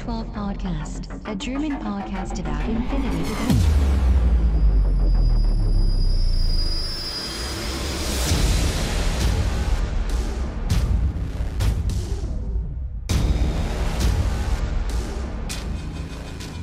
to 0.00 0.06
the 0.06 0.12
O12 0.12 0.32
Podcast, 0.32 1.08
a 1.26 1.34
German 1.34 1.72
podcast 1.78 2.38
about 2.38 2.68
infinity. 2.70 3.34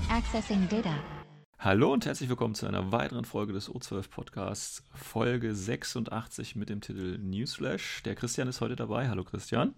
Accessing 0.10 0.68
data. 0.70 0.96
Hallo 1.60 1.94
und 1.94 2.06
herzlich 2.06 2.30
willkommen 2.30 2.56
zu 2.56 2.66
einer 2.66 2.92
weiteren 2.92 3.26
Folge 3.26 3.54
des 3.54 3.70
O12 3.70 4.10
Podcasts, 4.10 4.84
Folge 4.94 5.54
86 5.54 6.56
mit 6.56 6.70
dem 6.70 6.82
Titel 6.82 7.18
Newsflash. 7.20 8.02
Der 8.04 8.16
Christian 8.16 8.48
ist 8.48 8.62
heute 8.62 8.76
dabei. 8.76 9.10
Hallo 9.10 9.24
Christian. 9.24 9.76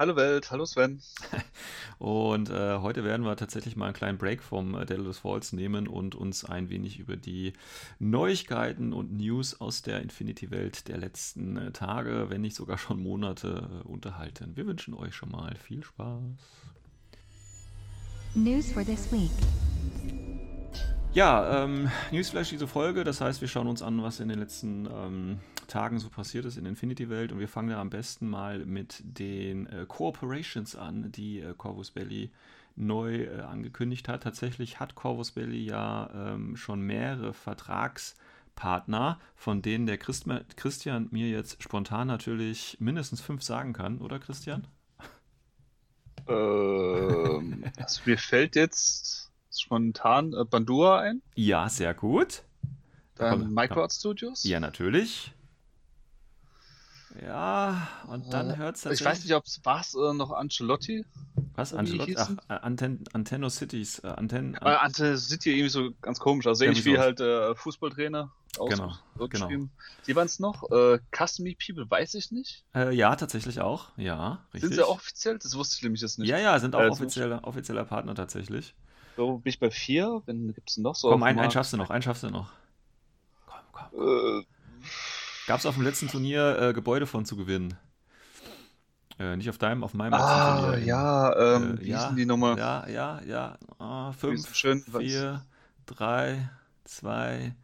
Hallo 0.00 0.16
Welt, 0.16 0.50
hallo 0.50 0.64
Sven. 0.64 1.02
Und 1.98 2.48
äh, 2.48 2.78
heute 2.78 3.04
werden 3.04 3.26
wir 3.26 3.36
tatsächlich 3.36 3.76
mal 3.76 3.84
einen 3.84 3.94
kleinen 3.94 4.16
Break 4.16 4.42
vom 4.42 4.74
äh, 4.74 4.86
Daedalus 4.86 5.18
Falls 5.18 5.52
nehmen 5.52 5.86
und 5.86 6.14
uns 6.14 6.42
ein 6.42 6.70
wenig 6.70 6.98
über 6.98 7.18
die 7.18 7.52
Neuigkeiten 7.98 8.94
und 8.94 9.12
News 9.12 9.60
aus 9.60 9.82
der 9.82 10.00
Infinity-Welt 10.00 10.88
der 10.88 10.96
letzten 10.96 11.58
äh, 11.58 11.72
Tage, 11.72 12.30
wenn 12.30 12.40
nicht 12.40 12.56
sogar 12.56 12.78
schon 12.78 13.02
Monate, 13.02 13.68
äh, 13.84 13.86
unterhalten. 13.86 14.56
Wir 14.56 14.64
wünschen 14.64 14.94
euch 14.94 15.14
schon 15.14 15.32
mal 15.32 15.54
viel 15.56 15.84
Spaß. 15.84 16.22
News 18.34 18.72
for 18.72 18.82
this 18.82 19.12
week. 19.12 19.30
Ja, 21.12 21.64
ähm, 21.64 21.90
Newsflash 22.12 22.48
diese 22.48 22.68
Folge, 22.68 23.02
das 23.02 23.20
heißt, 23.20 23.40
wir 23.40 23.48
schauen 23.48 23.66
uns 23.66 23.82
an, 23.82 24.00
was 24.02 24.20
in 24.20 24.28
den 24.28 24.38
letzten 24.38 24.86
ähm, 24.86 25.40
Tagen 25.70 25.98
so 25.98 26.10
passiert 26.10 26.44
ist 26.44 26.58
in 26.58 26.66
Infinity-Welt 26.66 27.32
und 27.32 27.38
wir 27.38 27.48
fangen 27.48 27.70
da 27.70 27.80
am 27.80 27.90
besten 27.90 28.28
mal 28.28 28.66
mit 28.66 29.02
den 29.02 29.66
äh, 29.66 29.86
Cooperations 29.86 30.76
an, 30.76 31.10
die 31.12 31.40
äh, 31.40 31.54
Corvus 31.56 31.90
Belli 31.92 32.30
neu 32.76 33.24
äh, 33.24 33.40
angekündigt 33.40 34.08
hat. 34.08 34.22
Tatsächlich 34.22 34.80
hat 34.80 34.94
Corvus 34.94 35.32
Belli 35.32 35.64
ja 35.64 36.10
ähm, 36.14 36.56
schon 36.56 36.80
mehrere 36.80 37.32
Vertragspartner, 37.32 39.18
von 39.34 39.62
denen 39.62 39.86
der 39.86 39.98
Christ 39.98 40.26
Christian 40.56 41.08
mir 41.10 41.28
jetzt 41.28 41.62
spontan 41.62 42.08
natürlich 42.08 42.76
mindestens 42.80 43.20
fünf 43.20 43.42
sagen 43.42 43.72
kann, 43.72 43.98
oder 43.98 44.18
Christian? 44.18 44.66
Ähm, 46.28 47.64
also 47.76 48.02
mir 48.04 48.18
fällt 48.18 48.56
jetzt 48.56 49.30
spontan 49.50 50.32
äh, 50.32 50.44
Bandura 50.44 51.00
ein, 51.00 51.22
Ja, 51.34 51.68
sehr 51.68 51.94
gut. 51.94 52.42
dann 53.16 53.52
Microart 53.52 53.92
Studios. 53.92 54.44
Ja, 54.44 54.60
natürlich. 54.60 55.32
Ja, 57.20 57.88
und 58.06 58.32
dann 58.32 58.50
Äh, 58.50 58.56
hört 58.56 58.76
es 58.76 58.84
Ich 58.86 59.04
weiß 59.04 59.24
nicht, 59.24 59.34
ob 59.34 59.44
es 59.44 59.60
war 59.64 59.80
äh, 59.94 60.14
noch 60.14 60.30
Ancelotti. 60.30 61.04
Was? 61.56 61.72
Wie 61.72 61.76
Angelotti? 61.78 62.14
Ach, 62.16 62.30
äh, 62.48 62.52
Anten 62.54 63.04
Antenno 63.12 63.48
Cities. 63.48 63.98
Äh, 64.00 64.08
Anten 64.08 64.54
Äh, 64.54 64.58
Ante 64.60 65.18
City 65.18 65.50
irgendwie 65.50 65.68
so 65.70 65.90
ganz 66.00 66.20
komisch, 66.20 66.46
also 66.46 66.64
ähnlich 66.64 66.84
wie 66.84 66.98
halt 66.98 67.20
äh, 67.20 67.54
Fußballtrainer. 67.54 68.32
aus- 68.58 68.68
Genau, 68.70 68.92
ausgeschrieben. 69.18 69.70
Die 70.06 70.14
waren 70.16 70.26
es 70.26 70.38
noch. 70.38 70.70
Äh, 70.70 70.98
Custom 71.16 71.46
People 71.64 71.88
weiß 71.90 72.14
ich 72.14 72.30
nicht. 72.30 72.64
äh, 72.74 72.94
ja, 72.94 73.14
tatsächlich 73.16 73.60
auch. 73.60 73.88
Ja, 73.96 74.44
richtig. 74.54 74.70
Sind 74.70 74.74
sie 74.74 74.88
offiziell? 74.88 75.38
Das 75.38 75.56
wusste 75.56 75.76
ich 75.78 75.82
nämlich 75.82 76.02
jetzt 76.02 76.18
nicht. 76.18 76.28
Ja, 76.28 76.38
ja, 76.38 76.58
sind 76.60 76.74
auch 76.76 76.80
Äh, 76.80 76.86
so- 76.86 76.92
offizieller, 77.42 77.84
Partner 77.84 78.14
tatsächlich. 78.14 78.74
So 79.16 79.38
bin 79.38 79.50
ich 79.50 79.58
bei 79.58 79.70
vier. 79.70 80.22
Wenn 80.26 80.52
gibt 80.54 80.70
es 80.70 80.76
noch 80.78 80.94
so? 80.94 81.08
Komm, 81.10 81.22
einen, 81.24 81.38
einen 81.40 81.50
schaffst 81.50 81.72
du 81.72 81.76
noch, 81.76 81.90
einen 81.90 82.02
schaffst 82.02 82.22
du 82.22 82.30
noch. 82.30 82.52
Komm, 83.46 83.58
komm. 83.72 83.82
Markt? 83.92 84.46
Äh, 84.46 84.46
Gab 85.46 85.58
es 85.58 85.66
auf 85.66 85.74
dem 85.74 85.82
letzten 85.84 86.08
Turnier 86.08 86.58
äh, 86.60 86.72
Gebäude 86.72 87.06
von 87.06 87.24
zu 87.26 87.36
gewinnen? 87.36 87.76
Äh, 89.18 89.36
nicht 89.36 89.50
auf 89.50 89.58
deinem, 89.58 89.84
auf 89.84 89.92
meinem 89.94 90.12
ah, 90.14 90.16
letzten 90.16 90.40
Turnier. 90.40 90.78
ja, 90.78 91.56
ähm, 91.56 91.76
Äh, 91.76 91.80
wie 91.80 91.88
ja, 91.88 92.04
hießen 92.04 92.16
die 92.16 92.26
nochmal? 92.26 92.58
Ja, 92.58 92.88
ja, 92.88 93.20
ja. 93.26 93.58
Wie 94.26 94.38
fünf, 94.38 94.54
schön, 94.54 94.82
was- 94.86 95.02
vier, 95.02 95.44
drei, 95.86 96.48
zwei, 96.84 97.54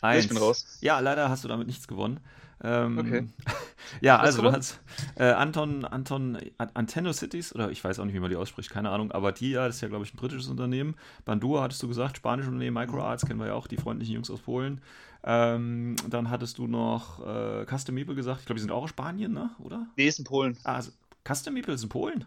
eins. 0.00 0.24
ich 0.24 0.28
bin 0.28 0.38
raus. 0.38 0.78
Ja, 0.80 1.00
leider 1.00 1.28
hast 1.28 1.44
du 1.44 1.48
damit 1.48 1.66
nichts 1.66 1.88
gewonnen. 1.88 2.20
Ähm, 2.62 2.98
Okay. 2.98 3.28
ja, 4.00 4.16
Was 4.16 4.26
also 4.26 4.42
du 4.42 4.52
hast 4.52 4.80
äh, 5.16 5.30
Anton, 5.32 5.84
Anton, 5.84 6.38
An- 6.58 6.70
Antenno 6.74 7.12
Cities, 7.12 7.54
oder 7.54 7.70
ich 7.70 7.84
weiß 7.84 7.98
auch 8.00 8.04
nicht, 8.06 8.14
wie 8.14 8.20
man 8.20 8.30
die 8.30 8.36
ausspricht, 8.36 8.70
keine 8.70 8.90
Ahnung, 8.90 9.12
aber 9.12 9.32
die, 9.32 9.50
ja, 9.52 9.66
das 9.66 9.76
ist 9.76 9.80
ja, 9.82 9.88
glaube 9.88 10.04
ich, 10.04 10.14
ein 10.14 10.16
britisches 10.16 10.48
Unternehmen. 10.48 10.96
Bandua 11.24 11.62
hattest 11.62 11.82
du 11.82 11.88
gesagt, 11.88 12.16
spanisches 12.18 12.48
Unternehmen, 12.48 12.74
Microarts 12.74 13.26
kennen 13.26 13.40
wir 13.40 13.48
ja 13.48 13.54
auch, 13.54 13.66
die 13.66 13.76
freundlichen 13.76 14.14
Jungs 14.14 14.30
aus 14.30 14.40
Polen. 14.40 14.80
Ähm, 15.28 15.96
dann 16.08 16.30
hattest 16.30 16.58
du 16.58 16.68
noch 16.68 17.26
äh, 17.26 17.66
Custom 17.66 17.96
Meeple 17.96 18.14
gesagt, 18.14 18.40
ich 18.40 18.46
glaube, 18.46 18.58
die 18.58 18.62
sind 18.62 18.70
auch 18.70 18.84
aus 18.84 18.90
Spanien, 18.90 19.32
ne? 19.32 19.50
oder? 19.58 19.86
Nee, 19.96 20.06
ist 20.06 20.20
in 20.20 20.24
Polen. 20.24 20.56
Ah, 20.62 20.76
also, 20.76 20.92
Custom 21.26 21.54
Meeple 21.54 21.74
ist 21.74 21.82
in 21.82 21.88
Polen? 21.88 22.24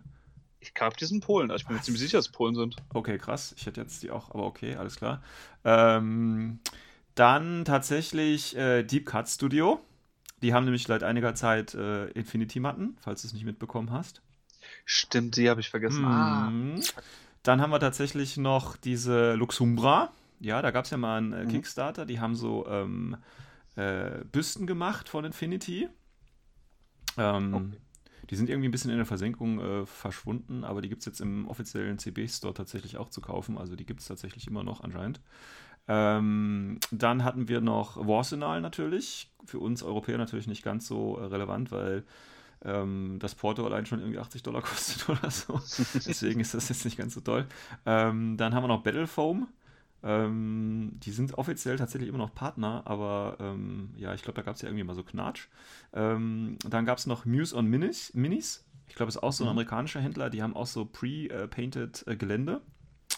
Ich 0.59 0.73
glaube, 0.73 0.97
die 0.99 1.05
sind 1.05 1.23
Polen. 1.23 1.49
Ich 1.55 1.65
bin 1.65 1.77
mir 1.77 1.81
ziemlich 1.81 2.01
sicher, 2.01 2.17
dass 2.17 2.25
es 2.25 2.31
Polen 2.33 2.55
sind. 2.55 2.75
Okay, 2.93 3.17
krass. 3.17 3.55
Ich 3.57 3.65
hätte 3.65 3.79
jetzt 3.79 4.03
die 4.03 4.11
auch, 4.11 4.31
aber 4.31 4.43
okay, 4.43 4.75
alles 4.75 4.97
klar. 4.97 5.23
Ähm, 5.63 6.59
dann 7.15 7.63
tatsächlich 7.63 8.57
äh, 8.57 8.83
Deep 8.83 9.05
Cut 9.05 9.29
Studio. 9.29 9.79
Die 10.41 10.53
haben 10.53 10.65
nämlich 10.65 10.83
seit 10.83 11.03
einiger 11.03 11.33
Zeit 11.35 11.73
äh, 11.75 12.07
Infinity-Matten, 12.09 12.97
falls 13.01 13.21
du 13.21 13.27
es 13.27 13.33
nicht 13.33 13.45
mitbekommen 13.45 13.91
hast. 13.91 14.21
Stimmt, 14.83 15.37
die 15.37 15.49
habe 15.49 15.61
ich 15.61 15.69
vergessen. 15.69 16.03
Ah, 16.05 16.49
Mhm. 16.49 16.81
Dann 17.43 17.61
haben 17.61 17.71
wir 17.71 17.79
tatsächlich 17.79 18.35
noch 18.35 18.75
diese 18.75 19.35
Luxumbra. 19.35 20.11
Ja, 20.39 20.61
da 20.61 20.71
gab 20.71 20.85
es 20.85 20.91
ja 20.91 20.97
mal 20.97 21.17
einen 21.17 21.33
äh, 21.33 21.45
Mhm. 21.45 21.49
Kickstarter. 21.49 22.05
Die 22.05 22.19
haben 22.19 22.35
so 22.35 22.65
ähm, 22.67 23.17
äh, 23.75 24.23
Büsten 24.31 24.67
gemacht 24.67 25.09
von 25.09 25.25
Infinity. 25.25 25.89
Ähm, 27.17 27.53
Okay. 27.53 27.77
Die 28.29 28.35
sind 28.35 28.47
irgendwie 28.47 28.67
ein 28.69 28.71
bisschen 28.71 28.91
in 28.91 28.97
der 28.97 29.07
Versenkung 29.07 29.59
äh, 29.59 29.85
verschwunden, 29.87 30.63
aber 30.63 30.83
die 30.83 30.89
gibt 30.89 30.99
es 31.01 31.07
jetzt 31.07 31.19
im 31.19 31.47
offiziellen 31.47 31.97
CB-Store 31.97 32.53
tatsächlich 32.53 32.97
auch 32.97 33.09
zu 33.09 33.21
kaufen. 33.21 33.57
Also 33.57 33.75
die 33.75 33.87
gibt 33.87 34.01
es 34.01 34.07
tatsächlich 34.07 34.45
immer 34.45 34.63
noch 34.63 34.81
anscheinend. 34.81 35.19
Ähm, 35.87 36.79
dann 36.91 37.23
hatten 37.23 37.47
wir 37.47 37.59
noch 37.61 37.97
Warsenal 37.97 38.61
natürlich. 38.61 39.31
Für 39.45 39.57
uns 39.57 39.81
Europäer 39.81 40.19
natürlich 40.19 40.45
nicht 40.45 40.61
ganz 40.61 40.85
so 40.85 41.17
äh, 41.17 41.25
relevant, 41.25 41.71
weil 41.71 42.03
ähm, 42.63 43.17
das 43.19 43.33
Porto 43.33 43.65
allein 43.65 43.87
schon 43.87 43.99
irgendwie 43.99 44.19
80 44.19 44.43
Dollar 44.43 44.61
kostet 44.61 45.09
oder 45.09 45.31
so. 45.31 45.53
Deswegen 45.95 46.39
ist 46.39 46.53
das 46.53 46.69
jetzt 46.69 46.85
nicht 46.85 46.97
ganz 46.97 47.15
so 47.15 47.21
toll. 47.21 47.47
Ähm, 47.87 48.37
dann 48.37 48.53
haben 48.53 48.63
wir 48.63 48.67
noch 48.67 48.83
Battle 48.83 49.07
Foam. 49.07 49.47
Ähm, 50.01 50.91
die 51.03 51.11
sind 51.11 51.37
offiziell 51.37 51.77
tatsächlich 51.77 52.09
immer 52.09 52.17
noch 52.19 52.33
Partner, 52.33 52.83
aber 52.85 53.37
ähm, 53.39 53.91
ja, 53.97 54.13
ich 54.13 54.21
glaube, 54.23 54.35
da 54.35 54.43
gab 54.43 54.55
es 54.55 54.61
ja 54.61 54.69
irgendwie 54.69 54.83
mal 54.85 54.95
so 54.95 55.03
Knatsch. 55.03 55.47
Ähm, 55.93 56.57
dann 56.67 56.85
gab 56.85 56.97
es 56.97 57.05
noch 57.05 57.25
Muse 57.25 57.55
on 57.55 57.65
Minis. 57.67 58.13
Minis. 58.13 58.65
Ich 58.87 58.95
glaube, 58.95 59.09
es 59.09 59.15
ist 59.17 59.23
auch 59.23 59.33
so 59.33 59.43
ein 59.43 59.47
Mhm. 59.47 59.51
amerikanischer 59.51 59.99
Händler. 60.01 60.29
Die 60.29 60.41
haben 60.41 60.55
auch 60.55 60.67
so 60.67 60.85
pre-painted 60.85 62.05
äh, 62.07 62.15
Gelände. 62.15 62.61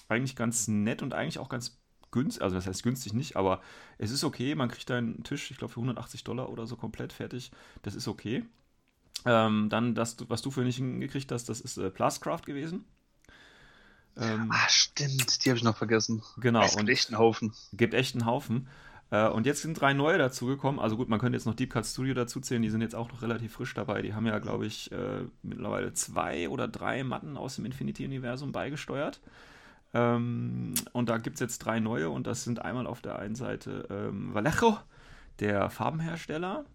Eigentlich 0.09 0.35
ganz 0.35 0.67
nett 0.67 1.01
und 1.01 1.13
eigentlich 1.13 1.39
auch 1.39 1.49
ganz 1.49 1.79
günstig. 2.11 2.41
Also, 2.43 2.55
das 2.55 2.67
heißt 2.67 2.83
günstig 2.83 3.13
nicht, 3.13 3.35
aber 3.37 3.61
es 3.97 4.11
ist 4.11 4.23
okay. 4.23 4.55
Man 4.55 4.69
kriegt 4.69 4.89
da 4.89 4.97
einen 4.97 5.23
Tisch, 5.23 5.51
ich 5.51 5.57
glaube, 5.57 5.73
für 5.73 5.79
180 5.81 6.23
Dollar 6.23 6.49
oder 6.49 6.67
so 6.67 6.75
komplett 6.75 7.13
fertig. 7.13 7.51
Das 7.83 7.95
ist 7.95 8.07
okay. 8.07 8.45
Ähm, 9.25 9.69
dann, 9.69 9.95
das, 9.95 10.17
was 10.29 10.41
du 10.41 10.51
für 10.51 10.61
nicht 10.63 10.77
hingekriegt 10.77 11.31
hast, 11.31 11.49
das 11.49 11.61
ist 11.61 11.77
äh, 11.77 11.91
Plascraft 11.91 12.43
gewesen. 12.45 12.85
Ähm, 14.17 14.51
ah, 14.51 14.67
stimmt, 14.69 15.45
die 15.45 15.49
habe 15.49 15.57
ich 15.57 15.63
noch 15.63 15.77
vergessen. 15.77 16.22
genau, 16.38 16.63
Es 16.63 16.72
gibt 16.72 16.81
und 16.81 16.89
echt 16.89 17.09
einen 17.09 17.17
Haufen. 17.17 17.53
gibt 17.73 17.94
echt 17.94 18.16
einen 18.16 18.25
Haufen. 18.25 18.67
Äh, 19.09 19.27
und 19.29 19.45
jetzt 19.45 19.61
sind 19.61 19.79
drei 19.79 19.94
neue 19.94 20.17
dazugekommen. 20.17 20.79
Also 20.79 20.97
gut, 20.97 21.09
man 21.09 21.19
könnte 21.19 21.38
jetzt 21.38 21.45
noch 21.45 21.53
Deep 21.55 21.72
Cut 21.72 21.85
Studio 21.85 22.13
dazu 22.13 22.39
zählen, 22.39 22.61
die 22.61 22.69
sind 22.69 22.81
jetzt 22.81 22.95
auch 22.95 23.09
noch 23.11 23.22
relativ 23.22 23.53
frisch 23.53 23.73
dabei. 23.73 24.01
Die 24.01 24.13
haben 24.13 24.25
ja, 24.25 24.39
glaube 24.39 24.66
ich, 24.66 24.91
äh, 24.91 25.23
mittlerweile 25.43 25.93
zwei 25.93 26.49
oder 26.49 26.67
drei 26.67 27.03
Matten 27.03 27.37
aus 27.37 27.55
dem 27.55 27.66
Infinity-Universum 27.66 28.52
beigesteuert. 28.52 29.22
Ähm, 29.93 30.73
und 30.93 31.09
da 31.09 31.17
gibt 31.17 31.35
es 31.35 31.40
jetzt 31.41 31.59
drei 31.59 31.79
neue 31.79 32.09
und 32.09 32.28
das 32.28 32.43
sind 32.43 32.61
einmal 32.61 32.87
auf 32.87 33.02
der 33.02 33.19
einen 33.19 33.35
Seite 33.35 33.87
ähm, 33.90 34.34
Vallejo, 34.34 34.78
der 35.40 35.69
Farbenhersteller. 35.69 36.66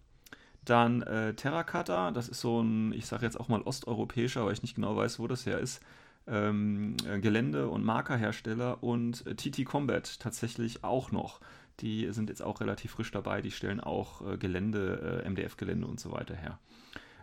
Dann 0.65 1.01
äh, 1.03 1.33
Terracotta, 1.33 2.11
das 2.11 2.27
ist 2.27 2.41
so 2.41 2.61
ein, 2.61 2.91
ich 2.93 3.05
sage 3.05 3.25
jetzt 3.25 3.39
auch 3.39 3.47
mal 3.47 3.61
osteuropäischer, 3.61 4.45
weil 4.45 4.53
ich 4.53 4.61
nicht 4.61 4.75
genau 4.75 4.95
weiß, 4.95 5.17
wo 5.17 5.27
das 5.27 5.45
her 5.45 5.59
ist, 5.59 5.81
ähm, 6.27 6.95
äh, 7.09 7.19
Gelände- 7.19 7.69
und 7.69 7.83
Markerhersteller 7.85 8.83
und 8.83 9.25
äh, 9.27 9.35
TT 9.35 9.65
Combat 9.65 10.19
tatsächlich 10.19 10.83
auch 10.83 11.11
noch. 11.11 11.39
Die 11.79 12.11
sind 12.11 12.29
jetzt 12.29 12.41
auch 12.41 12.59
relativ 12.61 12.91
frisch 12.91 13.11
dabei, 13.11 13.41
die 13.41 13.51
stellen 13.51 13.79
auch 13.79 14.21
äh, 14.33 14.37
Gelände, 14.37 15.21
äh, 15.23 15.29
MDF-Gelände 15.29 15.85
und 15.87 15.99
so 15.99 16.11
weiter 16.11 16.35
her. 16.35 16.59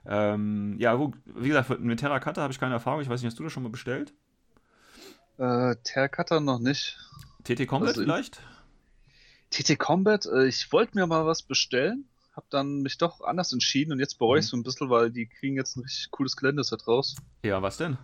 Ähm, 0.06 0.76
ja, 0.78 0.98
wo, 0.98 1.12
wie 1.24 1.48
gesagt, 1.48 1.80
mit 1.80 2.00
Terracotta 2.00 2.42
habe 2.42 2.52
ich 2.52 2.60
keine 2.60 2.74
Erfahrung. 2.74 3.00
Ich 3.00 3.08
weiß 3.08 3.20
nicht, 3.22 3.30
hast 3.30 3.38
du 3.38 3.42
das 3.44 3.52
schon 3.52 3.62
mal 3.62 3.68
bestellt? 3.70 4.12
Äh, 5.38 5.74
Terracotta 5.82 6.40
noch 6.40 6.60
nicht. 6.60 6.96
TT 7.44 7.66
Combat 7.66 7.88
Also 7.90 8.02
ich- 8.02 8.06
vielleicht? 8.06 8.40
TT 9.50 9.76
Combat, 9.78 10.26
äh, 10.26 10.46
ich 10.46 10.70
wollte 10.72 10.96
mir 10.96 11.06
mal 11.06 11.26
was 11.26 11.42
bestellen, 11.42 12.04
habe 12.34 12.46
dann 12.50 12.82
mich 12.82 12.98
doch 12.98 13.20
anders 13.22 13.52
entschieden 13.52 13.92
und 13.92 13.98
jetzt 14.00 14.18
bereue 14.18 14.40
ich 14.40 14.46
Mhm. 14.46 14.48
so 14.50 14.56
ein 14.58 14.62
bisschen, 14.62 14.90
weil 14.90 15.10
die 15.10 15.26
kriegen 15.26 15.56
jetzt 15.56 15.76
ein 15.76 15.82
richtig 15.82 16.10
cooles 16.10 16.36
Geländeset 16.36 16.86
raus. 16.86 17.16
Ja, 17.44 17.62
was 17.62 17.76
denn? 17.76 17.96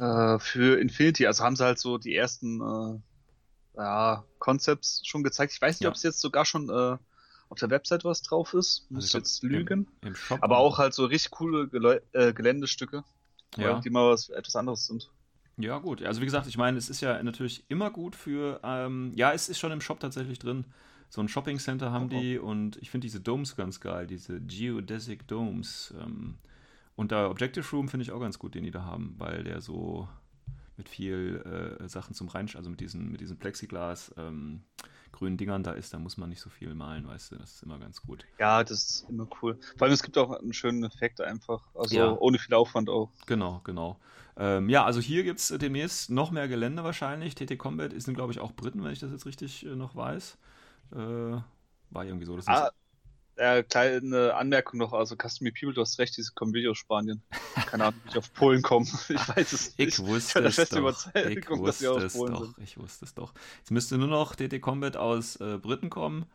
Äh, 0.00 0.38
für 0.38 0.80
Infinity, 0.80 1.26
also 1.26 1.44
haben 1.44 1.56
sie 1.56 1.64
halt 1.64 1.78
so 1.78 1.98
die 1.98 2.14
ersten 2.16 2.60
äh, 2.60 3.00
ja, 3.76 4.24
Concepts 4.38 5.02
schon 5.06 5.22
gezeigt. 5.22 5.52
Ich 5.52 5.60
weiß 5.60 5.76
nicht, 5.76 5.84
Ja. 5.84 5.90
ob 5.90 5.96
es 5.96 6.02
jetzt 6.02 6.20
sogar 6.20 6.44
schon 6.44 6.68
äh, 6.70 6.96
auf 7.48 7.58
der 7.58 7.70
Website 7.70 8.04
was 8.04 8.22
drauf 8.22 8.54
ist. 8.54 8.86
Muss 8.90 9.04
ich 9.04 9.08
ich 9.08 9.12
glaub, 9.12 9.20
jetzt 9.22 9.42
lügen. 9.42 9.88
Im, 10.02 10.08
im 10.08 10.14
Shop. 10.14 10.38
Aber 10.42 10.58
auch 10.58 10.78
halt 10.78 10.94
so 10.94 11.04
richtig 11.04 11.32
coole 11.32 11.68
Gelä 11.68 12.00
äh, 12.12 12.32
Geländestücke, 12.32 13.04
Ja. 13.56 13.80
die 13.80 13.90
mal 13.90 14.10
was 14.10 14.28
etwas 14.30 14.56
anderes 14.56 14.86
sind. 14.86 15.10
Ja, 15.58 15.78
gut. 15.78 16.02
Also 16.02 16.22
wie 16.22 16.24
gesagt, 16.24 16.46
ich 16.46 16.56
meine, 16.56 16.78
es 16.78 16.88
ist 16.88 17.02
ja 17.02 17.22
natürlich 17.22 17.64
immer 17.68 17.90
gut 17.90 18.16
für, 18.16 18.60
ähm, 18.62 19.12
ja, 19.14 19.32
es 19.32 19.48
ist 19.50 19.58
schon 19.58 19.72
im 19.72 19.82
Shop 19.82 20.00
tatsächlich 20.00 20.38
drin. 20.38 20.64
So 21.10 21.20
ein 21.20 21.28
Shopping 21.28 21.58
Center 21.58 21.90
haben 21.92 22.04
Oh, 22.10 22.16
oh. 22.16 22.20
die 22.20 22.38
und 22.38 22.76
ich 22.78 22.88
finde 22.90 23.04
diese 23.04 23.20
Domes 23.20 23.56
ganz 23.56 23.80
geil, 23.80 24.06
diese 24.06 24.40
Geodesic 24.40 25.26
Domes. 25.28 25.92
Ähm, 26.00 26.38
und 27.00 27.12
der 27.12 27.30
Objective 27.30 27.66
Room 27.74 27.88
finde 27.88 28.02
ich 28.04 28.12
auch 28.12 28.20
ganz 28.20 28.38
gut, 28.38 28.54
den 28.54 28.62
die 28.62 28.70
da 28.70 28.84
haben, 28.84 29.14
weil 29.16 29.42
der 29.42 29.62
so 29.62 30.06
mit 30.76 30.86
viel 30.86 31.78
äh, 31.80 31.88
Sachen 31.88 32.14
zum 32.14 32.28
Reinsch, 32.28 32.56
also 32.56 32.68
mit 32.68 32.80
diesen, 32.80 33.10
mit 33.10 33.22
diesen 33.22 33.38
Plexiglas 33.38 34.12
ähm, 34.18 34.64
grünen 35.10 35.38
Dingern 35.38 35.62
da 35.62 35.72
ist, 35.72 35.94
da 35.94 35.98
muss 35.98 36.18
man 36.18 36.28
nicht 36.28 36.42
so 36.42 36.50
viel 36.50 36.74
malen, 36.74 37.08
weißt 37.08 37.32
du, 37.32 37.36
das 37.36 37.54
ist 37.54 37.62
immer 37.62 37.78
ganz 37.78 38.02
gut. 38.02 38.26
Ja, 38.38 38.62
das 38.62 38.72
ist 38.84 39.06
immer 39.08 39.26
cool. 39.40 39.58
Vor 39.78 39.86
allem, 39.86 39.94
es 39.94 40.02
gibt 40.02 40.18
auch 40.18 40.30
einen 40.30 40.52
schönen 40.52 40.84
Effekt 40.84 41.22
einfach. 41.22 41.62
Also 41.74 41.96
Ja. 41.96 42.12
ohne 42.18 42.38
viel 42.38 42.54
Aufwand 42.54 42.90
auch. 42.90 43.08
Genau, 43.26 43.62
genau. 43.64 43.98
Ähm, 44.36 44.68
ja, 44.68 44.84
also 44.84 45.00
hier 45.00 45.24
gibt 45.24 45.40
es 45.40 45.48
demnächst 45.48 46.10
noch 46.10 46.30
mehr 46.30 46.48
Gelände 46.48 46.84
wahrscheinlich. 46.84 47.34
TT 47.34 47.56
Combat 47.56 47.94
ist, 47.94 48.12
glaube 48.12 48.32
ich, 48.32 48.40
auch 48.40 48.52
Briten, 48.52 48.84
wenn 48.84 48.92
ich 48.92 48.98
das 48.98 49.10
jetzt 49.10 49.24
richtig 49.24 49.64
äh, 49.64 49.74
noch 49.74 49.96
weiß. 49.96 50.36
Äh, 50.92 50.96
war 50.96 52.04
irgendwie 52.04 52.26
so. 52.26 52.36
Das 52.36 52.44
ist 52.44 52.50
Ah, 52.50 52.70
äh, 53.40 53.62
kleine 53.62 54.34
Anmerkung 54.34 54.78
noch, 54.78 54.92
also 54.92 55.16
Custom 55.16 55.46
Me 55.46 55.52
People, 55.52 55.72
du 55.74 55.80
hast 55.80 55.98
recht, 55.98 56.16
diese 56.16 56.32
kommen 56.32 56.52
wirklich 56.52 56.70
aus 56.70 56.78
Spanien. 56.78 57.22
Keine 57.66 57.86
Ahnung, 57.86 58.00
wie 58.04 58.08
ich 58.10 58.18
auf 58.18 58.32
Polen 58.34 58.62
komme. 58.62 58.86
Ich 59.08 59.28
weiß 59.28 59.52
es 59.52 59.78
nicht. 59.78 59.98
Ich 59.98 59.98
wusste 59.98 60.40
der 60.40 60.48
es 60.50 60.56
festen 60.56 60.82
doch. 60.82 61.14
Ich 61.14 61.40
dass 61.46 61.78
sie 61.78 61.88
wusste 61.88 61.90
aus 61.90 62.02
es 62.02 62.12
Polen 62.12 62.32
doch. 62.34 62.44
sind. 62.44 62.58
Ich 62.58 62.78
wusste 62.78 63.04
es 63.06 63.14
doch. 63.14 63.32
Jetzt 63.58 63.70
müsste 63.70 63.98
nur 63.98 64.08
noch 64.08 64.36
TT 64.36 64.60
Combat 64.60 64.96
aus 64.96 65.36
äh, 65.36 65.58
Briten 65.58 65.90
kommen. 65.90 66.26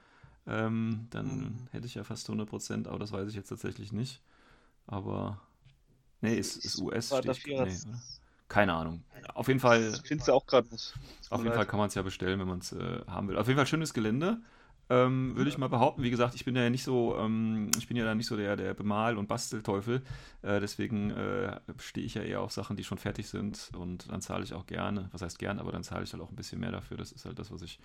Ähm, 0.48 1.07
dann 1.12 1.28
Mhm. 1.38 1.68
hätte 1.72 1.88
ich 1.88 1.96
ja 1.96 2.04
fast 2.04 2.30
100%, 2.30 2.88
aber 2.88 3.00
das 3.00 3.12
weiß 3.12 3.30
ich 3.30 3.36
jetzt 3.36 3.50
tatsächlich 3.50 3.92
nicht. 3.92 4.22
Aber. 4.88 5.40
Nee, 6.22 6.36
ist, 6.36 6.58
ist 6.66 6.80
US. 6.80 7.12
War 7.12 7.22
steht- 7.22 7.48
nee, 7.48 7.54
oder? 7.56 7.68
Keine 8.48 8.74
Ahnung. 8.74 9.04
Auf 9.34 9.48
jeden 9.48 9.60
Fall. 9.60 9.94
Findest 10.04 10.28
du 10.28 10.34
auch 10.34 10.46
gerade 10.46 10.68
nicht. 10.69 10.94
Auf 11.30 11.44
jeden 11.44 11.54
Fall 11.56 11.66
kann 11.66 11.80
man 11.80 11.88
es 11.88 11.96
ja 11.96 12.01
bestellen, 12.04 12.40
wenn 12.40 12.48
man 12.48 12.60
es 12.60 12.72
äh, 12.72 13.01
haben 13.08 13.28
will. 13.28 13.38
Auf 13.38 13.48
jeden 13.48 13.58
Fall 13.58 13.68
schönes 13.68 13.94
Gelände. 13.94 14.40
Ähm, 14.90 15.36
würde 15.36 15.50
ich 15.50 15.58
mal 15.58 15.68
behaupten. 15.70 16.04
Wie 16.04 16.12
gesagt, 16.12 16.36
ich 16.36 16.46
bin 16.46 16.56
ja 16.56 16.70
nicht 16.70 16.84
so, 16.84 17.18
ähm, 17.18 17.72
ich 17.78 17.88
bin 17.88 17.98
ja 17.98 18.06
da 18.06 18.14
nicht 18.14 18.28
so 18.28 18.38
der, 18.38 18.56
der 18.56 18.74
Bemal- 18.74 19.18
und 19.18 19.28
Bastelteufel. 19.28 20.04
Äh, 20.44 20.60
deswegen 20.60 21.10
äh, 21.12 21.60
stehe 21.80 22.06
ich 22.06 22.14
ja 22.14 22.22
eher 22.22 22.42
auf 22.42 22.52
Sachen, 22.52 22.76
die 22.76 22.84
schon 22.84 23.00
fertig 23.00 23.28
sind. 23.28 23.72
Und 23.78 24.12
dann 24.12 24.22
zahle 24.22 24.44
ich 24.44 24.54
auch 24.54 24.68
gerne, 24.68 25.10
was 25.12 25.24
heißt 25.24 25.40
gern, 25.40 25.60
aber 25.60 25.72
dann 25.72 25.84
zahle 25.84 26.04
ich 26.04 26.14
halt 26.14 26.22
auch 26.22 26.30
ein 26.30 26.36
bisschen 26.36 26.60
mehr 26.60 26.72
dafür. 26.72 26.98
Das 26.98 27.12
ist 27.12 27.26
halt 27.26 27.40
das, 27.40 27.52
was 27.52 27.64
ich 27.64 27.80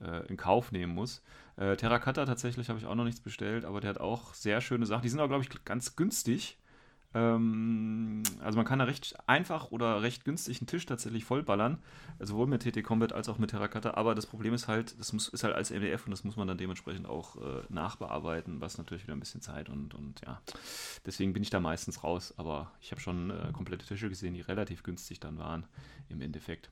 äh, 0.00 0.26
in 0.26 0.36
Kauf 0.36 0.72
nehmen 0.72 0.94
muss. 0.94 1.22
Äh, 1.56 1.76
Terracotta 1.76 2.26
tatsächlich 2.26 2.68
habe 2.68 2.78
ich 2.78 2.86
auch 2.86 2.94
noch 2.94 3.04
nichts 3.04 3.20
bestellt, 3.20 3.64
aber 3.64 3.80
der 3.80 3.90
hat 3.90 4.00
auch 4.00 4.34
sehr 4.34 4.60
schöne 4.60 4.84
Sachen. 4.84 5.02
Die 5.02 5.08
sind 5.08 5.20
auch, 5.20 5.28
glaube 5.28 5.44
ich, 5.44 5.64
ganz 5.64 5.96
günstig. 5.96 6.58
Ähm, 7.14 8.22
also 8.40 8.56
man 8.56 8.64
kann 8.64 8.78
da 8.78 8.86
recht 8.86 9.14
einfach 9.26 9.70
oder 9.70 10.02
recht 10.02 10.24
günstig 10.24 10.60
einen 10.60 10.66
Tisch 10.66 10.86
tatsächlich 10.86 11.24
vollballern, 11.24 11.78
sowohl 12.18 12.46
mit 12.46 12.62
TT 12.62 12.82
Combat 12.82 13.12
als 13.12 13.28
auch 13.28 13.38
mit 13.38 13.50
Terracotta, 13.50 13.94
aber 13.94 14.14
das 14.14 14.26
Problem 14.26 14.54
ist 14.54 14.68
halt, 14.68 14.98
das 14.98 15.12
muss, 15.12 15.28
ist 15.28 15.44
halt 15.44 15.54
als 15.54 15.70
MDF 15.70 16.06
und 16.06 16.10
das 16.10 16.24
muss 16.24 16.36
man 16.36 16.48
dann 16.48 16.58
dementsprechend 16.58 17.06
auch 17.06 17.36
äh, 17.36 17.62
nachbearbeiten, 17.68 18.60
was 18.60 18.78
natürlich 18.78 19.04
wieder 19.04 19.14
ein 19.14 19.20
bisschen 19.20 19.42
Zeit 19.42 19.68
und, 19.68 19.94
und 19.94 20.22
ja, 20.24 20.40
deswegen 21.04 21.32
bin 21.32 21.42
ich 21.42 21.50
da 21.50 21.60
meistens 21.60 22.02
raus, 22.02 22.34
aber 22.38 22.72
ich 22.80 22.90
habe 22.92 23.00
schon 23.00 23.30
äh, 23.30 23.52
komplette 23.52 23.86
Tische 23.86 24.08
gesehen, 24.08 24.34
die 24.34 24.40
relativ 24.40 24.82
günstig 24.82 25.20
dann 25.20 25.38
waren 25.38 25.66
im 26.08 26.20
Endeffekt. 26.22 26.70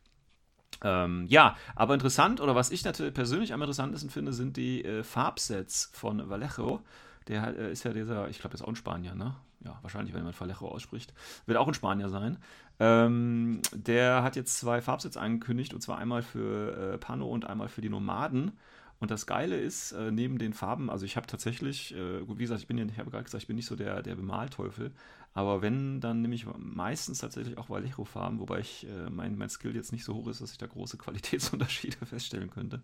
Ähm, 0.83 1.27
ja, 1.29 1.57
aber 1.75 1.93
interessant, 1.93 2.41
oder 2.41 2.55
was 2.55 2.71
ich 2.71 2.85
natürlich 2.85 3.13
persönlich 3.13 3.53
am 3.53 3.61
interessantesten 3.61 4.09
finde, 4.09 4.33
sind 4.33 4.57
die 4.57 4.83
äh, 4.85 5.03
Farbsets 5.03 5.91
von 5.93 6.31
Vallejo. 6.31 6.81
Der 7.29 7.55
äh, 7.55 7.73
ist 7.73 7.85
ja 7.85 7.93
dieser, 7.93 8.31
ich 8.31 8.39
glaube, 8.39 8.51
der 8.51 8.61
ist 8.61 8.63
auch 8.63 8.69
ein 8.69 8.77
Spanier, 8.77 9.15
ne? 9.15 9.35
Ja, 9.65 9.79
wahrscheinlich, 9.83 10.15
wenn 10.15 10.25
man 10.25 10.39
Vallejo 10.39 10.69
ausspricht. 10.69 11.12
Wird 11.47 11.59
auch 11.59 11.69
ein 11.69 11.75
Spanier 11.75 12.09
sein. 12.09 12.39
Ähm, 12.79 13.61
der 13.75 14.23
hat 14.23 14.37
jetzt 14.37 14.59
zwei 14.59 14.81
Farbsets 14.81 15.19
angekündigt, 15.19 15.75
und 15.75 15.83
zwar 15.83 15.99
einmal 15.99 16.23
für 16.23 16.95
äh, 16.95 16.99
Pano 16.99 17.27
und 17.27 17.45
einmal 17.45 17.69
für 17.69 17.83
die 17.83 17.91
Nomaden. 17.91 18.53
Und 19.01 19.11
das 19.11 19.27
Geile 19.27 19.59
ist, 19.59 19.93
äh, 19.93 20.11
neben 20.11 20.39
den 20.39 20.53
Farben, 20.53 20.91
also 20.91 21.07
ich 21.07 21.17
habe 21.17 21.27
tatsächlich, 21.27 21.95
äh, 21.95 22.21
gut, 22.21 22.39
wie 22.39 22.43
gesagt, 22.43 22.61
ich 22.61 22.67
bin 22.67 22.77
ja, 22.77 22.85
ich 22.85 22.97
gesagt, 22.97 23.35
ich 23.35 23.47
bin 23.47 23.57
nicht 23.57 23.67
so 23.67 23.75
der, 23.75 24.03
der 24.03 24.15
Bemalteufel, 24.15 24.93
aber 25.33 25.63
wenn, 25.63 26.01
dann 26.01 26.21
nehme 26.21 26.35
ich 26.35 26.47
meistens 26.59 27.19
tatsächlich 27.19 27.56
auch 27.56 27.71
Vallejo-Farben, 27.71 28.41
wobei 28.41 28.61
ich, 28.61 28.87
äh, 28.87 29.09
mein, 29.09 29.39
mein 29.39 29.49
Skill 29.49 29.75
jetzt 29.75 29.93
nicht 29.93 30.05
so 30.05 30.15
hoch 30.15 30.29
ist, 30.29 30.43
dass 30.43 30.53
ich 30.53 30.59
da 30.59 30.67
große 30.67 30.97
Qualitätsunterschiede 30.99 32.05
feststellen 32.05 32.51
könnte. 32.51 32.83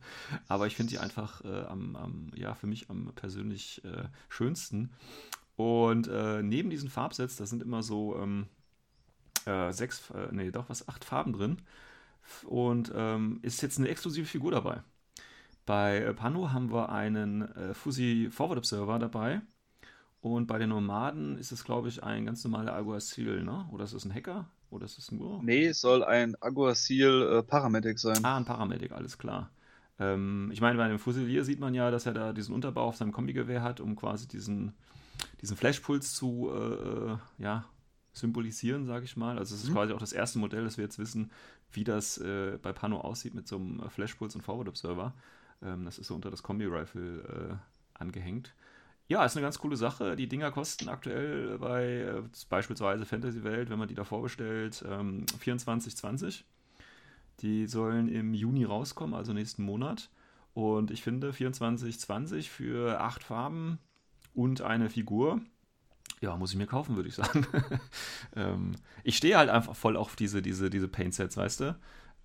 Aber 0.48 0.66
ich 0.66 0.76
finde 0.76 0.90
die 0.90 0.98
einfach 0.98 1.44
äh, 1.44 1.64
am, 1.64 1.96
am, 1.96 2.30
ja, 2.34 2.54
für 2.54 2.66
mich 2.66 2.88
am 2.88 3.12
persönlich 3.14 3.84
äh, 3.84 4.04
schönsten. 4.28 4.90
Und 5.56 6.08
äh, 6.08 6.42
neben 6.42 6.70
diesen 6.70 6.90
Farbsets, 6.90 7.36
da 7.36 7.46
sind 7.46 7.62
immer 7.62 7.82
so 7.82 8.16
ähm, 8.16 8.46
äh, 9.46 9.72
sechs, 9.72 10.10
äh, 10.10 10.28
nee, 10.30 10.50
doch 10.50 10.68
was, 10.68 10.88
acht 10.88 11.04
Farben 11.04 11.32
drin. 11.32 11.62
Und 12.44 12.92
ähm, 12.94 13.38
ist 13.42 13.62
jetzt 13.62 13.78
eine 13.78 13.88
exklusive 13.88 14.26
Figur 14.26 14.50
dabei. 14.50 14.82
Bei 15.64 15.98
äh, 15.98 16.14
Pano 16.14 16.52
haben 16.52 16.72
wir 16.72 16.90
einen 16.90 17.42
äh, 17.54 17.74
Fusi 17.74 18.28
Forward 18.30 18.58
Observer 18.58 18.98
dabei. 18.98 19.40
Und 20.20 20.46
bei 20.46 20.58
den 20.58 20.70
Nomaden 20.70 21.38
ist 21.38 21.52
es, 21.52 21.64
glaube 21.64 21.88
ich, 21.88 22.02
ein 22.02 22.26
ganz 22.26 22.42
normaler 22.42 22.74
Alguacil, 22.74 23.44
ne? 23.44 23.68
Oder 23.70 23.84
ist 23.84 23.92
es 23.92 24.04
ein 24.04 24.12
Hacker? 24.12 24.46
Oder 24.70 24.86
ist 24.86 24.98
es 24.98 25.12
nur. 25.12 25.42
Nee, 25.42 25.66
es 25.66 25.80
soll 25.80 26.02
ein 26.02 26.34
Aguacil 26.40 27.38
äh, 27.38 27.42
Paramedic 27.42 27.98
sein. 27.98 28.24
Ah, 28.24 28.36
ein 28.36 28.44
Paramedic, 28.44 28.92
alles 28.92 29.18
klar. 29.18 29.50
Ähm, 29.98 30.50
ich 30.52 30.60
meine, 30.60 30.78
bei 30.78 30.88
dem 30.88 30.98
Fusilier 30.98 31.44
sieht 31.44 31.60
man 31.60 31.74
ja, 31.74 31.90
dass 31.90 32.06
er 32.06 32.14
da 32.14 32.32
diesen 32.32 32.54
Unterbau 32.54 32.86
auf 32.86 32.96
seinem 32.96 33.12
Kombigewehr 33.12 33.62
hat, 33.62 33.80
um 33.80 33.94
quasi 33.94 34.26
diesen, 34.26 34.74
diesen 35.40 35.56
Flashpuls 35.56 36.14
zu 36.14 36.50
äh, 36.52 37.12
äh, 37.12 37.18
ja, 37.38 37.64
symbolisieren, 38.12 38.86
sage 38.86 39.04
ich 39.04 39.16
mal. 39.16 39.38
Also 39.38 39.54
es 39.54 39.62
ist 39.64 39.70
Mhm. 39.70 39.74
quasi 39.74 39.92
auch 39.92 39.98
das 39.98 40.12
erste 40.12 40.38
Modell, 40.38 40.64
dass 40.64 40.76
wir 40.76 40.84
jetzt 40.84 40.98
wissen, 40.98 41.30
wie 41.72 41.84
das 41.84 42.18
äh, 42.18 42.58
bei 42.62 42.72
Pano 42.72 43.00
aussieht 43.00 43.34
mit 43.34 43.46
so 43.46 43.56
einem 43.56 43.80
äh, 43.80 43.90
Flashpuls 43.90 44.34
und 44.34 44.42
Forward 44.42 44.68
Observer. 44.68 45.14
Ähm, 45.62 45.84
das 45.84 45.98
ist 45.98 46.08
so 46.08 46.14
unter 46.14 46.30
das 46.30 46.42
Kombi-Rifle 46.42 47.58
äh, 47.60 47.98
angehängt. 48.02 48.54
Ja, 49.08 49.24
ist 49.24 49.36
eine 49.36 49.44
ganz 49.44 49.58
coole 49.58 49.76
Sache. 49.76 50.16
Die 50.16 50.28
Dinger 50.28 50.50
kosten 50.50 50.88
aktuell 50.88 51.58
bei 51.58 51.84
äh, 51.84 52.22
beispielsweise 52.48 53.04
Fantasy 53.04 53.44
Welt, 53.44 53.70
wenn 53.70 53.78
man 53.78 53.88
die 53.88 53.94
da 53.94 54.04
vorbestellt, 54.04 54.84
ähm, 54.88 55.26
24,20. 55.40 56.42
Die 57.40 57.66
sollen 57.66 58.08
im 58.08 58.34
Juni 58.34 58.64
rauskommen, 58.64 59.14
also 59.14 59.32
nächsten 59.32 59.62
Monat. 59.62 60.10
Und 60.54 60.90
ich 60.90 61.02
finde 61.02 61.30
24,20 61.32 62.48
für 62.48 63.00
acht 63.00 63.22
Farben 63.22 63.78
und 64.36 64.62
eine 64.62 64.90
Figur, 64.90 65.40
ja, 66.20 66.36
muss 66.36 66.52
ich 66.52 66.58
mir 66.58 66.66
kaufen, 66.66 66.96
würde 66.96 67.08
ich 67.08 67.16
sagen. 67.16 67.46
ähm, 68.36 68.72
ich 69.04 69.16
stehe 69.16 69.36
halt 69.38 69.50
einfach 69.50 69.76
voll 69.76 69.96
auf 69.96 70.16
diese, 70.16 70.42
diese, 70.42 70.70
diese 70.70 70.88
Paint-Sets, 70.88 71.36
weißt 71.36 71.60
du? 71.60 71.76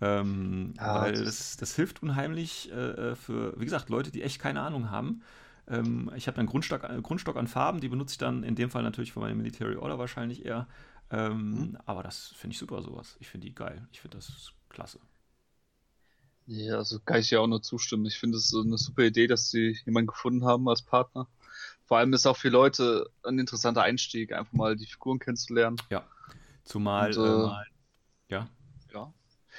Ähm, 0.01 0.75
Ja, 0.79 0.91
weil 0.91 1.23
das- 1.23 1.23
das, 1.25 1.57
das 1.57 1.75
hilft 1.75 2.03
unheimlich 2.03 2.71
äh, 2.71 3.15
für, 3.15 3.59
wie 3.59 3.65
gesagt, 3.65 3.89
Leute, 3.89 4.11
die 4.11 4.23
echt 4.23 4.39
keine 4.41 4.61
Ahnung 4.61 4.91
haben. 4.91 5.23
Ähm, 5.67 6.11
ich 6.15 6.27
habe 6.27 6.37
einen 6.39 6.47
Grundstock, 6.47 6.83
äh, 6.85 7.01
Grundstock 7.01 7.37
an 7.37 7.47
Farben, 7.47 7.81
die 7.81 7.89
benutze 7.89 8.13
ich 8.13 8.17
dann 8.19 8.43
in 8.43 8.55
dem 8.55 8.69
Fall 8.71 8.83
natürlich 8.83 9.13
für 9.13 9.19
meine 9.19 9.35
Military 9.35 9.75
Order 9.77 9.99
wahrscheinlich 9.99 10.45
eher. 10.45 10.67
Ähm, 11.11 11.71
Mhm. 11.71 11.77
Aber 11.85 12.03
das 12.03 12.29
finde 12.37 12.53
ich 12.53 12.59
super, 12.59 12.81
sowas. 12.81 13.17
Ich 13.19 13.29
finde 13.29 13.47
die 13.47 13.55
geil. 13.55 13.87
Ich 13.91 14.01
finde 14.01 14.17
das 14.17 14.53
klasse. 14.69 14.99
Ja, 16.45 16.75
also 16.77 16.99
kann 16.99 17.19
ich 17.19 17.31
ja 17.31 17.39
auch 17.39 17.47
nur 17.47 17.61
zustimmen. 17.63 18.05
Ich 18.05 18.19
finde 18.19 18.37
es 18.37 18.49
so 18.49 18.61
eine 18.61 18.77
super 18.77 19.03
Idee, 19.03 19.27
dass 19.27 19.49
sie 19.49 19.77
jemanden 19.85 20.07
gefunden 20.07 20.45
haben 20.45 20.67
als 20.69 20.81
Partner. 20.83 21.27
Vor 21.91 21.97
allem 21.97 22.13
ist 22.13 22.25
auch 22.25 22.37
für 22.37 22.47
Leute 22.47 23.09
ein 23.21 23.37
interessanter 23.37 23.81
Einstieg, 23.81 24.31
einfach 24.31 24.53
mal 24.53 24.77
die 24.77 24.85
Figuren 24.85 25.19
kennenzulernen. 25.19 25.75
Zumal, 26.63 27.09
Und, 27.17 27.25
äh, 27.25 27.29
ähm, 27.29 27.51
ja, 28.29 28.47
Ja. 28.93 29.13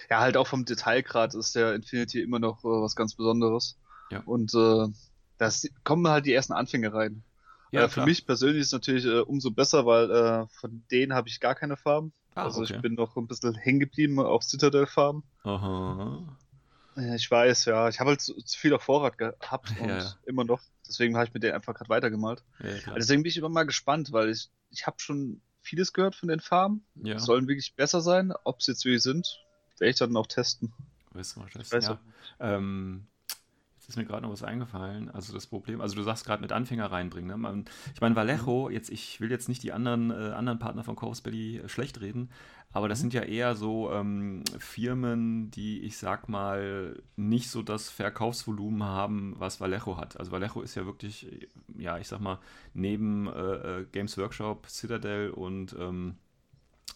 Ja, 0.09 0.21
halt 0.21 0.39
auch 0.39 0.47
vom 0.47 0.65
Detailgrad 0.65 1.35
ist 1.35 1.55
der 1.55 1.75
Infinity 1.75 2.23
immer 2.23 2.39
noch 2.39 2.65
äh, 2.65 2.69
was 2.69 2.97
ganz 2.97 3.17
Besonderes. 3.17 3.79
Ja. 4.11 4.23
Und 4.25 4.55
äh, 4.55 4.87
das 5.37 5.69
kommen 5.85 6.09
halt 6.09 6.25
die 6.25 6.33
ersten 6.33 6.55
Anfänge 6.55 6.95
rein. 6.95 7.23
Ja, 7.71 7.83
äh, 7.83 7.89
für 7.89 7.97
klar. 7.97 8.07
mich 8.07 8.25
persönlich 8.25 8.63
ist 8.63 8.69
es 8.69 8.73
natürlich 8.73 9.05
äh, 9.05 9.21
umso 9.21 9.51
besser, 9.51 9.85
weil 9.85 10.11
äh, 10.11 10.47
von 10.59 10.85
denen 10.91 11.13
habe 11.13 11.29
ich 11.29 11.39
gar 11.39 11.55
keine 11.55 11.77
Farben. 11.77 12.15
Ah, 12.35 12.45
also 12.45 12.63
okay. 12.63 12.77
ich 12.77 12.81
bin 12.81 12.95
noch 12.95 13.15
ein 13.19 13.27
bisschen 13.27 13.55
hängen 13.57 13.81
geblieben 13.81 14.19
auf 14.19 14.43
Citadel-Farben. 14.43 15.23
Ich 16.97 17.31
weiß, 17.31 17.65
ja. 17.67 17.89
Ich 17.89 18.01
habe 18.01 18.11
halt 18.11 18.21
zu, 18.21 18.35
zu 18.43 18.59
viel 18.59 18.75
auf 18.75 18.83
Vorrat 18.83 19.19
gehabt 19.19 19.73
und 19.81 19.89
Ja, 19.89 20.15
immer 20.27 20.45
noch. 20.45 20.61
Deswegen 20.87 21.17
habe 21.17 21.27
ich 21.27 21.35
mit 21.35 21.43
denen 21.43 21.55
einfach 21.55 21.75
gerade 21.75 21.89
weitergemalt. 21.89 22.43
Ja, 22.63 22.79
klar. 22.79 22.97
Deswegen 22.97 23.23
bin 23.23 23.31
ich 23.31 23.37
immer 23.39 23.49
mal 23.49 23.65
gespannt, 23.65 24.13
weil 24.13 24.29
ich, 24.31 24.51
ich 24.71 24.87
habe 24.87 24.99
schon 25.01 25.41
vieles 25.63 25.93
gehört 25.93 26.15
von 26.15 26.29
den 26.29 26.41
Farben. 26.41 26.85
ja, 26.97 27.19
Sollen 27.19 27.49
wirklich 27.49 27.75
besser 27.75 28.01
sein. 28.01 28.33
Ob 28.45 28.63
sie 28.63 28.73
jetzt 28.73 28.85
wirklich 28.85 29.03
sind, 29.03 29.41
werde 29.79 29.91
ich 29.91 29.97
dann 29.97 30.17
auch 30.17 30.27
testen. 30.27 30.73
wissen 31.13 31.43
wir 31.43 31.49
das. 31.61 31.71
Ja. 31.87 32.01
Ähm, 32.41 33.07
jetzt 33.83 33.89
ist 33.89 33.97
mir 33.97 34.05
gerade 34.05 34.23
noch 34.23 34.33
was 34.33 34.45
eingefallen. 34.45 35.11
Also 35.11 35.33
das 35.33 35.49
Problem, 35.49 35.81
also 35.81 35.97
du 35.97 36.03
sagst 36.03 36.25
gerade 36.25 36.41
mit 36.41 36.53
Anfänger 36.53 36.93
reinbringen. 36.93 37.29
Ne? 37.29 37.37
Man, 37.37 37.65
ich 37.95 38.01
meine, 38.01 38.15
Vallejo, 38.15 38.71
jetzt, 38.71 38.91
ich 38.91 39.21
will 39.21 39.29
jetzt 39.29 39.49
nicht 39.49 39.65
die 39.65 39.73
anderen, 39.73 40.13
äh, 40.13 40.31
anderen 40.35 40.61
Partner 40.61 40.85
von 40.85 40.95
Corvus 40.95 41.21
Belly 41.21 41.59
äh, 41.59 41.69
schlecht 41.69 42.01
reden, 42.01 42.31
aber 42.71 42.89
das 42.89 43.01
sind 43.01 43.13
ja 43.13 43.23
eher 43.23 43.57
so 43.57 43.91
ähm, 43.91 44.45
Firmen, 44.57 45.51
die, 45.51 45.81
ich 45.81 45.99
sag 45.99 46.29
mal, 46.29 47.03
nicht 47.17 47.51
so 47.51 47.63
das 47.63 47.91
Verkaufsvolumen 47.91 48.85
haben, 48.85 49.35
was 49.39 49.61
Vallejo 49.61 49.97
hat. 49.97 50.17
Also 50.17 50.31
Vallejo 50.31 50.63
ist 50.63 50.77
ja 50.77 50.87
wirklich, 50.87 51.27
äh, 51.33 51.49
ja, 51.77 51.99
ich 51.99 52.07
sag 52.07 52.21
mal, 52.21 52.39
neben 52.75 53.27
äh, 53.27 53.81
äh, 53.81 53.87
Games 53.91 54.17
Workshop, 54.17 54.69
Citadel 54.69 55.31
und 55.31 55.75
ähm, 55.77 56.15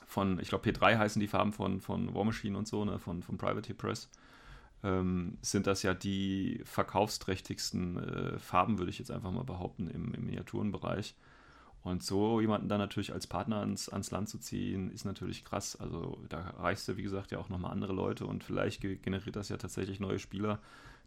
von, 0.07 0.39
ich 0.39 0.51
glaube 0.51 0.71
P3 0.71 0.99
heißen 0.99 1.19
die 1.19 1.27
Farben 1.27 1.53
von, 1.53 1.81
von 1.81 2.15
War 2.15 2.25
Machine 2.25 2.57
und 2.57 2.69
so, 2.69 2.85
ne, 2.85 3.01
von, 3.01 3.25
von 3.25 3.39
Privateer 3.39 3.75
Press, 3.75 4.09
ähm, 4.83 5.39
sind 5.43 5.67
das 5.67 5.83
ja 5.83 5.95
die 5.95 6.61
verkaufsträchtigsten 6.65 7.99
äh, 7.99 8.39
Farben, 8.39 8.79
würde 8.79 8.91
ich 8.91 8.99
jetzt 8.99 9.11
einfach 9.11 9.31
mal 9.31 9.45
behaupten, 9.45 9.89
im, 9.89 10.15
im 10.15 10.27
Miniaturenbereich. 10.27 11.15
Und 11.83 12.03
so 12.03 12.41
jemanden 12.41 12.69
dann 12.69 12.81
natürlich 12.81 13.13
als 13.13 13.29
Partner 13.29 13.61
ans, 13.61 13.89
ans 13.89 14.11
Land 14.11 14.29
zu 14.29 14.39
ziehen, 14.39 14.91
ist 14.91 15.05
natürlich 15.05 15.45
krass. 15.45 15.77
Also 15.77 16.19
da 16.29 16.41
reichst 16.59 16.89
du, 16.89 16.97
wie 16.97 17.05
gesagt, 17.05 17.31
ja 17.31 17.39
auch 17.39 17.49
nochmal 17.49 17.71
andere 17.71 17.93
Leute 17.93 18.27
und 18.27 18.43
vielleicht 18.43 18.81
generiert 18.81 19.37
das 19.37 19.51
ja 19.51 19.57
tatsächlich 19.57 20.01
neue 20.01 20.19
Spieler, 20.19 20.59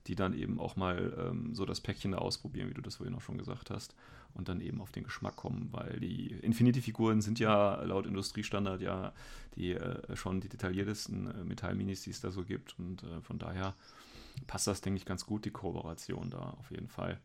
die 0.08 0.16
dann 0.16 0.34
eben 0.34 0.60
auch 0.60 0.76
mal 0.76 1.14
ähm, 1.18 1.54
so 1.54 1.66
das 1.66 1.82
Päckchen 1.82 2.12
da 2.12 2.20
ausprobieren, 2.20 2.70
wie 2.70 2.74
du 2.74 2.82
das 2.82 2.98
vorhin 2.98 3.16
auch 3.16 3.22
schon 3.22 3.38
gesagt 3.38 3.70
hast, 3.70 3.96
und 4.34 4.48
dann 4.48 4.62
eben 4.62 4.80
auf 4.82 4.92
den 4.92 5.04
Geschmack 5.04 5.36
kommen, 5.36 5.70
weil 5.72 6.00
die 6.00 6.28
Infinity-Figuren 6.28 7.22
sind 7.22 7.40
ja 7.40 7.82
laut 7.84 8.06
Industriestandard 8.06 8.82
ja 8.82 9.12
die 9.56 9.74
äh, 9.74 10.16
schon 10.16 10.42
die 10.42 10.50
detailliertesten 10.50 11.28
äh, 11.28 11.44
Metallminis, 11.44 12.04
die 12.04 12.12
es 12.12 12.22
da 12.22 12.32
so 12.32 12.44
gibt. 12.44 12.78
Und 12.80 13.04
äh, 13.04 13.22
von 13.22 13.40
daher 13.40 13.76
passt 14.48 14.68
das, 14.68 14.82
denke 14.82 14.98
ich, 14.98 15.06
ganz 15.06 15.26
gut, 15.26 15.46
die 15.46 15.52
Kooperation 15.52 16.30
da 16.30 16.56
auf 16.60 16.72
jeden 16.72 16.88
Fall. 16.88 17.20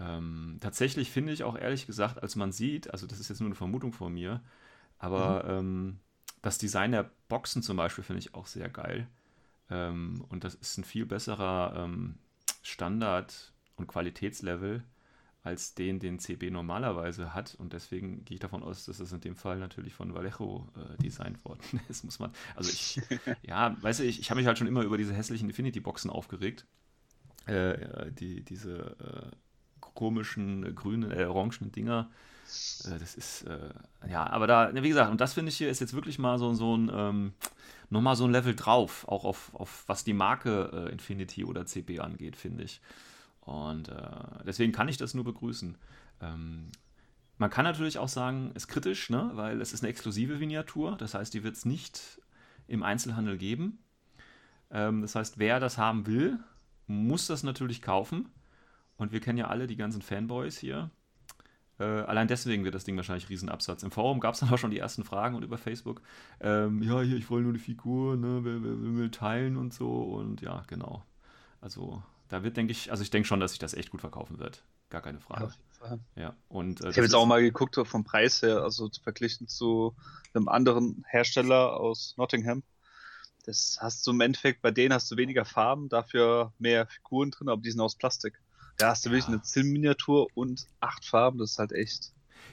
Ähm, 0.00 0.58
tatsächlich 0.60 1.10
finde 1.10 1.32
ich 1.32 1.44
auch 1.44 1.56
ehrlich 1.56 1.86
gesagt, 1.86 2.22
als 2.22 2.36
man 2.36 2.52
sieht, 2.52 2.90
also 2.90 3.06
das 3.06 3.20
ist 3.20 3.28
jetzt 3.28 3.40
nur 3.40 3.48
eine 3.48 3.54
Vermutung 3.54 3.92
von 3.92 4.12
mir, 4.12 4.40
aber 4.98 5.44
mhm. 5.44 5.50
ähm, 5.50 5.98
das 6.42 6.58
Design 6.58 6.92
der 6.92 7.10
Boxen 7.28 7.62
zum 7.62 7.76
Beispiel 7.76 8.04
finde 8.04 8.20
ich 8.20 8.34
auch 8.34 8.46
sehr 8.46 8.68
geil. 8.68 9.08
Ähm, 9.74 10.24
und 10.28 10.44
das 10.44 10.54
ist 10.54 10.78
ein 10.78 10.84
viel 10.84 11.04
besserer 11.04 11.74
ähm, 11.76 12.14
Standard- 12.62 13.52
und 13.76 13.88
Qualitätslevel 13.88 14.84
als 15.42 15.74
den, 15.74 15.98
den 15.98 16.18
CB 16.18 16.50
normalerweise 16.50 17.34
hat. 17.34 17.54
Und 17.56 17.72
deswegen 17.72 18.24
gehe 18.24 18.36
ich 18.36 18.40
davon 18.40 18.62
aus, 18.62 18.86
dass 18.86 18.98
das 18.98 19.12
in 19.12 19.20
dem 19.20 19.36
Fall 19.36 19.58
natürlich 19.58 19.92
von 19.92 20.14
Vallejo 20.14 20.68
äh, 20.76 21.02
designt 21.02 21.44
worden 21.44 21.60
ist, 21.88 22.04
muss 22.04 22.18
man. 22.18 22.32
Also 22.54 22.70
ich, 22.70 23.00
ja, 23.42 23.76
weißt 23.82 24.00
du, 24.00 24.04
ich, 24.04 24.20
ich 24.20 24.30
habe 24.30 24.38
mich 24.38 24.46
halt 24.46 24.58
schon 24.58 24.68
immer 24.68 24.82
über 24.82 24.96
diese 24.96 25.12
hässlichen 25.12 25.48
Infinity-Boxen 25.48 26.10
aufgeregt. 26.10 26.66
Äh, 27.46 28.10
die, 28.12 28.42
diese 28.42 29.32
äh, 29.32 29.36
komischen 29.94 30.64
äh, 30.64 30.72
grünen, 30.72 31.10
äh, 31.10 31.24
orangenen 31.24 31.72
Dinger. 31.72 32.10
Äh, 32.84 32.98
das 32.98 33.14
ist, 33.14 33.42
äh, 33.42 33.70
ja, 34.08 34.26
aber 34.26 34.46
da, 34.46 34.74
wie 34.74 34.88
gesagt, 34.88 35.10
und 35.10 35.20
das 35.20 35.34
finde 35.34 35.50
ich 35.50 35.56
hier 35.56 35.70
ist 35.70 35.80
jetzt 35.80 35.94
wirklich 35.94 36.18
mal 36.18 36.38
so, 36.38 36.52
so 36.54 36.76
ein, 36.76 36.90
ähm, 36.92 37.32
nochmal 37.90 38.16
so 38.16 38.24
ein 38.24 38.32
Level 38.32 38.54
drauf, 38.54 39.06
auch 39.08 39.24
auf, 39.24 39.54
auf 39.54 39.84
was 39.86 40.04
die 40.04 40.12
Marke 40.12 40.70
äh, 40.72 40.92
Infinity 40.92 41.44
oder 41.44 41.66
CB 41.66 42.00
angeht, 42.00 42.36
finde 42.36 42.64
ich. 42.64 42.80
Und 43.40 43.88
äh, 43.88 44.44
deswegen 44.46 44.72
kann 44.72 44.88
ich 44.88 44.96
das 44.96 45.14
nur 45.14 45.24
begrüßen. 45.24 45.76
Ähm, 46.20 46.68
man 47.36 47.50
kann 47.50 47.64
natürlich 47.64 47.98
auch 47.98 48.08
sagen, 48.08 48.52
ist 48.54 48.68
kritisch, 48.68 49.10
ne? 49.10 49.30
weil 49.34 49.60
es 49.60 49.72
ist 49.72 49.82
eine 49.82 49.90
exklusive 49.90 50.36
Miniatur, 50.36 50.96
das 50.96 51.14
heißt, 51.14 51.34
die 51.34 51.42
wird 51.42 51.56
es 51.56 51.64
nicht 51.64 52.20
im 52.68 52.82
Einzelhandel 52.82 53.36
geben. 53.36 53.78
Ähm, 54.70 55.02
das 55.02 55.14
heißt, 55.14 55.38
wer 55.38 55.60
das 55.60 55.76
haben 55.78 56.06
will, 56.06 56.38
muss 56.86 57.26
das 57.26 57.42
natürlich 57.42 57.82
kaufen. 57.82 58.28
Und 58.96 59.12
wir 59.12 59.20
kennen 59.20 59.38
ja 59.38 59.48
alle 59.48 59.66
die 59.66 59.76
ganzen 59.76 60.02
Fanboys 60.02 60.58
hier. 60.58 60.90
Äh, 61.78 61.84
allein 61.84 62.28
deswegen 62.28 62.64
wird 62.64 62.74
das 62.74 62.84
Ding 62.84 62.96
wahrscheinlich 62.96 63.28
Riesenabsatz. 63.28 63.82
Im 63.82 63.90
Forum 63.90 64.20
gab 64.20 64.34
es 64.34 64.40
dann 64.40 64.48
auch 64.52 64.58
schon 64.58 64.70
die 64.70 64.78
ersten 64.78 65.04
Fragen 65.04 65.34
und 65.34 65.42
über 65.42 65.58
Facebook. 65.58 66.02
Ähm, 66.40 66.82
ja, 66.82 67.00
hier, 67.00 67.16
ich 67.16 67.30
wollte 67.30 67.44
nur 67.44 67.52
eine 67.52 67.58
Figur, 67.58 68.16
ne, 68.16 68.40
wer, 68.44 68.62
wer, 68.62 68.82
wer 68.82 68.96
will 68.96 69.10
teilen 69.10 69.56
und 69.56 69.74
so. 69.74 69.90
Und 69.90 70.40
ja, 70.40 70.62
genau. 70.68 71.02
Also, 71.60 72.02
da 72.28 72.42
wird, 72.42 72.56
denke 72.56 72.72
ich, 72.72 72.90
also 72.90 73.02
ich 73.02 73.10
denke 73.10 73.26
schon, 73.26 73.40
dass 73.40 73.52
sich 73.52 73.58
das 73.58 73.74
echt 73.74 73.90
gut 73.90 74.00
verkaufen 74.00 74.38
wird. 74.38 74.62
Gar 74.90 75.02
keine 75.02 75.20
Frage. 75.20 75.40
Ja, 75.40 75.46
auf 75.46 75.56
jeden 75.56 75.72
Fall. 75.72 76.00
Ja, 76.14 76.36
und, 76.48 76.80
äh, 76.80 76.90
ich 76.90 76.96
habe 76.96 77.06
jetzt 77.06 77.14
auch 77.14 77.26
mal 77.26 77.42
geguckt 77.42 77.76
vom 77.84 78.04
Preis 78.04 78.42
her, 78.42 78.62
also 78.62 78.88
verglichen 79.02 79.48
zu 79.48 79.96
einem 80.32 80.48
anderen 80.48 81.04
Hersteller 81.08 81.80
aus 81.80 82.14
Nottingham. 82.16 82.62
Das 83.44 83.78
hast 83.80 84.06
du 84.06 84.12
im 84.12 84.20
Endeffekt, 84.20 84.62
bei 84.62 84.70
denen 84.70 84.94
hast 84.94 85.10
du 85.10 85.16
weniger 85.16 85.44
Farben, 85.44 85.88
dafür 85.88 86.52
mehr 86.58 86.86
Figuren 86.86 87.30
drin, 87.30 87.48
aber 87.48 87.60
die 87.60 87.70
sind 87.70 87.80
aus 87.80 87.96
Plastik. 87.96 88.40
Da 88.76 88.90
hast 88.90 89.04
du 89.04 89.10
ja. 89.10 89.14
wirklich 89.14 89.28
eine 89.28 89.42
Zinnminiatur 89.42 90.28
und 90.34 90.66
acht 90.80 91.04
Farben, 91.04 91.38
das 91.38 91.52
ist 91.52 91.58
halt 91.58 91.72
echt. 91.72 92.12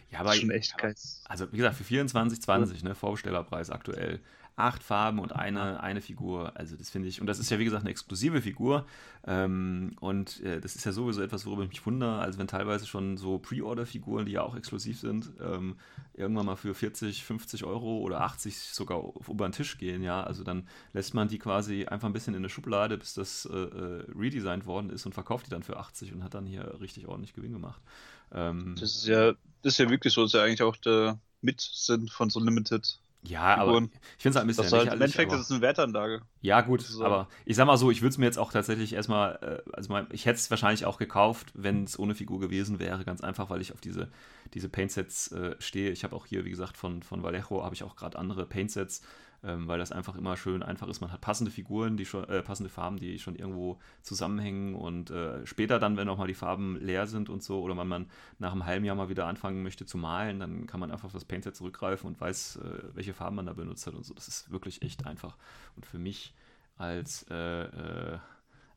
Ja, 0.10 0.20
aber 0.20 0.34
schon 0.34 0.51
echt 0.51 0.78
geil. 0.78 0.94
Also 1.25 1.51
wie 1.51 1.58
gesagt, 1.58 1.78
für 1.78 1.84
24,20, 1.84 2.84
ne, 2.84 2.96
Vorbestellerpreis 2.96 3.70
aktuell 3.70 4.20
acht 4.55 4.84
Farben 4.84 5.20
und 5.20 5.34
eine, 5.34 5.81
eine 5.81 6.01
Figur. 6.01 6.51
Also 6.55 6.75
das 6.75 6.89
finde 6.89 7.08
ich, 7.08 7.22
und 7.22 7.27
das 7.27 7.39
ist 7.39 7.50
ja 7.50 7.60
wie 7.60 7.63
gesagt 7.63 7.84
eine 7.84 7.89
exklusive 7.89 8.41
Figur. 8.41 8.86
Ähm, 9.25 9.96
und 10.00 10.41
äh, 10.41 10.60
das 10.60 10.75
ist 10.75 10.86
ja 10.86 10.91
sowieso 10.91 11.22
etwas, 11.22 11.46
worüber 11.46 11.63
ich 11.63 11.70
mich 11.70 11.86
wundere, 11.86 12.20
also 12.20 12.39
wenn 12.39 12.48
teilweise 12.48 12.88
schon 12.88 13.17
so 13.17 13.39
Pre-Order-Figuren, 13.39 14.25
die 14.25 14.34
ja 14.34 14.41
auch 14.41 14.55
exklusiv 14.55 15.00
sind, 15.00 15.31
ähm, 15.41 15.77
irgendwann 16.13 16.46
mal 16.46 16.55
für 16.55 16.74
40, 16.74 17.24
50 17.24 17.63
Euro 17.63 18.00
oder 18.00 18.22
80 18.22 18.58
sogar 18.58 18.98
auf, 18.98 19.29
über 19.29 19.48
den 19.48 19.53
Tisch 19.53 19.77
gehen, 19.77 20.03
ja. 20.03 20.24
Also 20.24 20.43
dann 20.43 20.67
lässt 20.93 21.13
man 21.13 21.27
die 21.27 21.39
quasi 21.39 21.86
einfach 21.86 22.08
ein 22.08 22.13
bisschen 22.13 22.34
in 22.34 22.41
der 22.41 22.50
Schublade, 22.50 22.98
bis 22.98 23.13
das 23.13 23.46
äh, 23.46 23.58
äh 23.58 24.05
redesigned 24.17 24.65
worden 24.65 24.89
ist 24.89 25.05
und 25.05 25.13
verkauft 25.13 25.48
die 25.48 25.51
dann 25.51 25.63
für 25.63 25.77
80 25.77 26.13
und 26.13 26.24
hat 26.24 26.34
dann 26.34 26.46
hier 26.46 26.79
richtig 26.79 27.08
ordentlich 27.08 27.34
Gewinn 27.34 27.53
gemacht. 27.53 27.81
Ähm, 28.34 28.75
das 28.79 28.96
ist 28.96 29.08
ja, 29.08 29.34
das 29.62 29.74
ist 29.74 29.77
ja 29.77 29.89
wirklich 29.89 30.13
so, 30.13 30.22
das 30.22 30.29
ist 30.29 30.34
ja 30.34 30.43
eigentlich 30.43 30.63
auch 30.63 30.75
der 30.77 31.20
Mitsinn 31.41 32.08
von 32.08 32.29
so 32.29 32.39
Limited 32.39 33.00
ja, 33.24 33.56
Figuren. 33.56 33.84
aber 33.86 33.90
ich 34.18 34.24
finde 34.24 34.30
es 34.30 34.36
halt 34.36 34.44
ein 34.44 34.48
bisschen 34.48 34.63
das 34.63 34.74
halt, 34.74 34.88
Im 34.88 34.94
Endeffekt 34.94 35.32
ist 35.32 35.42
es 35.42 35.51
eine 35.51 35.62
Wertanlage. 35.62 36.22
Ja, 36.42 36.62
gut, 36.62 36.82
so. 36.82 37.06
aber 37.06 37.28
ich 37.46 37.56
sag 37.56 37.68
mal 37.68 37.78
so, 37.78 37.92
ich 37.92 38.01
würde 38.01 38.12
es 38.12 38.18
mir 38.18 38.25
jetzt 38.25 38.40
auch 38.40 38.51
tatsächlich 38.51 38.94
erstmal, 38.94 39.63
äh, 39.68 39.72
also 39.74 39.96
ich 40.12 40.25
hätte 40.25 40.38
es 40.38 40.50
wahrscheinlich 40.50 40.86
auch 40.86 40.98
gekauft, 40.98 41.51
wenn 41.54 41.84
es 41.84 42.00
ohne 42.00 42.16
Figur 42.16 42.40
gewesen 42.40 42.80
wäre, 42.80 43.06
ganz 43.06 43.22
einfach, 43.22 43.50
weil 43.50 43.62
ich 43.62 43.74
auf 43.74 43.82
diese, 43.82 44.10
diese 44.54 44.70
Paintsets 44.70 45.32
äh, 45.32 45.56
stehe. 45.60 45.92
Ich 45.92 46.04
habe 46.04 46.16
auch 46.16 46.25
hier, 46.25 46.46
wie 46.46 46.50
gesagt, 46.50 46.78
von, 46.78 47.04
von 47.04 47.22
Vallejo 47.22 47.63
habe 47.63 47.75
ich 47.75 47.84
auch 47.84 47.96
gerade 47.96 48.18
andere 48.18 48.46
Paintsets, 48.46 49.04
ähm, 49.44 49.68
weil 49.68 49.80
das 49.80 49.92
einfach 49.92 50.16
immer 50.16 50.38
schön 50.38 50.62
einfach 50.64 50.88
ist. 50.88 51.02
Man 51.02 51.12
hat 51.12 51.22
passende 51.22 51.52
Figuren, 51.52 51.98
die 51.98 52.06
schon, 52.06 52.24
äh, 52.30 52.44
passende 52.44 52.70
Farben, 52.70 52.98
die 52.98 53.18
schon 53.20 53.36
irgendwo 53.36 53.80
zusammenhängen 54.04 54.76
und 54.76 55.10
äh, 55.10 55.46
später 55.46 55.80
dann, 55.80 55.98
wenn 55.98 56.10
auch 56.10 56.18
mal 56.18 56.28
die 56.28 56.34
Farben 56.34 56.78
leer 56.80 57.08
sind 57.08 57.30
und 57.30 57.42
so, 57.42 57.62
oder 57.62 57.78
wenn 57.78 57.88
man 57.88 58.08
nach 58.40 58.52
einem 58.52 58.66
halben 58.66 58.86
Jahr 58.86 58.96
mal 58.96 59.10
wieder 59.10 59.26
anfangen 59.26 59.64
möchte 59.64 59.86
zu 59.86 59.98
malen, 59.98 60.40
dann 60.40 60.68
kann 60.68 60.80
man 60.80 60.92
einfach 60.92 61.06
auf 61.06 61.14
das 61.14 61.26
Paintset 61.26 61.56
zurückgreifen 61.56 62.08
und 62.08 62.22
weiß, 62.22 62.58
äh, 62.58 62.84
welche 62.94 63.14
Farben 63.14 63.36
man 63.36 63.48
da 63.48 63.54
benutzt 63.54 63.88
hat 63.88 63.96
und 63.96 64.06
so. 64.06 64.14
Das 64.14 64.28
ist 64.28 64.52
wirklich 64.52 64.82
echt 64.84 65.06
einfach. 65.08 65.38
Und 65.76 65.86
für 65.86 65.98
mich 65.98 66.34
als 66.78 67.26
äh, 67.30 67.64
äh, 67.64 68.20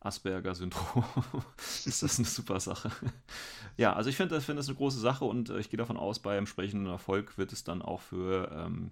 Asperger-Syndrom 0.00 1.04
ist 1.85 2.02
das 2.02 2.18
eine 2.18 2.28
super 2.28 2.61
Sache. 2.61 2.90
ja, 3.76 3.94
also 3.94 4.11
ich 4.11 4.16
finde 4.16 4.35
das, 4.35 4.44
find 4.44 4.59
das 4.59 4.68
eine 4.68 4.76
große 4.76 4.99
Sache 4.99 5.25
und 5.25 5.50
äh, 5.50 5.59
ich 5.59 5.71
gehe 5.71 5.78
davon 5.78 5.97
aus, 5.97 6.18
bei 6.21 6.37
entsprechendem 6.37 6.90
Erfolg 6.90 7.37
wird 7.38 7.52
es 7.52 7.64
dann 7.64 7.83
auch 7.83 8.00
für 8.00 8.50
ähm, 8.52 8.90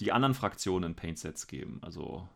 die 0.00 0.12
anderen 0.12 0.34
Fraktionen 0.34 0.94
Paintsets 0.94 1.46
geben. 1.46 1.80
Also 1.82 2.28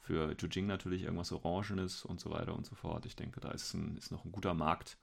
für 0.00 0.34
Jujing 0.38 0.66
natürlich 0.66 1.02
irgendwas 1.02 1.32
Orangenes 1.32 2.04
und 2.04 2.20
so 2.20 2.30
weiter 2.30 2.54
und 2.54 2.66
so 2.66 2.74
fort. 2.74 3.06
Ich 3.06 3.16
denke, 3.16 3.40
da 3.40 3.50
ist, 3.50 3.74
ein, 3.74 3.96
ist 3.96 4.10
noch 4.10 4.24
ein 4.24 4.32
guter 4.32 4.54
Markt. 4.54 4.98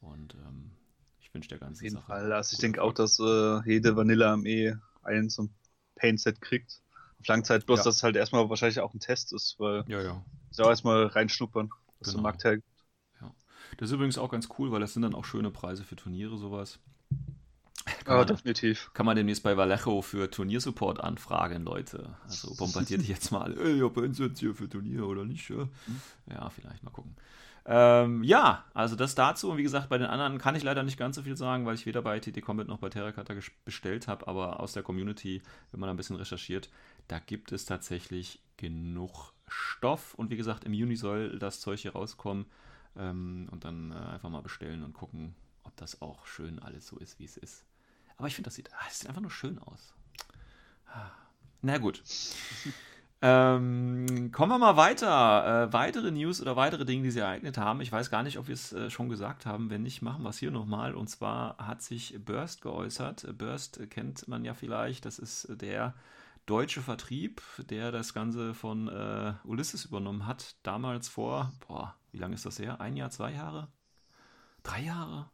Und 0.00 0.34
ähm, 0.34 0.72
ich 1.20 1.32
wünsche 1.32 1.48
der 1.48 1.58
ganzen 1.58 1.80
Auf 1.80 1.82
jeden 1.82 1.96
Sache. 1.96 2.06
Fall. 2.06 2.32
Also 2.32 2.54
ich 2.54 2.58
denke 2.58 2.82
auch, 2.82 2.92
dass 2.92 3.18
äh, 3.20 3.60
jede 3.64 3.94
Vanilla-Armee 3.96 4.74
einen 5.02 5.30
zum 5.30 5.50
Paintset 5.94 6.40
kriegt. 6.40 6.80
Auf 7.20 7.28
Langzeit, 7.28 7.66
bloß 7.66 7.78
ja. 7.80 7.84
dass 7.84 7.96
es 7.96 8.02
halt 8.02 8.16
erstmal 8.16 8.48
wahrscheinlich 8.50 8.80
auch 8.80 8.92
ein 8.94 9.00
Test 9.00 9.32
ist, 9.32 9.54
weil 9.58 9.84
ja, 9.86 10.02
ja. 10.02 10.24
auch 10.58 10.68
erstmal 10.68 11.06
reinschnuppern, 11.06 11.70
was 12.00 12.08
genau. 12.08 12.16
der 12.16 12.22
Markt 12.22 12.44
hergibt. 12.44 12.66
Ja. 13.20 13.32
Das 13.76 13.90
ist 13.90 13.94
übrigens 13.94 14.18
auch 14.18 14.28
ganz 14.28 14.48
cool, 14.58 14.72
weil 14.72 14.80
das 14.80 14.92
sind 14.92 15.02
dann 15.02 15.14
auch 15.14 15.24
schöne 15.24 15.52
Preise 15.52 15.84
für 15.84 15.94
Turniere, 15.94 16.36
sowas. 16.36 16.80
Kann 18.04 18.16
man, 18.16 18.26
definitiv. 18.26 18.90
Kann 18.94 19.06
man 19.06 19.16
demnächst 19.16 19.42
bei 19.42 19.56
Vallejo 19.56 20.02
für 20.02 20.30
Turniersupport 20.30 21.00
anfragen, 21.00 21.64
Leute. 21.64 22.14
Also 22.24 22.54
bombardiert 22.58 23.00
dich 23.00 23.08
jetzt 23.08 23.30
mal. 23.30 23.56
Ey, 23.58 23.76
ich 23.76 23.82
habe 23.82 24.06
jetzt 24.06 24.38
hier 24.38 24.54
für 24.54 24.68
Turnier 24.68 25.06
oder 25.06 25.24
nicht? 25.24 25.48
Ja, 25.48 25.56
hm? 25.56 25.70
ja 26.30 26.50
vielleicht 26.50 26.82
mal 26.82 26.90
gucken. 26.90 27.16
Ähm, 27.64 28.24
ja, 28.24 28.64
also 28.74 28.96
das 28.96 29.14
dazu. 29.14 29.50
Und 29.50 29.56
wie 29.56 29.62
gesagt, 29.62 29.88
bei 29.88 29.98
den 29.98 30.08
anderen 30.08 30.38
kann 30.38 30.56
ich 30.56 30.62
leider 30.62 30.82
nicht 30.82 30.98
ganz 30.98 31.16
so 31.16 31.22
viel 31.22 31.36
sagen, 31.36 31.64
weil 31.64 31.76
ich 31.76 31.86
weder 31.86 32.02
bei 32.02 32.18
TT 32.18 32.42
Combat 32.42 32.66
noch 32.66 32.78
bei 32.78 32.88
Terracotta 32.88 33.34
bestellt 33.64 34.08
habe. 34.08 34.26
Aber 34.26 34.60
aus 34.60 34.72
der 34.72 34.82
Community, 34.82 35.42
wenn 35.70 35.80
man 35.80 35.88
ein 35.88 35.96
bisschen 35.96 36.16
recherchiert, 36.16 36.70
da 37.08 37.18
gibt 37.18 37.52
es 37.52 37.64
tatsächlich 37.64 38.40
genug 38.56 39.32
Stoff. 39.46 40.14
Und 40.14 40.30
wie 40.30 40.36
gesagt, 40.36 40.64
im 40.64 40.74
Juni 40.74 40.96
soll 40.96 41.38
das 41.38 41.60
Zeug 41.60 41.80
hier 41.80 41.92
rauskommen. 41.92 42.46
Ähm, 42.96 43.48
und 43.50 43.64
dann 43.64 43.92
äh, 43.92 43.94
einfach 43.94 44.28
mal 44.28 44.42
bestellen 44.42 44.82
und 44.82 44.92
gucken, 44.92 45.34
ob 45.62 45.76
das 45.76 46.02
auch 46.02 46.26
schön 46.26 46.58
alles 46.58 46.86
so 46.88 46.98
ist, 46.98 47.18
wie 47.18 47.24
es 47.24 47.36
ist. 47.36 47.64
Aber 48.16 48.28
ich 48.28 48.34
finde, 48.34 48.48
das 48.48 48.54
sieht, 48.54 48.72
ah, 48.72 48.84
das 48.86 49.00
sieht 49.00 49.08
einfach 49.08 49.22
nur 49.22 49.30
schön 49.30 49.58
aus. 49.58 49.94
Na 51.62 51.78
gut. 51.78 52.02
ähm, 53.22 54.30
kommen 54.32 54.52
wir 54.52 54.58
mal 54.58 54.76
weiter. 54.76 55.68
Äh, 55.68 55.72
weitere 55.72 56.10
News 56.10 56.42
oder 56.42 56.56
weitere 56.56 56.84
Dinge, 56.84 57.04
die 57.04 57.12
sie 57.12 57.20
ereignet 57.20 57.56
haben. 57.56 57.80
Ich 57.80 57.92
weiß 57.92 58.10
gar 58.10 58.24
nicht, 58.24 58.38
ob 58.38 58.48
wir 58.48 58.54
es 58.54 58.72
äh, 58.72 58.90
schon 58.90 59.08
gesagt 59.08 59.46
haben. 59.46 59.70
Wenn 59.70 59.84
nicht, 59.84 60.02
machen 60.02 60.24
wir 60.24 60.30
es 60.30 60.38
hier 60.38 60.50
nochmal. 60.50 60.94
Und 60.94 61.08
zwar 61.08 61.56
hat 61.58 61.80
sich 61.82 62.16
Burst 62.24 62.62
geäußert. 62.62 63.38
Burst 63.38 63.80
kennt 63.90 64.26
man 64.26 64.44
ja 64.44 64.54
vielleicht. 64.54 65.04
Das 65.04 65.20
ist 65.20 65.46
der 65.48 65.94
deutsche 66.46 66.82
Vertrieb, 66.82 67.40
der 67.58 67.92
das 67.92 68.12
Ganze 68.12 68.54
von 68.54 68.88
äh, 68.88 69.34
Ulysses 69.44 69.84
übernommen 69.84 70.26
hat. 70.26 70.56
Damals 70.64 71.08
vor, 71.08 71.52
boah, 71.68 71.94
wie 72.10 72.18
lange 72.18 72.34
ist 72.34 72.44
das 72.44 72.58
her? 72.58 72.80
Ein 72.80 72.96
Jahr, 72.96 73.10
zwei 73.10 73.32
Jahre? 73.32 73.68
Drei 74.64 74.80
Jahre? 74.82 75.30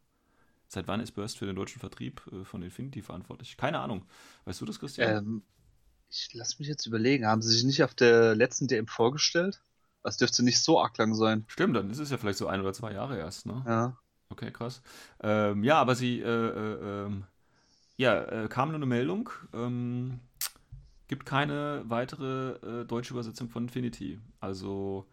Seit 0.69 0.87
wann 0.87 1.01
ist 1.01 1.11
Burst 1.13 1.37
für 1.39 1.47
den 1.47 1.57
deutschen 1.57 1.79
Vertrieb 1.81 2.21
äh, 2.31 2.45
von 2.45 2.63
Infinity 2.63 3.01
verantwortlich? 3.01 3.57
Keine 3.57 3.79
Ahnung. 3.79 4.05
Weißt 4.45 4.61
du 4.61 4.65
das, 4.65 4.79
Christian? 4.79 5.17
Ähm, 5.17 5.43
Ich 6.09 6.33
lass 6.33 6.59
mich 6.59 6.67
jetzt 6.69 6.85
überlegen, 6.87 7.25
haben 7.27 7.41
sie 7.41 7.53
sich 7.53 7.63
nicht 7.65 7.83
auf 7.83 7.95
der 7.95 8.35
letzten 8.35 8.67
DM 8.67 8.87
vorgestellt? 8.87 9.61
Das 10.03 10.17
dürfte 10.17 10.43
nicht 10.43 10.61
so 10.63 10.81
arg 10.81 10.97
lang 10.97 11.15
sein. 11.15 11.47
Stimmt, 11.47 11.75
dann 11.75 11.89
ist 11.89 11.99
es 11.99 12.11
ja 12.11 12.17
vielleicht 12.17 12.37
so 12.37 12.47
ein 12.47 12.61
oder 12.61 12.73
zwei 12.73 12.93
Jahre 12.93 13.17
erst, 13.17 13.45
ne? 13.45 13.65
Ja. 13.65 13.97
Okay, 14.29 14.51
krass. 14.51 14.81
Ähm, 15.21 15.63
ja, 15.63 15.77
aber 15.81 15.95
sie, 15.95 16.21
äh, 16.21 16.25
äh, 16.27 17.05
ähm, 17.07 17.25
ja, 17.97 18.23
äh, 18.25 18.49
kam 18.49 18.69
nur 18.69 18.77
eine 18.77 18.85
Meldung. 18.87 19.29
Ähm, 19.53 20.19
gibt 21.07 21.25
keine 21.25 21.83
weitere 21.85 22.81
äh, 22.83 22.85
deutsche 22.85 23.13
Übersetzung 23.13 23.49
von 23.49 23.63
Infinity. 23.65 24.19
Also 24.39 25.07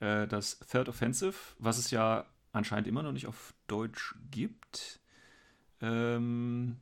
äh, 0.00 0.26
das 0.28 0.60
Third 0.60 0.88
Offensive, 0.88 1.34
was 1.58 1.78
es 1.78 1.90
ja 1.90 2.26
anscheinend 2.52 2.86
immer 2.86 3.02
noch 3.02 3.12
nicht 3.12 3.26
auf 3.26 3.54
Deutsch 3.66 4.14
gibt. 4.30 5.00
Ähm, 5.80 6.76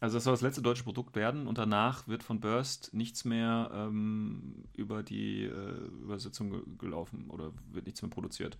also 0.00 0.16
das 0.16 0.24
soll 0.24 0.34
das 0.34 0.42
letzte 0.42 0.62
deutsche 0.62 0.84
Produkt 0.84 1.16
werden 1.16 1.48
und 1.48 1.58
danach 1.58 2.06
wird 2.06 2.22
von 2.22 2.40
Burst 2.40 2.94
nichts 2.94 3.24
mehr 3.24 3.70
ähm, 3.72 4.64
über 4.74 5.02
die 5.02 5.44
äh, 5.44 5.86
Übersetzung 6.02 6.50
ge 6.50 6.62
gelaufen 6.78 7.30
oder 7.30 7.52
wird 7.72 7.86
nichts 7.86 8.02
mehr 8.02 8.10
produziert. 8.10 8.56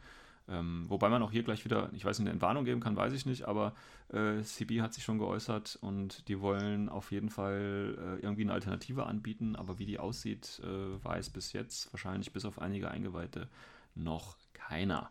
Ähm, 0.49 0.87
wobei 0.89 1.11
man 1.11 1.23
auch 1.23 1.31
hier 1.31 1.43
gleich 1.43 1.65
wieder, 1.65 1.91
ich 1.93 2.05
weiß 2.05 2.19
nicht, 2.19 2.27
eine 2.27 2.33
Entwarnung 2.33 2.65
geben 2.65 2.81
kann, 2.81 2.97
weiß 2.97 3.13
ich 3.13 3.27
nicht, 3.27 3.45
aber 3.45 3.75
äh, 4.09 4.41
CB 4.43 4.81
hat 4.81 4.95
sich 4.95 5.05
schon 5.05 5.19
geäußert 5.19 5.79
und 5.83 6.27
die 6.27 6.41
wollen 6.41 6.89
auf 6.89 7.13
jeden 7.13 7.29
Fall 7.29 7.97
äh, 7.99 8.25
irgendwie 8.25 8.43
eine 8.43 8.55
Alternative 8.55 9.05
anbieten, 9.05 9.57
aber 9.57 9.79
wie 9.79 9.85
die 9.85 9.99
aussieht, 9.99 10.61
äh, 10.65 11.05
weiß 11.05 11.31
bis 11.31 11.53
jetzt 11.53 11.93
wahrscheinlich 11.93 12.33
bis 12.33 12.47
auf 12.47 12.59
einige 12.59 12.91
Eingeweihte 12.91 13.49
noch 13.95 14.39
keiner. 14.55 15.11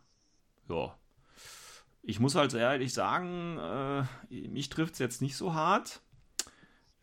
Ja. 0.70 0.98
Ich 2.04 2.20
muss 2.20 2.36
halt 2.36 2.54
ehrlich 2.54 2.94
sagen, 2.94 3.58
äh, 3.58 4.04
mich 4.48 4.70
trifft 4.70 4.94
es 4.94 5.00
jetzt 5.00 5.22
nicht 5.22 5.36
so 5.36 5.54
hart 5.54 6.02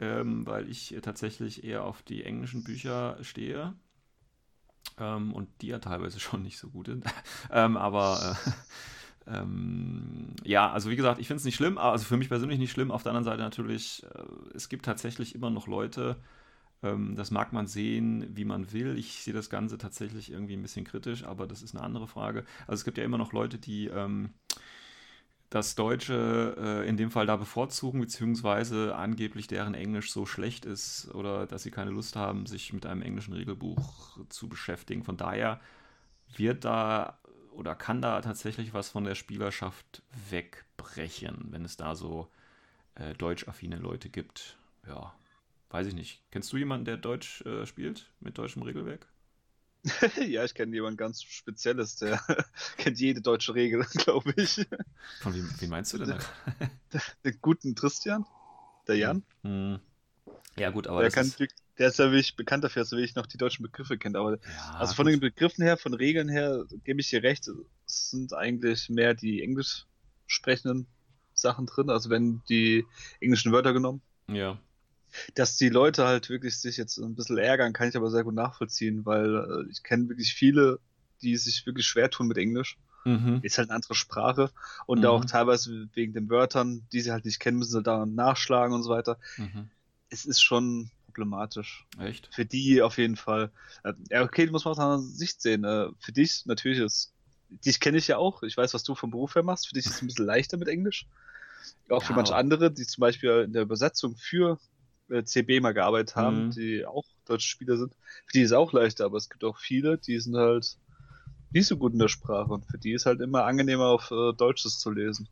ähm, 0.00 0.47
weil 0.47 0.68
ich 0.68 0.94
tatsächlich 1.02 1.64
eher 1.64 1.85
auf 1.85 2.02
die 2.02 2.25
englischen 2.25 2.64
Bücher 2.64 3.16
stehe. 3.23 3.75
Ähm, 4.99 5.33
und 5.33 5.49
die 5.61 5.68
ja 5.68 5.78
teilweise 5.78 6.21
schon 6.21 6.42
nicht 6.42 6.59
so 6.59 6.71
gut 6.71 6.87
sind. 6.87 7.04
ähm, 7.50 7.76
aber 7.76 8.37
äh, 9.26 9.30
ähm, 9.38 10.35
ja, 10.44 10.71
also 10.71 10.90
wie 10.90 10.97
gesagt, 10.97 11.21
ich 11.21 11.26
finde 11.26 11.38
es 11.38 11.44
nicht 11.44 11.56
schlimm, 11.56 11.78
also 11.78 12.04
für 12.04 12.16
mich 12.16 12.28
persönlich 12.28 12.59
nicht 12.59 12.73
schlimm. 12.73 12.90
Auf 12.90 13.02
der 13.02 13.11
anderen 13.11 13.25
Seite 13.25 13.42
natürlich, 13.42 14.04
äh, 14.14 14.23
es 14.54 14.68
gibt 14.68 14.85
tatsächlich 14.85 15.35
immer 15.35 15.50
noch 15.50 15.66
Leute, 15.66 16.16
das 17.14 17.30
mag 17.30 17.52
man 17.52 17.66
sehen, 17.66 18.26
wie 18.36 18.44
man 18.44 18.72
will. 18.72 18.98
Ich 18.98 19.22
sehe 19.22 19.34
das 19.34 19.50
Ganze 19.50 19.78
tatsächlich 19.78 20.30
irgendwie 20.30 20.54
ein 20.54 20.62
bisschen 20.62 20.84
kritisch, 20.84 21.24
aber 21.24 21.46
das 21.46 21.62
ist 21.62 21.74
eine 21.74 21.84
andere 21.84 22.06
Frage. 22.06 22.44
Also 22.66 22.80
es 22.80 22.84
gibt 22.84 22.98
ja 22.98 23.04
immer 23.04 23.18
noch 23.18 23.32
Leute, 23.32 23.58
die 23.58 23.86
ähm, 23.86 24.30
das 25.50 25.76
Deutsche 25.76 26.56
äh, 26.58 26.88
in 26.88 26.96
dem 26.96 27.10
Fall 27.12 27.26
da 27.26 27.36
bevorzugen, 27.36 28.00
beziehungsweise 28.00 28.96
angeblich 28.96 29.46
deren 29.46 29.74
Englisch 29.74 30.12
so 30.12 30.26
schlecht 30.26 30.64
ist 30.64 31.14
oder 31.14 31.46
dass 31.46 31.62
sie 31.62 31.70
keine 31.70 31.92
Lust 31.92 32.16
haben, 32.16 32.46
sich 32.46 32.72
mit 32.72 32.86
einem 32.86 33.02
englischen 33.02 33.34
Regelbuch 33.34 34.18
zu 34.28 34.48
beschäftigen. 34.48 35.04
Von 35.04 35.16
daher 35.16 35.60
wird 36.36 36.64
da 36.64 37.18
oder 37.52 37.76
kann 37.76 38.02
da 38.02 38.20
tatsächlich 38.20 38.74
was 38.74 38.88
von 38.88 39.04
der 39.04 39.14
Spielerschaft 39.14 40.02
wegbrechen, 40.28 41.46
wenn 41.50 41.64
es 41.64 41.76
da 41.76 41.94
so 41.94 42.28
äh, 42.96 43.14
deutschaffine 43.14 43.76
Leute 43.76 44.08
gibt. 44.08 44.58
Ja, 44.88 45.14
weiß 45.71 45.87
ich 45.87 45.94
nicht. 45.94 46.23
Kennst 46.30 46.52
du 46.52 46.56
jemanden, 46.56 46.85
der 46.85 46.97
Deutsch 46.97 47.42
äh, 47.42 47.66
spielt 47.66 48.12
mit 48.21 48.38
deutschem 48.38 48.62
Regelwerk? 48.62 49.09
ja, 50.27 50.44
ich 50.44 50.55
kenne 50.55 50.74
jemanden 50.74 50.96
ganz 50.96 51.22
Spezielles, 51.22 51.96
der 51.96 52.20
kennt 52.79 52.98
jede 52.98 53.20
deutsche 53.20 53.55
Regel, 53.55 53.85
glaube 53.94 54.33
ich. 54.37 54.66
Von 55.20 55.35
wem, 55.35 55.50
wie 55.59 55.66
meinst 55.66 55.92
du 55.92 55.98
denn? 55.98 56.18
Den, 57.24 57.38
guten 57.42 57.74
Christian, 57.74 58.24
der 58.88 58.96
Jan. 58.96 59.22
Hm. 59.42 59.81
Ja, 60.57 60.70
gut, 60.70 60.87
aber 60.87 61.03
der, 61.03 61.11
kann, 61.11 61.27
ist... 61.27 61.38
der 61.79 61.88
ist 61.88 61.98
ja 61.98 62.07
wirklich 62.07 62.37
bekannt 62.37 62.64
dafür, 62.64 62.83
dass 62.83 62.92
er 62.92 62.98
wirklich 62.98 63.16
noch 63.16 63.27
die 63.27 63.37
deutschen 63.37 63.62
Begriffe 63.62 63.98
kennt. 63.98 64.16
Aber 64.16 64.37
ja, 64.37 64.74
also 64.74 64.94
von 64.94 65.05
gut. 65.05 65.14
den 65.14 65.20
Begriffen 65.20 65.64
her, 65.64 65.77
von 65.77 65.92
Regeln 65.92 66.29
her, 66.29 66.64
gebe 66.85 67.00
ich 67.00 67.11
dir 67.11 67.22
recht, 67.22 67.50
sind 67.85 68.33
eigentlich 68.33 68.88
mehr 68.88 69.14
die 69.14 69.42
englisch 69.42 69.85
sprechenden 70.27 70.87
Sachen 71.35 71.66
drin. 71.66 71.90
Also 71.90 72.09
wenn 72.09 72.42
die 72.48 72.87
englischen 73.20 73.53
Wörter 73.53 73.72
genommen. 73.74 74.00
Ja 74.29 74.59
dass 75.35 75.57
die 75.57 75.68
Leute 75.68 76.07
halt 76.07 76.29
wirklich 76.31 76.59
sich 76.59 76.77
jetzt 76.77 76.98
ein 76.98 77.14
bisschen 77.14 77.38
ärgern, 77.38 77.72
kann 77.72 77.88
ich 77.88 77.96
aber 77.96 78.11
sehr 78.11 78.24
gut 78.24 78.35
nachvollziehen, 78.35 79.05
weil 79.05 79.37
äh, 79.37 79.70
ich 79.70 79.83
kenne 79.83 80.09
wirklich 80.09 80.35
viele, 80.35 80.79
die 81.22 81.37
sich 81.37 81.66
wirklich 81.66 81.87
schwer 81.87 82.11
tun 82.11 82.27
mit 82.27 82.38
Englisch. 82.38 82.77
Mhm. 83.05 83.40
Ist 83.42 83.59
halt 83.59 83.68
eine 83.68 83.77
andere 83.77 83.94
Sprache 83.94 84.50
und 84.87 85.00
mhm. 85.00 85.07
auch 85.07 85.24
teilweise 85.27 85.88
wegen 85.92 86.14
den 86.14 86.31
Wörtern, 86.31 86.87
die 86.92 87.00
sie 87.00 87.12
halt 87.12 87.27
nicht 87.27 87.38
kennen, 87.38 87.59
müssen 87.59 87.72
sie 87.72 87.83
da 87.83 88.07
nachschlagen 88.07 88.74
und 88.74 88.83
so 88.83 88.90
weiter. 88.90 89.18
Mhm. 89.37 89.68
Es 90.09 90.24
ist 90.24 90.40
schon 90.40 90.90
problematisch. 91.07 91.87
Echt? 91.98 92.29
Für 92.33 92.44
die 92.44 92.83
auf 92.83 92.98
jeden 92.98 93.16
Fall. 93.16 93.50
Äh, 93.85 93.92
ja, 94.11 94.22
okay, 94.22 94.46
muss 94.46 94.64
man 94.64 94.72
aus 94.72 94.79
einer 94.79 94.98
Sicht 94.98 95.42
sehen. 95.42 95.64
Äh, 95.64 95.88
für 96.00 96.12
dich 96.12 96.46
natürlich 96.46 96.79
ist, 96.79 97.12
dich 97.50 97.79
kenne 97.79 97.98
ich 97.98 98.09
ja 98.09 98.16
auch. 98.16 98.42
Ich 98.42 98.57
weiß, 98.57 98.74
was 98.74 98.83
du 98.83 98.94
vom 98.94 99.11
Beruf 99.11 99.35
her 99.35 99.42
machst. 99.42 99.68
Für 99.68 99.74
dich 99.74 99.87
ist 99.87 99.96
es 99.96 100.03
ein 100.03 100.09
bisschen 100.09 100.27
leichter 100.27 100.57
mit 100.57 100.68
Englisch. 100.68 101.07
Auch 101.88 102.00
ja, 102.00 102.07
für 102.07 102.12
manche 102.14 102.35
andere, 102.35 102.70
die 102.70 102.87
zum 102.87 103.03
Beispiel 103.03 103.42
in 103.44 103.53
der 103.53 103.62
Übersetzung 103.62 104.16
für 104.16 104.59
CB 105.08 105.60
mal 105.60 105.74
gearbeitet 105.74 106.16
haben, 106.16 106.46
mhm. 106.46 106.50
die 106.52 106.86
auch 106.86 107.04
deutsche 107.26 107.48
Spieler 107.48 107.76
sind. 107.76 107.94
Für 108.26 108.32
die 108.34 108.42
ist 108.42 108.50
es 108.50 108.56
auch 108.56 108.72
leichter, 108.72 109.04
aber 109.04 109.16
es 109.16 109.28
gibt 109.28 109.44
auch 109.44 109.58
viele, 109.58 109.98
die 109.98 110.18
sind 110.18 110.36
halt 110.36 110.76
nicht 111.52 111.66
so 111.66 111.76
gut 111.76 111.92
in 111.92 111.98
der 111.98 112.08
Sprache 112.08 112.52
und 112.52 112.66
für 112.66 112.78
die 112.78 112.92
ist 112.92 113.06
halt 113.06 113.20
immer 113.20 113.44
angenehmer 113.44 113.86
auf 113.86 114.10
äh, 114.10 114.32
Deutsches 114.32 114.78
zu 114.78 114.90
lesen. 114.90 115.28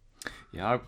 Ja, 0.53 0.81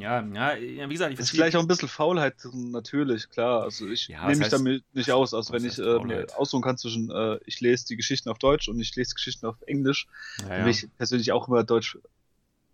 ja, 0.00 0.22
ja, 0.22 0.56
wie 0.58 0.92
gesagt, 0.92 1.12
ich 1.12 1.20
Ist 1.20 1.30
vielleicht 1.30 1.56
auch 1.56 1.60
ein 1.60 1.68
bisschen 1.68 1.88
Faulheit, 1.88 2.34
natürlich, 2.52 3.30
klar. 3.30 3.62
Also 3.62 3.86
ich 3.86 4.08
ja, 4.08 4.26
nehme 4.26 4.40
mich 4.40 4.48
damit 4.48 4.84
nicht 4.92 5.12
aus. 5.12 5.32
Also 5.32 5.52
wenn 5.52 5.64
ich 5.64 5.78
äh, 5.78 6.26
aussuchen 6.36 6.62
kann 6.62 6.76
zwischen, 6.76 7.10
äh, 7.10 7.38
ich 7.46 7.60
lese 7.60 7.86
die 7.86 7.96
Geschichten 7.96 8.28
auf 8.28 8.38
Deutsch 8.38 8.68
und 8.68 8.80
ich 8.80 8.94
lese 8.96 9.14
Geschichten 9.14 9.46
auf 9.46 9.56
Englisch, 9.66 10.06
ja, 10.42 10.58
ja. 10.58 10.66
ich 10.66 10.88
persönlich 10.98 11.30
auch 11.32 11.48
immer 11.48 11.62
Deutsch 11.62 11.96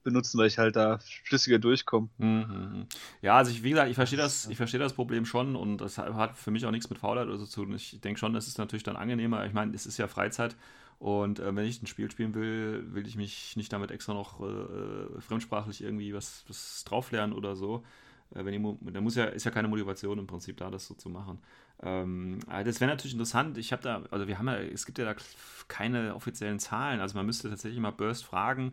benutzen, 0.03 0.39
weil 0.39 0.47
ich 0.47 0.59
halt 0.59 0.77
da 0.77 0.99
flüssiger 1.25 1.59
durchkomme. 1.59 2.09
Mhm. 2.19 2.87
Ja, 3.23 3.37
also 3.37 3.51
ich, 3.51 3.63
wie 3.63 3.71
gesagt, 3.71 3.91
ich 3.91 3.95
verstehe 3.95 4.19
das, 4.19 4.47
ich 4.49 4.57
verstehe 4.57 4.81
das 4.81 4.93
Problem 4.93 5.25
schon 5.25 5.57
und 5.57 5.79
das 5.79 5.99
hat 5.99 6.37
für 6.37 6.51
mich 6.51 6.67
auch 6.67 6.71
nichts 6.71 6.91
mit 6.91 6.99
Faulheit 6.99 7.27
oder 7.27 7.39
so 7.39 7.47
zu 7.47 7.65
tun. 7.65 7.75
Ich 7.75 8.01
denke 8.01 8.19
schon, 8.19 8.33
das 8.33 8.47
ist 8.47 8.59
natürlich 8.59 8.83
dann 8.83 8.97
angenehmer. 8.97 9.47
Ich 9.47 9.53
meine, 9.53 9.75
es 9.75 9.87
ist 9.87 9.99
ja 9.99 10.09
Freizeit 10.09 10.57
und 10.99 11.39
äh, 11.39 11.57
wenn 11.57 11.65
ich 11.65 11.83
ein 11.83 11.87
Spiel 11.87 12.11
spielen 12.11 12.35
will, 12.35 12.85
will 12.93 13.07
ich 13.07 13.17
mich 13.17 13.57
nicht 13.57 13.73
damit 13.73 13.91
extra 13.91 14.13
noch 14.13 14.41
äh, 14.41 15.21
fremdsprachlich 15.21 15.83
irgendwie 15.83 16.15
was, 16.15 16.45
was 16.47 16.85
drauf 16.85 17.11
lernen 17.11 17.33
oder 17.33 17.57
so. 17.57 17.83
Äh, 18.35 18.45
wenn 18.45 18.53
die, 18.53 18.93
da 18.93 19.01
muss 19.01 19.15
ja, 19.15 19.25
ist 19.25 19.45
ja 19.45 19.51
keine 19.51 19.69
Motivation 19.69 20.19
im 20.19 20.27
Prinzip 20.27 20.59
da, 20.59 20.71
das 20.71 20.87
so 20.87 20.95
zu 20.95 21.09
machen. 21.09 21.39
Ähm, 21.83 22.41
das 22.49 22.81
wäre 22.81 22.91
natürlich 22.91 23.15
interessant. 23.15 23.57
Ich 23.57 23.73
habe 23.73 23.83
da, 23.83 24.03
also 24.11 24.29
wir 24.29 24.39
haben 24.39 24.49
ja, 24.49 24.57
es 24.57 24.85
gibt 24.85 24.99
ja 24.99 25.07
da 25.07 25.15
keine 25.69 26.15
offiziellen 26.15 26.59
Zahlen. 26.59 27.01
Also 27.01 27.17
man 27.17 27.25
müsste 27.27 27.49
tatsächlich 27.49 27.81
mal 27.81 27.93
Burst 27.93 28.25
fragen, 28.25 28.73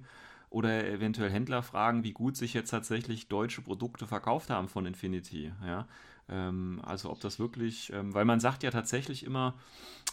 oder 0.50 0.88
eventuell 0.88 1.30
Händler 1.30 1.62
fragen, 1.62 2.04
wie 2.04 2.14
gut 2.14 2.38
sich 2.38 2.54
jetzt 2.54 2.70
tatsächlich 2.70 3.28
deutsche 3.28 3.62
Produkte 3.62 4.08
verkauft 4.08 4.50
haben 4.50 4.70
von 4.70 4.86
Infinity. 4.86 5.52
Ja? 5.66 5.88
Ähm, 6.30 6.82
also 6.84 7.12
ob 7.12 7.20
das 7.20 7.40
wirklich, 7.40 7.92
ähm, 7.94 8.14
weil 8.14 8.26
man 8.26 8.40
sagt 8.40 8.64
ja 8.64 8.72
tatsächlich 8.72 9.24
immer, 9.24 9.56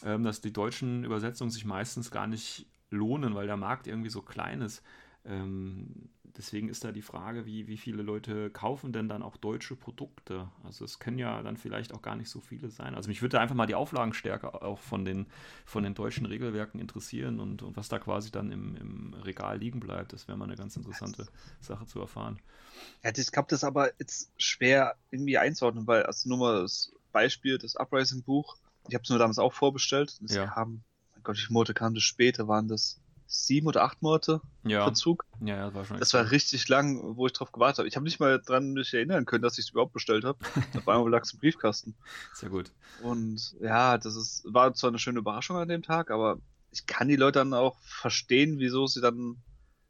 ähm, 0.04 0.24
dass 0.24 0.40
die 0.40 0.52
deutschen 0.52 1.04
Übersetzungen 1.04 1.50
sich 1.50 1.64
meistens 1.64 2.10
gar 2.10 2.26
nicht 2.26 2.66
lohnen, 2.90 3.34
weil 3.34 3.46
der 3.46 3.56
Markt 3.56 3.86
irgendwie 3.86 4.10
so 4.10 4.22
klein 4.22 4.60
ist. 4.60 4.82
Ähm, 5.26 6.10
deswegen 6.36 6.68
ist 6.68 6.84
da 6.84 6.92
die 6.92 7.02
Frage, 7.02 7.46
wie, 7.46 7.66
wie 7.66 7.76
viele 7.76 8.02
Leute 8.02 8.50
kaufen 8.50 8.92
denn 8.92 9.08
dann 9.08 9.22
auch 9.22 9.36
deutsche 9.36 9.76
Produkte? 9.76 10.48
Also 10.64 10.84
es 10.84 10.98
können 10.98 11.18
ja 11.18 11.42
dann 11.42 11.56
vielleicht 11.56 11.94
auch 11.94 12.02
gar 12.02 12.16
nicht 12.16 12.28
so 12.28 12.40
viele 12.40 12.70
sein. 12.70 12.94
Also 12.94 13.08
mich 13.08 13.22
würde 13.22 13.40
einfach 13.40 13.54
mal 13.54 13.66
die 13.66 13.74
Auflagenstärke 13.74 14.62
auch 14.62 14.78
von 14.78 15.04
den, 15.04 15.26
von 15.64 15.82
den 15.84 15.94
deutschen 15.94 16.26
Regelwerken 16.26 16.80
interessieren 16.80 17.40
und, 17.40 17.62
und 17.62 17.76
was 17.76 17.88
da 17.88 17.98
quasi 17.98 18.30
dann 18.30 18.50
im, 18.52 18.76
im 18.76 19.14
Regal 19.14 19.58
liegen 19.58 19.80
bleibt. 19.80 20.12
Das 20.12 20.28
wäre 20.28 20.36
mal 20.36 20.46
eine 20.46 20.56
ganz 20.56 20.76
interessante 20.76 21.26
Sache 21.60 21.86
zu 21.86 22.00
erfahren. 22.00 22.38
Ja, 23.02 23.12
ich 23.14 23.30
glaube, 23.30 23.48
das 23.48 23.64
aber 23.64 23.92
jetzt 23.98 24.32
schwer 24.36 24.96
irgendwie 25.10 25.38
einzuordnen, 25.38 25.86
weil 25.86 26.02
also 26.04 26.28
nur 26.28 26.38
mal 26.38 26.62
das 26.62 26.92
Beispiel, 27.12 27.58
das 27.58 27.76
Uprising-Buch, 27.76 28.56
ich 28.88 28.94
habe 28.94 29.02
es 29.02 29.10
nur 29.10 29.18
damals 29.18 29.38
auch 29.38 29.52
vorbestellt. 29.52 30.18
Das 30.20 30.34
ja. 30.34 30.46
kam, 30.46 30.82
mein 31.14 31.22
Gott, 31.22 31.38
wie 31.38 31.52
Monate 31.52 31.72
kam 31.72 31.94
das 31.94 32.02
später, 32.02 32.48
waren 32.48 32.68
das 32.68 33.00
sieben 33.34 33.66
oder 33.66 33.82
acht 33.82 34.00
Monate 34.02 34.40
ja. 34.62 34.84
Verzug. 34.84 35.24
Ja, 35.40 35.56
ja, 35.56 35.64
das 35.66 35.74
war 35.74 35.84
schon. 35.84 35.98
Das 35.98 36.14
war 36.14 36.30
richtig 36.30 36.68
lang, 36.68 37.16
wo 37.16 37.26
ich 37.26 37.32
drauf 37.32 37.52
gewartet 37.52 37.78
habe. 37.78 37.88
Ich 37.88 37.96
habe 37.96 38.04
nicht 38.04 38.20
mal 38.20 38.40
dran 38.40 38.72
mich 38.72 38.94
erinnern 38.94 39.24
können, 39.24 39.42
dass 39.42 39.58
ich 39.58 39.66
es 39.66 39.70
überhaupt 39.70 39.92
bestellt 39.92 40.24
habe. 40.24 40.38
Auf 40.76 40.88
einmal 40.88 41.10
lag 41.10 41.22
es 41.22 41.32
im 41.32 41.40
Briefkasten. 41.40 41.94
Sehr 42.32 42.48
gut. 42.48 42.70
Und 43.02 43.56
ja, 43.60 43.98
das 43.98 44.16
ist, 44.16 44.44
war 44.46 44.72
zwar 44.74 44.88
eine 44.88 44.98
schöne 44.98 45.18
Überraschung 45.18 45.56
an 45.56 45.68
dem 45.68 45.82
Tag, 45.82 46.10
aber 46.10 46.38
ich 46.70 46.86
kann 46.86 47.08
die 47.08 47.16
Leute 47.16 47.40
dann 47.40 47.54
auch 47.54 47.78
verstehen, 47.80 48.58
wieso 48.58 48.86
sie 48.86 49.00
dann 49.00 49.36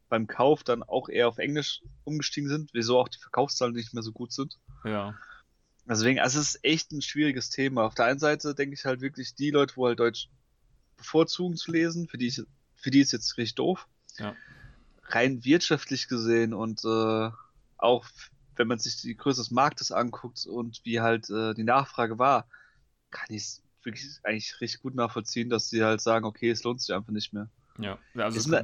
beim 0.09 0.27
Kauf 0.27 0.63
dann 0.63 0.83
auch 0.83 1.09
eher 1.09 1.27
auf 1.27 1.37
Englisch 1.37 1.81
umgestiegen 2.03 2.49
sind, 2.49 2.69
wieso 2.73 2.99
auch 2.99 3.09
die 3.09 3.19
Verkaufszahlen 3.19 3.73
nicht 3.73 3.93
mehr 3.93 4.03
so 4.03 4.11
gut 4.11 4.31
sind. 4.31 4.59
Ja. 4.83 5.15
Deswegen, 5.87 6.19
also 6.19 6.39
es 6.39 6.55
ist 6.55 6.63
echt 6.63 6.91
ein 6.91 7.01
schwieriges 7.01 7.49
Thema. 7.49 7.83
Auf 7.85 7.95
der 7.95 8.05
einen 8.05 8.19
Seite 8.19 8.55
denke 8.55 8.73
ich 8.73 8.85
halt 8.85 9.01
wirklich, 9.01 9.35
die 9.35 9.51
Leute, 9.51 9.75
wo 9.77 9.87
halt 9.87 9.99
Deutsch 9.99 10.29
bevorzugen 10.97 11.57
zu 11.57 11.71
lesen, 11.71 12.07
für 12.07 12.17
die 12.17 12.27
ich 12.27 12.41
für 12.85 12.91
die 12.91 12.99
ist 12.99 13.13
jetzt 13.13 13.39
richtig 13.39 13.55
doof. 13.55 13.87
Ja. 14.19 14.35
Rein 15.05 15.43
wirtschaftlich 15.43 16.07
gesehen 16.07 16.53
und 16.53 16.85
äh, 16.85 17.31
auch 17.77 18.05
wenn 18.57 18.67
man 18.67 18.77
sich 18.77 19.01
die 19.01 19.17
Größe 19.17 19.41
des 19.41 19.49
Marktes 19.49 19.91
anguckt 19.91 20.45
und 20.45 20.81
wie 20.83 21.01
halt 21.01 21.27
äh, 21.31 21.55
die 21.55 21.63
Nachfrage 21.63 22.19
war, 22.19 22.47
kann 23.09 23.25
ich 23.29 23.41
es 23.41 23.63
wirklich 23.81 24.19
eigentlich 24.21 24.61
richtig 24.61 24.83
gut 24.83 24.93
nachvollziehen, 24.93 25.49
dass 25.49 25.67
sie 25.67 25.83
halt 25.83 25.99
sagen, 25.99 26.25
okay, 26.25 26.51
es 26.51 26.63
lohnt 26.63 26.79
sich 26.79 26.93
einfach 26.93 27.11
nicht 27.11 27.33
mehr. 27.33 27.49
Ja, 27.79 27.97
also 28.13 28.37
Ist 28.37 28.45
immer, 28.45 28.63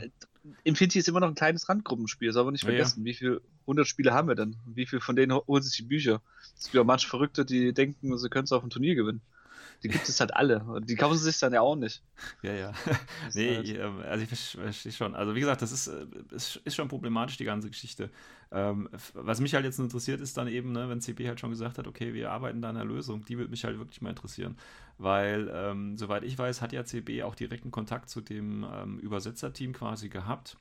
Infinity 0.63 0.99
ist 0.99 1.07
immer 1.07 1.19
noch 1.19 1.27
ein 1.29 1.33
kleines 1.35 1.67
Randgruppenspiel, 1.67 2.31
soll 2.31 2.43
man 2.43 2.51
nicht 2.51 2.63
Ja, 2.63 2.69
ja. 2.69 2.75
vergessen. 2.75 3.03
Wie 3.03 3.15
viele 3.15 3.41
100 3.61 3.87
Spiele 3.87 4.13
haben 4.13 4.27
wir 4.27 4.35
denn? 4.35 4.55
Wie 4.67 4.85
viele 4.85 5.01
von 5.01 5.15
denen 5.15 5.33
holen 5.33 5.63
sich 5.63 5.77
die 5.77 5.83
Bücher? 5.89 6.21
Es 6.59 6.65
gibt 6.65 6.75
ja 6.75 6.83
manche 6.83 7.07
Verrückte, 7.09 7.43
die 7.43 7.73
denken, 7.73 8.15
sie 8.19 8.29
können 8.29 8.43
es 8.43 8.51
auf 8.51 8.63
ein 8.63 8.69
Turnier 8.69 8.93
gewinnen. 8.93 9.21
Die 9.83 9.87
gibt 9.87 10.07
es 10.07 10.19
halt 10.19 10.33
alle. 10.35 10.63
Und 10.63 10.89
die 10.89 10.95
kaufen 10.95 11.17
sie 11.17 11.23
sich 11.23 11.39
dann 11.39 11.53
ja 11.53 11.61
auch 11.61 11.75
nicht. 11.75 12.03
Ja, 12.43 12.53
ja. 12.53 12.71
nee, 13.33 13.55
halt- 13.55 13.69
ähm, 13.69 13.99
also 14.07 14.23
ich 14.23 14.29
ver- 14.29 14.61
verstehe 14.61 14.91
schon. 14.91 15.15
Also 15.15 15.33
wie 15.35 15.39
gesagt, 15.39 15.61
das 15.61 15.71
ist, 15.71 15.87
äh, 15.87 16.05
ist, 16.31 16.61
schon 16.75 16.87
problematisch, 16.87 17.37
die 17.37 17.45
ganze 17.45 17.69
Geschichte. 17.69 18.11
Ähm, 18.51 18.89
was 19.13 19.39
mich 19.41 19.55
halt 19.55 19.65
jetzt 19.65 19.79
interessiert, 19.79 20.21
ist 20.21 20.37
dann 20.37 20.47
eben, 20.47 20.71
ne, 20.71 20.87
wenn 20.87 21.01
CP 21.01 21.27
halt 21.27 21.39
schon 21.39 21.49
gesagt 21.49 21.79
hat, 21.79 21.87
okay, 21.87 22.13
wir 22.13 22.31
arbeiten 22.31 22.61
da 22.61 22.69
an 22.69 22.77
einer 22.77 22.85
Lösung, 22.85 23.25
die 23.25 23.37
würde 23.37 23.49
mich 23.49 23.63
halt 23.63 23.79
wirklich 23.79 24.01
mal 24.01 24.09
interessieren. 24.11 24.55
Weil, 24.99 25.49
ähm, 25.53 25.97
soweit 25.97 26.23
ich 26.23 26.37
weiß, 26.37 26.61
hat 26.61 26.73
ja 26.73 26.85
CB 26.85 27.23
auch 27.23 27.33
direkten 27.33 27.71
Kontakt 27.71 28.09
zu 28.09 28.21
dem 28.21 28.63
ähm, 28.71 28.99
Übersetzerteam 28.99 29.73
quasi 29.73 30.09
gehabt. 30.09 30.57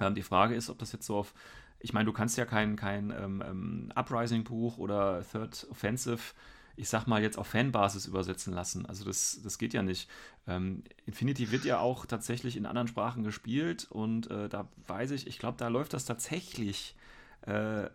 Ähm, 0.00 0.14
die 0.14 0.22
Frage 0.22 0.54
ist, 0.54 0.70
ob 0.70 0.78
das 0.78 0.92
jetzt 0.92 1.06
so 1.06 1.16
auf, 1.16 1.34
ich 1.78 1.92
meine, 1.92 2.06
du 2.06 2.12
kannst 2.12 2.36
ja 2.38 2.44
kein, 2.44 2.76
kein 2.76 3.10
ähm, 3.10 3.42
ähm, 3.46 3.92
Uprising-Buch 3.94 4.78
oder 4.78 5.22
Third 5.30 5.66
Offensive, 5.70 6.34
ich 6.76 6.88
sag 6.88 7.06
mal, 7.06 7.22
jetzt 7.22 7.38
auf 7.38 7.48
Fanbasis 7.48 8.06
übersetzen 8.06 8.52
lassen. 8.52 8.86
Also 8.86 9.04
das, 9.04 9.40
das 9.42 9.58
geht 9.58 9.74
ja 9.74 9.82
nicht. 9.82 10.08
Ähm, 10.46 10.82
Infinity 11.06 11.50
wird 11.50 11.64
ja 11.64 11.78
auch 11.78 12.06
tatsächlich 12.06 12.56
in 12.56 12.66
anderen 12.66 12.88
Sprachen 12.88 13.24
gespielt 13.24 13.86
und 13.90 14.30
äh, 14.30 14.48
da 14.48 14.68
weiß 14.86 15.10
ich, 15.12 15.26
ich 15.26 15.38
glaube, 15.38 15.58
da 15.58 15.68
läuft 15.68 15.92
das 15.92 16.04
tatsächlich 16.04 16.96
äh, 17.42 17.88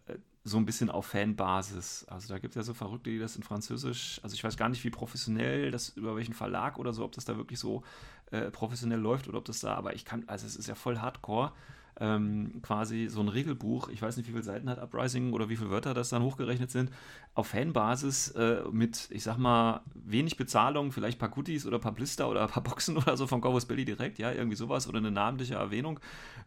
so 0.43 0.57
ein 0.57 0.65
bisschen 0.65 0.89
auf 0.89 1.07
Fanbasis. 1.07 2.05
Also 2.09 2.33
da 2.33 2.39
gibt 2.39 2.53
es 2.53 2.55
ja 2.55 2.63
so 2.63 2.73
Verrückte, 2.73 3.09
die 3.09 3.19
das 3.19 3.35
in 3.35 3.43
Französisch, 3.43 4.19
also 4.23 4.33
ich 4.33 4.43
weiß 4.43 4.55
gar 4.55 4.69
nicht, 4.69 4.83
wie 4.83 4.89
professionell 4.89 5.71
das, 5.71 5.89
über 5.89 6.15
welchen 6.15 6.33
Verlag 6.33 6.79
oder 6.79 6.93
so, 6.93 7.03
ob 7.03 7.11
das 7.11 7.25
da 7.25 7.35
wirklich 7.37 7.59
so 7.59 7.83
äh, 8.31 8.49
professionell 8.51 8.99
läuft 8.99 9.27
oder 9.27 9.39
ob 9.39 9.45
das 9.45 9.59
da, 9.59 9.73
aber 9.73 9.93
ich 9.95 10.05
kann, 10.05 10.23
also 10.27 10.45
es 10.45 10.55
ist 10.55 10.67
ja 10.67 10.75
voll 10.75 10.99
hardcore. 10.99 11.51
Ähm, 11.99 12.59
quasi 12.61 13.07
so 13.09 13.21
ein 13.21 13.27
Regelbuch, 13.27 13.89
ich 13.89 14.01
weiß 14.03 14.17
nicht, 14.17 14.27
wie 14.27 14.31
viele 14.31 14.43
Seiten 14.43 14.69
hat 14.69 14.77
Uprising 14.77 15.33
oder 15.33 15.49
wie 15.49 15.55
viele 15.57 15.71
Wörter 15.71 15.95
das 15.95 16.09
dann 16.09 16.21
hochgerechnet 16.21 16.69
sind, 16.69 16.91
auf 17.33 17.47
Fanbasis 17.47 18.29
äh, 18.31 18.61
mit, 18.71 19.07
ich 19.09 19.23
sag 19.23 19.37
mal, 19.37 19.81
wenig 19.95 20.37
Bezahlung, 20.37 20.91
vielleicht 20.91 21.17
ein 21.17 21.19
paar 21.19 21.29
Goodies 21.29 21.65
oder 21.65 21.79
ein 21.79 21.81
paar 21.81 21.93
Blister 21.95 22.29
oder 22.29 22.43
ein 22.43 22.49
paar 22.49 22.61
Boxen 22.61 22.97
oder 22.97 23.17
so 23.17 23.25
von 23.25 23.41
Corvus 23.41 23.65
Belly 23.65 23.83
direkt, 23.83 24.19
ja, 24.19 24.31
irgendwie 24.31 24.55
sowas 24.55 24.87
oder 24.87 24.99
eine 24.99 25.09
namentliche 25.09 25.55
Erwähnung. 25.55 25.99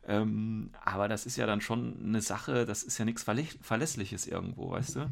Ähm, 0.06 0.70
aber 0.84 1.08
das 1.08 1.26
ist 1.26 1.36
ja 1.36 1.46
dann 1.46 1.60
schon 1.60 1.96
eine 2.00 2.20
Sache, 2.22 2.64
das 2.64 2.84
ist 2.84 2.98
ja 2.98 3.04
nichts 3.04 3.24
Verlä 3.24 3.46
Verlässliches 3.60 4.26
irgendwo, 4.28 4.70
weißt 4.70 4.96
du? 4.96 5.10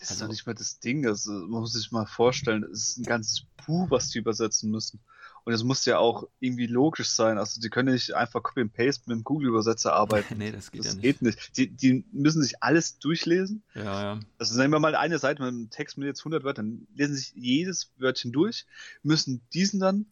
Das 0.00 0.02
ist 0.02 0.10
Also- 0.10 0.24
doch 0.24 0.30
nicht 0.32 0.46
mal 0.46 0.54
das 0.54 0.80
Ding. 0.80 1.06
Also, 1.06 1.30
man 1.32 1.60
muss 1.60 1.72
sich 1.72 1.92
mal 1.92 2.06
vorstellen, 2.06 2.64
es 2.64 2.88
ist 2.88 2.98
ein 2.98 3.04
ganzes 3.04 3.44
Buch, 3.66 3.90
was 3.90 4.10
die 4.10 4.18
übersetzen 4.18 4.70
müssen. 4.70 4.98
Und 5.44 5.52
es 5.52 5.64
muss 5.64 5.84
ja 5.84 5.98
auch 5.98 6.28
irgendwie 6.40 6.66
logisch 6.66 7.08
sein. 7.08 7.38
Also, 7.38 7.60
die 7.60 7.70
können 7.70 7.92
nicht 7.92 8.14
einfach 8.14 8.42
Copy 8.42 8.60
and 8.60 8.72
Paste 8.72 9.04
mit 9.06 9.16
dem 9.16 9.24
Google-Übersetzer 9.24 9.92
arbeiten. 9.92 10.36
nee, 10.38 10.52
das 10.52 10.70
geht 10.70 10.80
das 10.80 10.88
ja 10.88 10.94
nicht. 10.94 11.02
geht 11.02 11.22
nicht. 11.22 11.56
Die, 11.56 11.68
die 11.68 12.04
müssen 12.12 12.42
sich 12.42 12.62
alles 12.62 12.98
durchlesen. 12.98 13.62
Ja, 13.74 14.14
ja. 14.14 14.20
Also 14.38 14.58
nehmen 14.58 14.72
wir 14.72 14.80
mal 14.80 14.94
eine 14.94 15.18
Seite 15.18 15.42
mit 15.42 15.48
einem 15.48 15.70
Text 15.70 15.98
mit 15.98 16.06
jetzt 16.06 16.20
100 16.20 16.44
Wörtern, 16.44 16.86
lesen 16.94 17.16
sich 17.16 17.32
jedes 17.34 17.92
Wörtchen 17.98 18.32
durch, 18.32 18.66
müssen 19.02 19.40
diesen 19.52 19.80
dann 19.80 20.06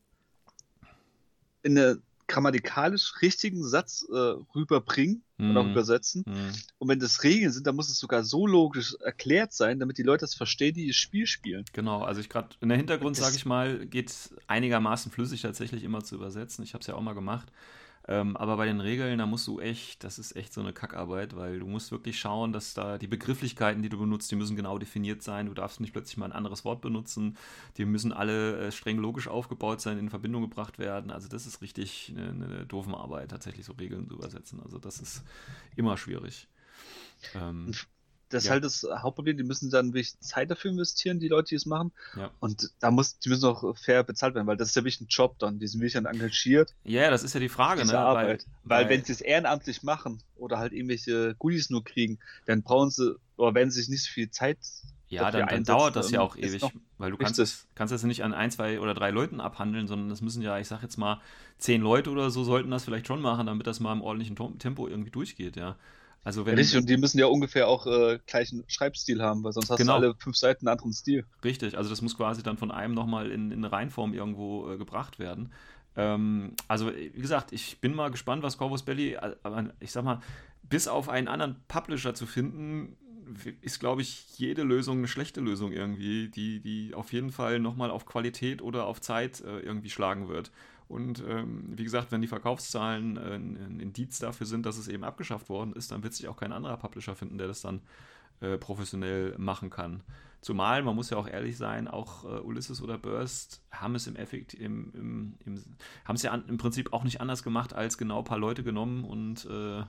in 1.62 1.78
einen 1.78 2.02
grammatikalisch 2.28 3.14
richtigen 3.22 3.62
Satz 3.62 4.04
äh, 4.10 4.14
rüberbringen 4.54 5.22
und 5.38 5.56
auch 5.56 5.64
Mhm. 5.64 5.72
übersetzen. 5.72 6.24
Hm. 6.26 6.52
Und 6.78 6.88
wenn 6.88 6.98
das 6.98 7.22
Regeln 7.22 7.52
sind, 7.52 7.66
dann 7.66 7.76
muss 7.76 7.90
es 7.90 7.98
sogar 7.98 8.24
so 8.24 8.46
logisch 8.46 8.96
erklärt 9.00 9.52
sein, 9.52 9.78
damit 9.78 9.98
die 9.98 10.02
Leute 10.02 10.22
das 10.22 10.34
verstehen, 10.34 10.74
die 10.74 10.86
das 10.86 10.96
Spiel 10.96 11.26
spielen. 11.26 11.64
Genau, 11.72 12.02
also 12.02 12.20
ich 12.20 12.28
gerade 12.28 12.48
in 12.60 12.68
der 12.68 12.78
Hintergrund, 12.78 13.16
sage 13.16 13.36
ich 13.36 13.44
mal, 13.44 13.86
geht 13.86 14.12
einigermaßen 14.46 15.12
flüssig 15.12 15.42
tatsächlich 15.42 15.84
immer 15.84 16.02
zu 16.02 16.14
übersetzen. 16.14 16.64
Ich 16.64 16.72
habe 16.74 16.80
es 16.80 16.86
ja 16.86 16.94
auch 16.94 17.02
mal 17.02 17.14
gemacht. 17.14 17.52
Ähm, 18.08 18.36
aber 18.36 18.56
bei 18.56 18.66
den 18.66 18.80
Regeln, 18.80 19.18
da 19.18 19.26
musst 19.26 19.48
du 19.48 19.58
echt, 19.58 20.04
das 20.04 20.18
ist 20.18 20.36
echt 20.36 20.52
so 20.52 20.60
eine 20.60 20.72
Kackarbeit, 20.72 21.34
weil 21.34 21.58
du 21.58 21.66
musst 21.66 21.90
wirklich 21.90 22.18
schauen, 22.18 22.52
dass 22.52 22.72
da 22.72 22.98
die 22.98 23.08
Begrifflichkeiten, 23.08 23.82
die 23.82 23.88
du 23.88 23.98
benutzt, 23.98 24.30
die 24.30 24.36
müssen 24.36 24.54
genau 24.54 24.78
definiert 24.78 25.22
sein. 25.22 25.46
Du 25.46 25.54
darfst 25.54 25.80
nicht 25.80 25.92
plötzlich 25.92 26.16
mal 26.16 26.26
ein 26.26 26.32
anderes 26.32 26.64
Wort 26.64 26.80
benutzen. 26.80 27.36
Die 27.76 27.84
müssen 27.84 28.12
alle 28.12 28.68
äh, 28.68 28.72
streng 28.72 28.98
logisch 28.98 29.26
aufgebaut 29.26 29.80
sein, 29.80 29.98
in 29.98 30.08
Verbindung 30.08 30.42
gebracht 30.42 30.78
werden. 30.78 31.10
Also 31.10 31.28
das 31.28 31.46
ist 31.46 31.62
richtig 31.62 32.14
eine, 32.16 32.44
eine 32.44 32.66
doofe 32.66 32.96
Arbeit, 32.96 33.30
tatsächlich 33.30 33.66
so 33.66 33.72
Regeln 33.72 34.06
zu 34.06 34.14
übersetzen. 34.14 34.60
Also 34.62 34.78
das 34.78 35.00
ist 35.00 35.24
immer 35.74 35.96
schwierig. 35.96 36.46
Ähm, 37.34 37.72
Das 38.28 38.42
ist 38.42 38.46
Ja. 38.48 38.52
halt 38.54 38.64
das 38.64 38.84
Hauptproblem, 38.98 39.36
die 39.36 39.44
müssen 39.44 39.70
dann 39.70 39.94
wirklich 39.94 40.18
Zeit 40.18 40.50
dafür 40.50 40.72
investieren, 40.72 41.20
die 41.20 41.28
Leute, 41.28 41.50
die 41.50 41.54
es 41.54 41.64
machen. 41.66 41.92
Ja. 42.16 42.30
Und 42.40 42.70
da 42.80 42.90
muss, 42.90 43.18
die 43.20 43.28
müssen 43.28 43.44
auch 43.44 43.76
fair 43.76 44.02
bezahlt 44.02 44.34
werden, 44.34 44.46
weil 44.48 44.56
das 44.56 44.70
ist 44.70 44.74
ja 44.74 44.82
wirklich 44.82 45.00
ein 45.00 45.06
Job 45.08 45.38
dann. 45.38 45.58
Die 45.60 45.66
sind 45.68 45.80
wirklich 45.80 45.92
dann 45.92 46.06
engagiert, 46.06 46.74
ja, 46.82 47.08
das 47.10 47.22
ist 47.22 47.34
ja 47.34 47.40
die 47.40 47.48
Frage, 47.48 47.84
ne? 47.84 47.96
Arbeit. 47.96 48.44
Weil, 48.64 48.84
weil- 48.84 48.88
wenn 48.90 49.04
sie 49.04 49.12
es 49.12 49.20
ehrenamtlich 49.20 49.82
machen 49.84 50.22
oder 50.34 50.58
halt 50.58 50.72
irgendwelche 50.72 51.34
Goodies 51.38 51.70
nur 51.70 51.84
kriegen, 51.84 52.18
dann 52.46 52.62
brauchen 52.62 52.90
sie, 52.90 53.14
oder 53.36 53.54
wenn 53.54 53.70
sie 53.70 53.80
sich 53.80 53.88
nicht 53.90 54.02
so 54.04 54.10
viel 54.10 54.28
Zeit 54.30 54.58
Ja, 55.08 55.30
dafür 55.30 55.40
dann, 55.46 55.48
dann 55.48 55.64
dauert 55.64 55.94
das 55.94 56.10
ja 56.10 56.18
dann 56.18 56.26
auch 56.26 56.34
ist 56.34 56.50
ewig, 56.54 56.72
weil 56.98 57.12
du 57.12 57.16
kannst 57.18 57.38
richtig. 57.38 57.58
das, 57.60 57.66
kannst 57.76 57.92
das 57.92 58.02
nicht 58.02 58.24
an 58.24 58.34
ein, 58.34 58.50
zwei 58.50 58.80
oder 58.80 58.92
drei 58.94 59.10
Leuten 59.12 59.40
abhandeln, 59.40 59.86
sondern 59.86 60.08
das 60.08 60.20
müssen 60.20 60.42
ja, 60.42 60.58
ich 60.58 60.66
sag 60.66 60.82
jetzt 60.82 60.96
mal, 60.96 61.20
zehn 61.58 61.80
Leute 61.80 62.10
oder 62.10 62.30
so 62.30 62.42
sollten 62.42 62.72
das 62.72 62.82
vielleicht 62.84 63.06
schon 63.06 63.20
machen, 63.22 63.46
damit 63.46 63.68
das 63.68 63.78
mal 63.78 63.92
im 63.92 64.02
ordentlichen 64.02 64.34
Tempo 64.58 64.88
irgendwie 64.88 65.12
durchgeht, 65.12 65.54
ja. 65.54 65.76
Also 66.26 66.44
wenn, 66.44 66.56
Richtig, 66.56 66.80
und 66.80 66.88
die 66.88 66.96
müssen 66.96 67.20
ja 67.20 67.26
ungefähr 67.26 67.68
auch 67.68 67.86
äh, 67.86 68.18
gleichen 68.26 68.64
Schreibstil 68.66 69.22
haben, 69.22 69.44
weil 69.44 69.52
sonst 69.52 69.70
hast 69.70 69.78
Genau. 69.78 70.00
du 70.00 70.06
alle 70.06 70.14
fünf 70.16 70.36
Seiten 70.36 70.66
einen 70.66 70.72
anderen 70.72 70.92
Stil. 70.92 71.24
Richtig, 71.44 71.78
also 71.78 71.88
das 71.88 72.02
muss 72.02 72.16
quasi 72.16 72.42
dann 72.42 72.56
von 72.56 72.72
einem 72.72 72.94
nochmal 72.94 73.30
in, 73.30 73.52
in 73.52 73.58
eine 73.58 73.70
Reihenform 73.70 74.12
irgendwo 74.12 74.68
äh, 74.68 74.76
gebracht 74.76 75.20
werden. 75.20 75.52
Ähm, 75.94 76.54
also, 76.66 76.90
wie 76.92 77.20
gesagt, 77.20 77.52
ich 77.52 77.80
bin 77.80 77.94
mal 77.94 78.10
gespannt, 78.10 78.42
was 78.42 78.58
Corvus 78.58 78.82
Belly, 78.82 79.12
äh, 79.12 79.36
aber 79.44 79.70
ich 79.78 79.92
sag 79.92 80.02
mal, 80.02 80.20
bis 80.64 80.88
auf 80.88 81.08
einen 81.08 81.28
anderen 81.28 81.62
Publisher 81.68 82.12
zu 82.14 82.26
finden, 82.26 82.96
ist, 83.60 83.78
glaube 83.78 84.02
ich, 84.02 84.24
jede 84.36 84.64
Lösung 84.64 84.98
eine 84.98 85.08
schlechte 85.08 85.40
Lösung 85.40 85.70
irgendwie, 85.70 86.28
die, 86.28 86.58
die 86.58 86.92
auf 86.92 87.12
jeden 87.12 87.30
Fall 87.30 87.60
nochmal 87.60 87.92
auf 87.92 88.04
Qualität 88.04 88.62
oder 88.62 88.86
auf 88.86 89.00
Zeit 89.00 89.42
äh, 89.42 89.60
irgendwie 89.60 89.90
schlagen 89.90 90.26
wird. 90.26 90.50
Und 90.88 91.22
ähm, 91.26 91.72
wie 91.76 91.84
gesagt, 91.84 92.12
wenn 92.12 92.20
die 92.20 92.28
Verkaufszahlen 92.28 93.16
äh, 93.16 93.34
ein, 93.34 93.80
Indiz 93.80 94.18
dafür 94.18 94.46
sind, 94.46 94.66
dass 94.66 94.78
es 94.78 94.88
eben 94.88 95.04
abgeschafft 95.04 95.48
worden 95.48 95.72
ist, 95.72 95.90
dann 95.90 96.02
wird 96.02 96.14
sich 96.14 96.28
auch 96.28 96.36
kein 96.36 96.52
anderer 96.52 96.76
Publisher 96.76 97.16
finden, 97.16 97.38
der 97.38 97.48
das 97.48 97.60
dann 97.60 97.80
äh, 98.40 98.56
professionell 98.56 99.34
machen 99.38 99.70
kann. 99.70 100.02
Zumal, 100.42 100.82
man 100.82 100.94
muss 100.94 101.10
ja 101.10 101.16
auch 101.16 101.26
ehrlich 101.26 101.56
sein, 101.56 101.88
auch 101.88 102.24
äh, 102.24 102.38
Ulysses 102.38 102.80
oder 102.80 102.98
Burst 102.98 103.64
haben 103.72 103.96
es 103.96 104.06
im 104.06 104.14
Effekt, 104.14 104.54
im, 104.54 104.92
im, 104.94 105.34
im, 105.44 105.64
haben 106.04 106.14
es 106.14 106.22
ja 106.22 106.30
an, 106.30 106.44
im 106.46 106.56
Prinzip 106.56 106.92
auch 106.92 107.02
nicht 107.02 107.20
anders 107.20 107.42
gemacht, 107.42 107.72
als 107.72 107.98
genau 107.98 108.18
ein 108.18 108.24
paar 108.24 108.38
Leute 108.38 108.62
genommen 108.62 109.04
und 109.04 109.44
äh, 109.46 109.82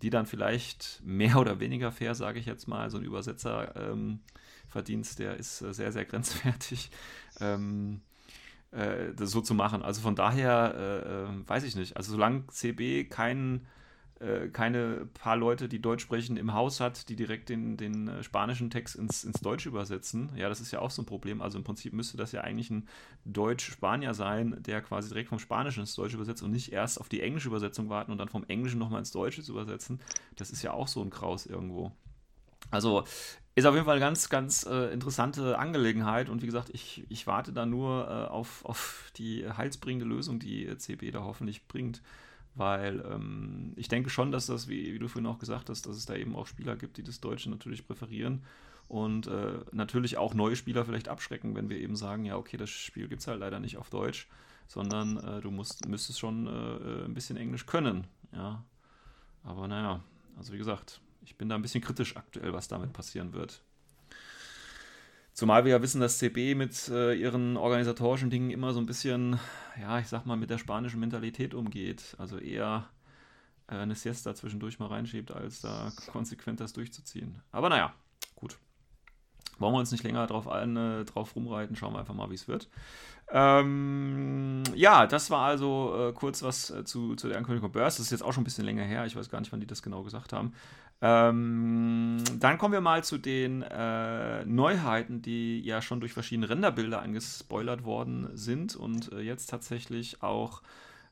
die 0.00 0.10
dann 0.10 0.26
vielleicht 0.26 1.02
mehr 1.04 1.38
oder 1.38 1.60
weniger 1.60 1.92
fair, 1.92 2.14
sage 2.14 2.38
ich 2.38 2.46
jetzt 2.46 2.68
mal, 2.68 2.90
so 2.90 2.98
ein 2.98 3.04
Übersetzerverdienst, 3.04 5.18
der 5.18 5.36
ist 5.36 5.60
äh, 5.60 5.74
sehr, 5.74 5.92
sehr 5.92 6.06
grenzwertig, 6.06 6.90
ähm, 7.40 8.00
äh, 8.70 9.14
das 9.14 9.30
so 9.30 9.40
zu 9.40 9.54
machen. 9.54 9.82
Also 9.82 10.00
von 10.00 10.14
daher 10.14 10.74
äh, 10.76 11.24
äh, 11.24 11.48
weiß 11.48 11.64
ich 11.64 11.76
nicht. 11.76 11.96
Also 11.96 12.12
solange 12.12 12.46
CB 12.48 13.04
keinen 13.04 13.66
äh, 14.20 14.48
keine 14.48 15.06
paar 15.14 15.36
Leute, 15.36 15.68
die 15.68 15.80
Deutsch 15.80 16.02
sprechen, 16.02 16.36
im 16.36 16.52
Haus 16.52 16.80
hat, 16.80 17.08
die 17.08 17.14
direkt 17.14 17.48
den, 17.48 17.76
den 17.76 18.08
äh, 18.08 18.22
spanischen 18.24 18.68
Text 18.68 18.96
ins, 18.96 19.22
ins 19.22 19.40
Deutsche 19.40 19.68
übersetzen. 19.68 20.32
Ja, 20.34 20.48
das 20.48 20.60
ist 20.60 20.72
ja 20.72 20.80
auch 20.80 20.90
so 20.90 21.02
ein 21.02 21.06
Problem. 21.06 21.40
Also 21.40 21.56
im 21.56 21.64
Prinzip 21.64 21.92
müsste 21.92 22.16
das 22.16 22.32
ja 22.32 22.40
eigentlich 22.40 22.70
ein 22.70 22.88
Deutsch-Spanier 23.26 24.14
sein, 24.14 24.56
der 24.60 24.82
quasi 24.82 25.08
direkt 25.08 25.28
vom 25.28 25.38
Spanischen 25.38 25.80
ins 25.80 25.94
Deutsche 25.94 26.16
übersetzt 26.16 26.42
und 26.42 26.50
nicht 26.50 26.72
erst 26.72 27.00
auf 27.00 27.08
die 27.08 27.20
englische 27.20 27.48
Übersetzung 27.48 27.90
warten 27.90 28.10
und 28.10 28.18
dann 28.18 28.28
vom 28.28 28.44
Englischen 28.48 28.80
nochmal 28.80 28.98
ins 28.98 29.12
Deutsche 29.12 29.42
zu 29.42 29.52
übersetzen. 29.52 30.00
Das 30.34 30.50
ist 30.50 30.62
ja 30.62 30.72
auch 30.72 30.88
so 30.88 31.00
ein 31.00 31.10
Kraus 31.10 31.46
irgendwo. 31.46 31.92
Also 32.72 33.04
ist 33.58 33.66
auf 33.66 33.74
jeden 33.74 33.86
Fall 33.86 33.96
eine 33.96 34.04
ganz, 34.04 34.28
ganz 34.28 34.66
äh, 34.66 34.92
interessante 34.92 35.58
Angelegenheit. 35.58 36.28
Und 36.28 36.42
wie 36.42 36.46
gesagt, 36.46 36.70
ich, 36.72 37.04
ich 37.08 37.26
warte 37.26 37.52
da 37.52 37.66
nur 37.66 38.06
äh, 38.08 38.30
auf, 38.30 38.64
auf 38.64 39.10
die 39.16 39.48
heilsbringende 39.48 40.06
Lösung, 40.06 40.38
die 40.38 40.66
äh, 40.66 40.78
CB 40.78 41.10
da 41.10 41.24
hoffentlich 41.24 41.66
bringt. 41.66 42.02
Weil 42.54 43.04
ähm, 43.10 43.72
ich 43.76 43.88
denke 43.88 44.10
schon, 44.10 44.32
dass 44.32 44.46
das, 44.46 44.68
wie, 44.68 44.92
wie, 44.92 44.98
du 44.98 45.08
vorhin 45.08 45.26
auch 45.26 45.38
gesagt 45.38 45.70
hast, 45.70 45.86
dass 45.86 45.96
es 45.96 46.06
da 46.06 46.14
eben 46.14 46.34
auch 46.36 46.46
Spieler 46.46 46.76
gibt, 46.76 46.96
die 46.96 47.02
das 47.02 47.20
Deutsche 47.20 47.50
natürlich 47.50 47.86
präferieren. 47.86 48.44
Und 48.88 49.26
äh, 49.26 49.58
natürlich 49.70 50.16
auch 50.16 50.34
neue 50.34 50.56
Spieler 50.56 50.84
vielleicht 50.84 51.08
abschrecken, 51.08 51.54
wenn 51.54 51.68
wir 51.68 51.78
eben 51.78 51.94
sagen, 51.94 52.24
ja, 52.24 52.36
okay, 52.36 52.56
das 52.56 52.70
Spiel 52.70 53.08
gibt 53.08 53.20
es 53.20 53.26
halt 53.26 53.40
leider 53.40 53.60
nicht 53.60 53.76
auf 53.76 53.90
Deutsch, 53.90 54.28
sondern 54.66 55.18
äh, 55.18 55.40
du 55.40 55.50
musst, 55.50 55.86
müsstest 55.88 56.18
schon 56.18 56.46
äh, 56.46 57.04
ein 57.04 57.14
bisschen 57.14 57.36
Englisch 57.36 57.66
können, 57.66 58.06
ja. 58.32 58.64
Aber 59.44 59.68
naja, 59.68 60.02
also 60.36 60.52
wie 60.52 60.58
gesagt, 60.58 61.00
ich 61.28 61.36
bin 61.36 61.50
da 61.50 61.56
ein 61.56 61.62
bisschen 61.62 61.82
kritisch 61.82 62.16
aktuell, 62.16 62.54
was 62.54 62.68
damit 62.68 62.94
passieren 62.94 63.34
wird. 63.34 63.60
Zumal 65.34 65.64
wir 65.64 65.72
ja 65.72 65.82
wissen, 65.82 66.00
dass 66.00 66.18
CB 66.18 66.54
mit 66.54 66.88
äh, 66.88 67.14
ihren 67.14 67.58
organisatorischen 67.58 68.30
Dingen 68.30 68.50
immer 68.50 68.72
so 68.72 68.80
ein 68.80 68.86
bisschen, 68.86 69.38
ja, 69.78 69.98
ich 69.98 70.08
sag 70.08 70.24
mal, 70.24 70.36
mit 70.36 70.48
der 70.48 70.56
spanischen 70.56 71.00
Mentalität 71.00 71.52
umgeht. 71.52 72.16
Also 72.18 72.38
eher 72.38 72.88
äh, 73.68 73.76
eine 73.76 73.94
Siesta 73.94 74.34
zwischendurch 74.34 74.78
mal 74.78 74.88
reinschiebt, 74.88 75.30
als 75.30 75.60
da 75.60 75.92
konsequent 76.10 76.60
das 76.60 76.72
durchzuziehen. 76.72 77.42
Aber 77.52 77.68
naja, 77.68 77.92
gut. 78.34 78.56
wollen 79.58 79.74
wir 79.74 79.78
uns 79.78 79.92
nicht 79.92 80.04
länger 80.04 80.26
drauf, 80.26 80.48
ein, 80.48 80.76
äh, 80.76 81.04
drauf 81.04 81.36
rumreiten, 81.36 81.76
schauen 81.76 81.92
wir 81.92 82.00
einfach 82.00 82.14
mal, 82.14 82.30
wie 82.30 82.34
es 82.34 82.48
wird. 82.48 82.68
Ähm, 83.30 84.62
ja, 84.74 85.06
das 85.06 85.30
war 85.30 85.46
also 85.46 86.08
äh, 86.08 86.12
kurz 86.14 86.42
was 86.42 86.70
äh, 86.70 86.84
zu, 86.84 87.14
zu 87.14 87.28
der 87.28 87.36
Ankündigung 87.36 87.70
Burst. 87.70 87.98
Das 87.98 88.06
ist 88.06 88.10
jetzt 88.10 88.22
auch 88.22 88.32
schon 88.32 88.40
ein 88.40 88.44
bisschen 88.44 88.64
länger 88.64 88.84
her. 88.84 89.04
Ich 89.04 89.16
weiß 89.16 89.28
gar 89.28 89.40
nicht, 89.40 89.52
wann 89.52 89.60
die 89.60 89.66
das 89.66 89.82
genau 89.82 90.02
gesagt 90.02 90.32
haben. 90.32 90.54
Ähm, 91.00 92.18
dann 92.40 92.58
kommen 92.58 92.72
wir 92.72 92.80
mal 92.80 93.04
zu 93.04 93.18
den 93.18 93.62
äh, 93.62 94.44
Neuheiten, 94.44 95.22
die 95.22 95.60
ja 95.60 95.80
schon 95.80 96.00
durch 96.00 96.12
verschiedene 96.12 96.48
Renderbilder 96.48 97.02
angespoilert 97.02 97.84
worden 97.84 98.30
sind 98.34 98.74
und 98.74 99.12
äh, 99.12 99.20
jetzt 99.20 99.46
tatsächlich 99.46 100.22
auch 100.22 100.60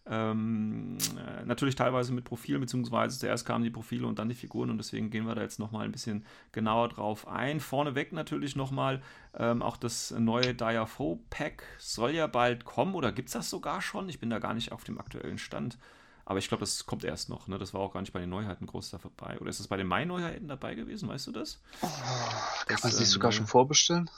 ähm, 0.09 0.99
äh, 1.17 1.45
natürlich 1.45 1.75
teilweise 1.75 2.13
mit 2.13 2.25
Profilen, 2.25 2.61
beziehungsweise 2.61 3.19
zuerst 3.19 3.45
kamen 3.45 3.65
die 3.65 3.71
Profile 3.71 4.07
und 4.07 4.19
dann 4.19 4.29
die 4.29 4.35
Figuren 4.35 4.71
und 4.71 4.79
deswegen 4.79 5.11
gehen 5.11 5.27
wir 5.27 5.35
da 5.35 5.43
jetzt 5.43 5.59
nochmal 5.59 5.85
ein 5.85 5.93
bisschen 5.93 6.25
genauer 6.53 6.89
drauf 6.89 7.27
ein. 7.27 7.61
Vorneweg 7.61 8.13
natürlich 8.13 8.55
nochmal 8.57 9.03
ähm, 9.35 9.63
auch 9.63 9.77
das 9.77 10.13
neue 10.13 10.55
Diafo 10.55 11.21
Pack 11.31 11.65
soll 11.79 12.13
ja 12.13 12.27
bald 12.27 12.65
kommen 12.65 12.95
oder 12.95 13.13
gibt 13.13 13.29
es 13.29 13.35
das 13.35 13.51
sogar 13.51 13.83
schon? 13.83 14.09
Ich 14.09 14.21
bin 14.21 14.31
da 14.31 14.39
gar 14.39 14.55
nicht 14.55 14.73
auf 14.73 14.85
dem 14.85 14.99
aktuellen 14.99 15.39
Stand. 15.39 15.77
Aber 16.27 16.41
ich 16.41 16.49
glaube, 16.49 16.61
das 16.61 16.85
kommt 16.87 17.05
erst 17.05 17.29
noch. 17.29 17.47
Ne? 17.47 17.57
Das 17.57 17.73
war 17.73 17.81
auch 17.81 17.93
gar 17.93 18.01
nicht 18.01 18.13
bei 18.13 18.19
den 18.19 18.29
Neuheiten 18.29 18.67
groß 18.67 18.91
dabei. 18.91 19.39
Oder 19.39 19.49
ist 19.49 19.61
es 19.61 19.69
bei 19.69 19.77
den 19.77 19.87
Mai-Neuheiten 19.87 20.49
dabei 20.49 20.75
gewesen? 20.75 21.09
Weißt 21.09 21.29
du 21.29 21.33
das? 21.33 21.63
Oh, 21.81 21.89
kann 22.67 22.79
man 22.83 22.93
sich 22.93 23.09
sogar 23.09 23.31
schon 23.31 23.47
vorbestellen? 23.47 24.11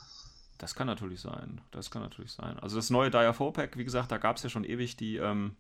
Das 0.57 0.75
kann 0.75 0.87
natürlich 0.87 1.21
sein. 1.21 1.61
Das 1.71 1.91
kann 1.91 2.01
natürlich 2.01 2.33
sein. 2.33 2.59
Also 2.59 2.77
das 2.77 2.89
neue 2.89 3.11
Diafo 3.11 3.53
Pack, 3.53 3.77
wie 3.77 3.85
gesagt, 3.85 4.11
da 4.11 4.17
gab 4.17 4.37
es 4.37 4.43
ja 4.43 4.49
schon 4.49 4.65
ewig 4.65 4.97
die. 4.97 5.17
Ähm, 5.17 5.57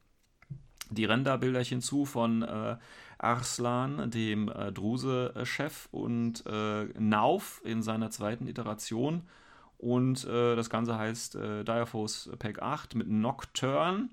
die 0.90 1.04
Renderbilderchen 1.04 1.82
zu 1.82 2.06
von 2.06 2.40
äh, 2.40 2.78
Arslan, 3.18 4.10
dem 4.10 4.48
äh, 4.48 4.72
Druse-Chef, 4.72 5.88
und 5.90 6.46
äh, 6.46 6.84
Nauf 6.98 7.60
in 7.62 7.82
seiner 7.82 8.10
zweiten 8.10 8.46
Iteration. 8.46 9.28
Und 9.76 10.24
äh, 10.24 10.56
das 10.56 10.70
Ganze 10.70 10.98
heißt 10.98 11.36
äh, 11.36 11.64
Diaphos 11.64 12.30
Pack 12.38 12.62
8 12.62 12.94
mit 12.94 13.08
Nocturne. 13.08 14.08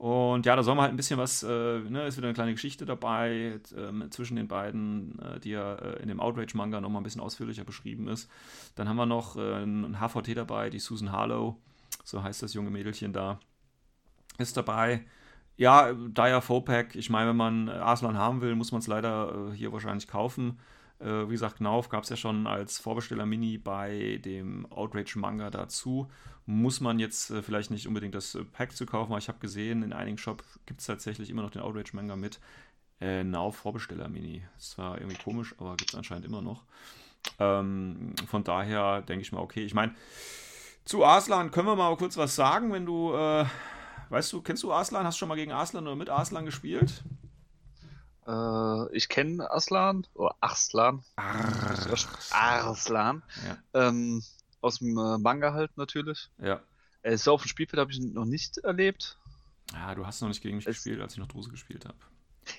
Und 0.00 0.46
ja, 0.46 0.56
da 0.56 0.62
soll 0.62 0.76
man 0.76 0.84
halt 0.84 0.94
ein 0.94 0.96
bisschen 0.96 1.18
was, 1.18 1.42
äh, 1.42 1.46
ne, 1.46 2.06
ist 2.06 2.16
wieder 2.16 2.28
eine 2.28 2.32
kleine 2.32 2.52
Geschichte 2.52 2.86
dabei 2.86 3.60
äh, 3.76 4.08
zwischen 4.08 4.34
den 4.34 4.48
beiden, 4.48 5.18
äh, 5.18 5.38
die 5.40 5.50
ja 5.50 5.74
äh, 5.74 6.00
in 6.00 6.08
dem 6.08 6.20
Outrage-Manga 6.20 6.80
nochmal 6.80 7.02
ein 7.02 7.04
bisschen 7.04 7.20
ausführlicher 7.20 7.64
beschrieben 7.64 8.08
ist. 8.08 8.30
Dann 8.76 8.88
haben 8.88 8.96
wir 8.96 9.04
noch 9.04 9.36
äh, 9.36 9.62
ein 9.62 9.98
HVT 10.00 10.34
dabei, 10.38 10.70
die 10.70 10.78
Susan 10.78 11.12
Harlow, 11.12 11.58
so 12.02 12.22
heißt 12.22 12.42
das 12.42 12.54
junge 12.54 12.70
Mädelchen 12.70 13.12
da, 13.12 13.40
ist 14.38 14.56
dabei. 14.56 15.04
Ja, 15.58 15.92
Dire 15.92 16.40
Fopack, 16.40 16.94
ich 16.94 17.10
meine, 17.10 17.28
wenn 17.28 17.36
man 17.36 17.68
Arslan 17.68 18.16
haben 18.16 18.40
will, 18.40 18.54
muss 18.54 18.72
man 18.72 18.80
es 18.80 18.86
leider 18.86 19.50
äh, 19.50 19.54
hier 19.54 19.70
wahrscheinlich 19.70 20.08
kaufen. 20.08 20.60
Äh, 21.00 21.28
wie 21.28 21.32
gesagt, 21.32 21.56
Knauf 21.56 21.88
gab 21.88 22.04
es 22.04 22.10
ja 22.10 22.16
schon 22.16 22.46
als 22.46 22.78
Vorbesteller-Mini 22.78 23.58
bei 23.58 24.20
dem 24.24 24.70
Outrage-Manga 24.70 25.50
dazu. 25.50 26.10
Muss 26.46 26.80
man 26.80 26.98
jetzt 26.98 27.30
äh, 27.30 27.42
vielleicht 27.42 27.70
nicht 27.70 27.86
unbedingt 27.86 28.14
das 28.14 28.34
äh, 28.34 28.44
Pack 28.44 28.76
zu 28.76 28.86
kaufen, 28.86 29.12
aber 29.12 29.18
ich 29.18 29.28
habe 29.28 29.38
gesehen, 29.38 29.82
in 29.82 29.92
einigen 29.92 30.18
Shops 30.18 30.60
gibt 30.66 30.80
es 30.80 30.86
tatsächlich 30.86 31.30
immer 31.30 31.42
noch 31.42 31.50
den 31.50 31.62
Outrage-Manga 31.62 32.16
mit 32.16 32.40
äh, 33.00 33.24
Now 33.24 33.50
Vorbesteller-Mini. 33.50 34.42
Ist 34.58 34.70
zwar 34.72 34.98
irgendwie 34.98 35.22
komisch, 35.22 35.54
aber 35.58 35.76
gibt 35.76 35.90
es 35.90 35.96
anscheinend 35.96 36.26
immer 36.26 36.42
noch. 36.42 36.64
Ähm, 37.38 38.14
von 38.26 38.44
daher 38.44 39.02
denke 39.02 39.22
ich 39.22 39.32
mal, 39.32 39.40
okay, 39.40 39.64
ich 39.64 39.74
meine, 39.74 39.94
zu 40.84 41.04
Arslan 41.04 41.50
können 41.50 41.66
wir 41.68 41.76
mal 41.76 41.96
kurz 41.96 42.16
was 42.16 42.34
sagen, 42.34 42.72
wenn 42.72 42.86
du 42.86 43.14
äh, 43.14 43.44
Weißt 44.10 44.32
du, 44.32 44.42
kennst 44.42 44.64
du 44.64 44.72
Arslan? 44.72 45.06
Hast 45.06 45.16
du 45.16 45.18
schon 45.20 45.28
mal 45.28 45.36
gegen 45.36 45.52
Arslan 45.52 45.86
oder 45.86 45.94
mit 45.94 46.10
Arslan 46.10 46.44
gespielt? 46.44 47.04
Äh, 48.26 48.96
ich 48.96 49.08
kenne 49.08 49.50
Arslan, 49.50 50.06
oder 50.14 50.36
Arslan. 50.40 51.02
Arslan. 52.30 53.22
Ja. 53.46 53.88
Ähm, 53.88 54.22
aus 54.60 54.78
dem 54.78 54.96
äh, 54.98 55.18
Manga 55.18 55.52
halt 55.52 55.76
natürlich. 55.76 56.30
Ja. 56.38 56.60
Äh, 57.02 57.16
so 57.16 57.32
auf 57.32 57.42
dem 57.42 57.48
Spielfeld 57.48 57.80
habe 57.80 57.92
ich 57.92 58.00
noch 58.00 58.24
nicht 58.24 58.58
erlebt. 58.58 59.16
Ja, 59.72 59.94
du 59.94 60.06
hast 60.06 60.20
noch 60.20 60.28
nicht 60.28 60.42
gegen 60.42 60.56
mich 60.56 60.66
es 60.66 60.76
gespielt, 60.76 61.00
als 61.00 61.14
ich 61.14 61.18
noch 61.18 61.28
Druse 61.28 61.50
gespielt 61.50 61.84
habe. 61.84 61.96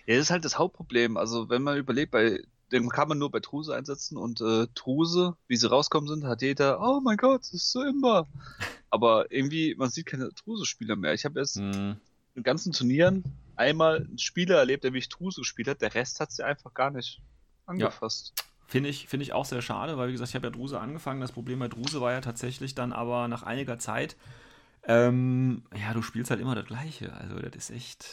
Ja, 0.06 0.15
das 0.15 0.26
ist 0.26 0.32
halt 0.32 0.45
das 0.45 0.58
Hauptproblem. 0.58 1.17
Also, 1.17 1.50
wenn 1.50 1.63
man 1.63 1.78
überlegt, 1.78 2.12
bei 2.12 2.41
den 2.71 2.89
kann 2.89 3.10
man 3.10 3.17
nur 3.17 3.30
bei 3.30 3.41
Truse 3.41 3.76
einsetzen 3.76 4.17
und 4.17 4.39
äh, 4.41 4.67
Truse, 4.76 5.36
wie 5.47 5.58
sie 5.58 5.69
rauskommen 5.69 6.08
sind, 6.08 6.24
hat 6.24 6.41
jeder, 6.41 6.80
oh 6.82 7.02
mein 7.02 7.17
Gott, 7.17 7.41
das 7.41 7.54
ist 7.54 7.71
so 7.71 7.84
immer. 7.84 8.28
Aber 8.89 9.32
irgendwie, 9.32 9.76
man 9.76 9.89
sieht 9.89 10.06
keine 10.06 10.34
Truse-Spieler 10.34 10.95
mehr. 10.95 11.13
Ich 11.13 11.26
habe 11.26 11.39
jetzt 11.39 11.58
mhm. 11.58 11.97
in 12.36 12.43
ganzen 12.43 12.71
Turnieren 12.71 13.24
einmal 13.62 13.97
einen 13.97 14.17
Spieler 14.17 14.58
erlebt, 14.58 14.84
der 14.84 14.93
wie 14.93 15.00
ich 15.00 15.10
Truse 15.10 15.41
gespielt 15.41 15.67
hat, 15.67 15.82
der 15.82 15.93
Rest 15.93 16.19
hat 16.19 16.32
sie 16.32 16.43
einfach 16.43 16.74
gar 16.74 16.91
nicht 16.91 17.21
angefasst. 17.65 18.34
Ja. 18.38 18.43
Finde 18.67 18.89
ich, 18.89 19.08
find 19.08 19.21
ich 19.21 19.34
auch 19.34 19.45
sehr 19.45 19.62
schade, 19.62 19.97
weil 19.97 20.08
wie 20.08 20.13
gesagt, 20.13 20.30
ich 20.30 20.36
habe 20.36 20.47
ja 20.47 20.52
Druse 20.52 20.80
angefangen. 20.80 21.19
Das 21.19 21.34
Problem 21.34 21.60
bei 21.60 21.67
Druse 21.67 22.00
war 22.00 22.13
ja 22.13 22.21
tatsächlich 22.21 22.74
dann 22.74 22.93
aber 22.93 23.28
nach 23.28 23.43
einiger 23.43 23.80
Zeit, 23.80 24.15
ähm, 24.84 25.63
ja, 25.78 25.93
du 25.93 26.02
spielst 26.02 26.32
halt 26.32 26.39
immer 26.39 26.56
das 26.56 26.65
Gleiche. 26.65 27.13
Also 27.13 27.36
das 27.39 27.56
ist 27.56 27.69
echt, 27.71 28.06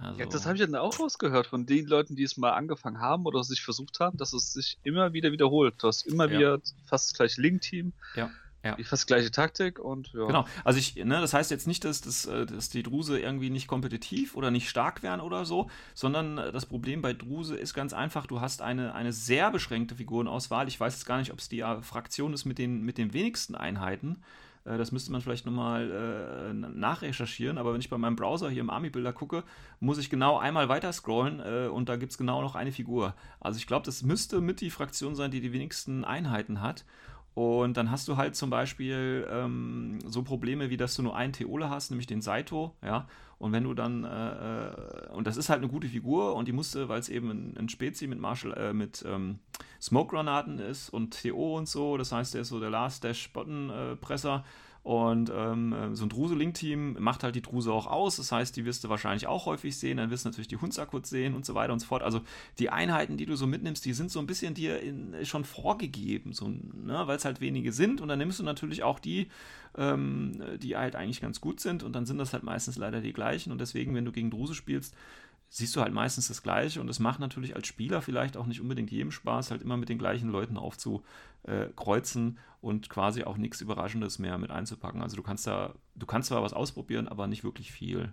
also 0.00 0.20
ja, 0.20 0.26
das 0.26 0.44
habe 0.44 0.56
ich 0.56 0.60
dann 0.60 0.74
auch 0.74 0.98
rausgehört 1.00 1.46
von 1.46 1.66
den 1.66 1.86
Leuten, 1.86 2.16
die 2.16 2.22
es 2.22 2.36
mal 2.36 2.52
angefangen 2.52 3.00
haben 3.00 3.24
oder 3.26 3.42
sich 3.44 3.62
versucht 3.62 4.00
haben, 4.00 4.16
dass 4.18 4.32
es 4.32 4.52
sich 4.52 4.78
immer 4.82 5.12
wieder 5.12 5.32
wiederholt. 5.32 5.74
Du 5.78 5.88
hast 5.88 6.06
immer 6.06 6.26
ja. 6.26 6.38
wieder 6.38 6.60
fast 6.86 7.10
das 7.10 7.14
gleiche 7.14 7.40
Link-Team. 7.40 7.92
Ja. 8.14 8.30
Ja. 8.64 8.76
Fast 8.82 9.04
die 9.04 9.06
gleiche 9.08 9.30
Taktik 9.30 9.78
und 9.78 10.12
ja. 10.14 10.26
Genau. 10.26 10.46
Also 10.64 10.78
ich, 10.78 10.96
ne, 10.96 11.20
das 11.20 11.34
heißt 11.34 11.50
jetzt 11.50 11.66
nicht, 11.66 11.84
dass, 11.84 12.00
dass, 12.00 12.24
äh, 12.24 12.46
dass 12.46 12.70
die 12.70 12.82
Druse 12.82 13.20
irgendwie 13.20 13.50
nicht 13.50 13.68
kompetitiv 13.68 14.34
oder 14.36 14.50
nicht 14.50 14.68
stark 14.68 15.02
wären 15.02 15.20
oder 15.20 15.44
so, 15.44 15.70
sondern 15.94 16.38
äh, 16.38 16.50
das 16.50 16.64
Problem 16.66 17.02
bei 17.02 17.12
Druse 17.12 17.56
ist 17.56 17.74
ganz 17.74 17.92
einfach, 17.92 18.26
du 18.26 18.40
hast 18.40 18.62
eine, 18.62 18.94
eine 18.94 19.12
sehr 19.12 19.50
beschränkte 19.50 19.96
Figurenauswahl. 19.96 20.66
Ich 20.68 20.80
weiß 20.80 20.94
jetzt 20.94 21.04
gar 21.04 21.18
nicht, 21.18 21.32
ob 21.32 21.38
es 21.38 21.48
die 21.48 21.62
Fraktion 21.82 22.32
ist 22.32 22.46
mit 22.46 22.58
den, 22.58 22.82
mit 22.82 22.96
den 22.96 23.12
wenigsten 23.12 23.54
Einheiten. 23.54 24.22
Äh, 24.64 24.78
das 24.78 24.92
müsste 24.92 25.12
man 25.12 25.20
vielleicht 25.20 25.46
nochmal 25.46 25.90
äh, 25.90 26.52
nachrecherchieren, 26.54 27.58
aber 27.58 27.72
wenn 27.72 27.80
ich 27.80 27.90
bei 27.90 27.98
meinem 27.98 28.16
Browser 28.16 28.50
hier 28.50 28.60
im 28.60 28.70
Army-Bilder 28.70 29.12
gucke, 29.12 29.44
muss 29.80 29.98
ich 29.98 30.10
genau 30.10 30.38
einmal 30.38 30.68
weiter 30.68 30.92
scrollen 30.92 31.40
äh, 31.40 31.68
und 31.68 31.88
da 31.88 31.96
gibt 31.96 32.12
es 32.12 32.18
genau 32.18 32.42
noch 32.42 32.54
eine 32.54 32.72
Figur. 32.72 33.14
Also 33.40 33.58
ich 33.58 33.66
glaube, 33.66 33.86
das 33.86 34.02
müsste 34.02 34.40
mit 34.40 34.60
die 34.60 34.70
Fraktion 34.70 35.14
sein, 35.14 35.30
die 35.30 35.40
die 35.40 35.52
wenigsten 35.52 36.04
Einheiten 36.04 36.60
hat. 36.60 36.84
Und 37.34 37.76
dann 37.76 37.90
hast 37.90 38.06
du 38.06 38.16
halt 38.16 38.36
zum 38.36 38.48
Beispiel 38.48 39.26
ähm, 39.28 39.98
so 40.06 40.22
Probleme, 40.22 40.70
wie 40.70 40.76
dass 40.76 40.94
du 40.94 41.02
nur 41.02 41.16
einen 41.16 41.32
Theole 41.32 41.68
hast, 41.68 41.90
nämlich 41.90 42.06
den 42.06 42.22
Saito, 42.22 42.74
ja. 42.82 43.08
Und 43.38 43.52
wenn 43.52 43.64
du 43.64 43.74
dann, 43.74 44.04
äh, 44.04 44.68
äh, 44.68 45.10
und 45.10 45.26
das 45.26 45.36
ist 45.36 45.48
halt 45.48 45.58
eine 45.58 45.68
gute 45.68 45.88
Figur 45.88 46.36
und 46.36 46.46
die 46.46 46.52
musste, 46.52 46.88
weil 46.88 47.00
es 47.00 47.08
eben 47.08 47.30
ein, 47.30 47.56
ein 47.58 47.68
Spezi 47.68 48.06
mit 48.06 48.20
Marshall, 48.20 48.52
äh, 48.52 48.72
mit 48.72 49.04
ähm, 49.06 49.40
Smoke-Granaten 49.82 50.60
ist 50.60 50.88
und 50.90 51.20
TO 51.20 51.58
und 51.58 51.68
so, 51.68 51.96
das 51.96 52.12
heißt, 52.12 52.34
der 52.34 52.42
ist 52.42 52.48
so 52.48 52.60
der 52.60 52.70
Last-Dash-Button-Presser. 52.70 54.44
Und 54.84 55.32
ähm, 55.34 55.74
so 55.94 56.04
ein 56.04 56.10
Druse-Link-Team 56.10 56.98
macht 57.00 57.22
halt 57.22 57.34
die 57.34 57.40
Druse 57.40 57.72
auch 57.72 57.86
aus. 57.86 58.16
Das 58.16 58.30
heißt, 58.30 58.54
die 58.54 58.66
wirst 58.66 58.84
du 58.84 58.90
wahrscheinlich 58.90 59.26
auch 59.26 59.46
häufig 59.46 59.78
sehen. 59.78 59.96
Dann 59.96 60.10
wirst 60.10 60.26
du 60.26 60.28
natürlich 60.28 60.46
die 60.48 60.58
Hunzakut 60.58 61.06
sehen 61.06 61.34
und 61.34 61.46
so 61.46 61.54
weiter 61.54 61.72
und 61.72 61.78
so 61.78 61.86
fort. 61.86 62.02
Also 62.02 62.20
die 62.58 62.68
Einheiten, 62.68 63.16
die 63.16 63.24
du 63.24 63.34
so 63.34 63.46
mitnimmst, 63.46 63.86
die 63.86 63.94
sind 63.94 64.10
so 64.10 64.20
ein 64.20 64.26
bisschen 64.26 64.52
dir 64.52 64.80
in, 64.80 65.24
schon 65.24 65.44
vorgegeben, 65.44 66.34
so, 66.34 66.48
ne? 66.48 67.02
weil 67.06 67.16
es 67.16 67.24
halt 67.24 67.40
wenige 67.40 67.72
sind. 67.72 68.02
Und 68.02 68.08
dann 68.08 68.18
nimmst 68.18 68.40
du 68.40 68.44
natürlich 68.44 68.82
auch 68.82 68.98
die, 68.98 69.28
ähm, 69.78 70.38
die 70.58 70.76
halt 70.76 70.96
eigentlich 70.96 71.22
ganz 71.22 71.40
gut 71.40 71.60
sind. 71.60 71.82
Und 71.82 71.94
dann 71.94 72.04
sind 72.04 72.18
das 72.18 72.34
halt 72.34 72.42
meistens 72.42 72.76
leider 72.76 73.00
die 73.00 73.14
gleichen. 73.14 73.52
Und 73.52 73.62
deswegen, 73.62 73.94
wenn 73.94 74.04
du 74.04 74.12
gegen 74.12 74.30
Druse 74.30 74.54
spielst, 74.54 74.94
siehst 75.54 75.76
du 75.76 75.82
halt 75.82 75.92
meistens 75.92 76.26
das 76.26 76.42
Gleiche 76.42 76.80
und 76.80 76.88
es 76.88 76.98
macht 76.98 77.20
natürlich 77.20 77.54
als 77.54 77.68
Spieler 77.68 78.02
vielleicht 78.02 78.36
auch 78.36 78.46
nicht 78.46 78.60
unbedingt 78.60 78.90
jedem 78.90 79.12
Spaß, 79.12 79.52
halt 79.52 79.62
immer 79.62 79.76
mit 79.76 79.88
den 79.88 79.98
gleichen 79.98 80.28
Leuten 80.28 80.56
aufzukreuzen 80.56 82.38
und 82.60 82.90
quasi 82.90 83.22
auch 83.22 83.36
nichts 83.36 83.60
Überraschendes 83.60 84.18
mehr 84.18 84.36
mit 84.36 84.50
einzupacken. 84.50 85.00
Also 85.00 85.14
du 85.14 85.22
kannst 85.22 85.46
da, 85.46 85.76
du 85.94 86.06
kannst 86.06 86.30
zwar 86.30 86.42
was 86.42 86.54
ausprobieren, 86.54 87.06
aber 87.06 87.28
nicht 87.28 87.44
wirklich 87.44 87.70
viel. 87.70 88.12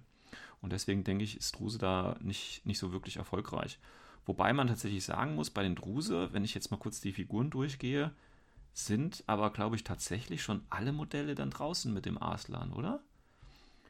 Und 0.62 0.72
deswegen 0.72 1.04
denke 1.04 1.24
ich, 1.24 1.36
ist 1.36 1.58
Druse 1.58 1.80
da 1.80 2.16
nicht, 2.22 2.64
nicht 2.68 2.78
so 2.78 2.92
wirklich 2.92 3.18
erfolgreich. 3.18 3.80
Wobei 4.28 4.54
man 4.54 4.68
tatsächlich 4.68 5.04
sagen 5.04 5.34
muss, 5.34 5.50
bei 5.50 5.64
den 5.64 5.74
Druse, 5.74 6.32
wenn 6.34 6.44
ich 6.44 6.54
jetzt 6.54 6.70
mal 6.70 6.78
kurz 6.78 7.02
die 7.02 7.12
Figuren 7.12 7.50
durchgehe, 7.50 8.12
sind 8.76 9.24
aber, 9.26 9.50
glaube 9.50 9.76
ich, 9.76 9.84
tatsächlich 9.84 10.44
schon 10.44 10.62
alle 10.70 10.92
Modelle 10.92 11.34
dann 11.34 11.50
draußen 11.50 11.92
mit 11.92 12.06
dem 12.06 12.22
Arslan, 12.22 12.72
oder? 12.72 13.02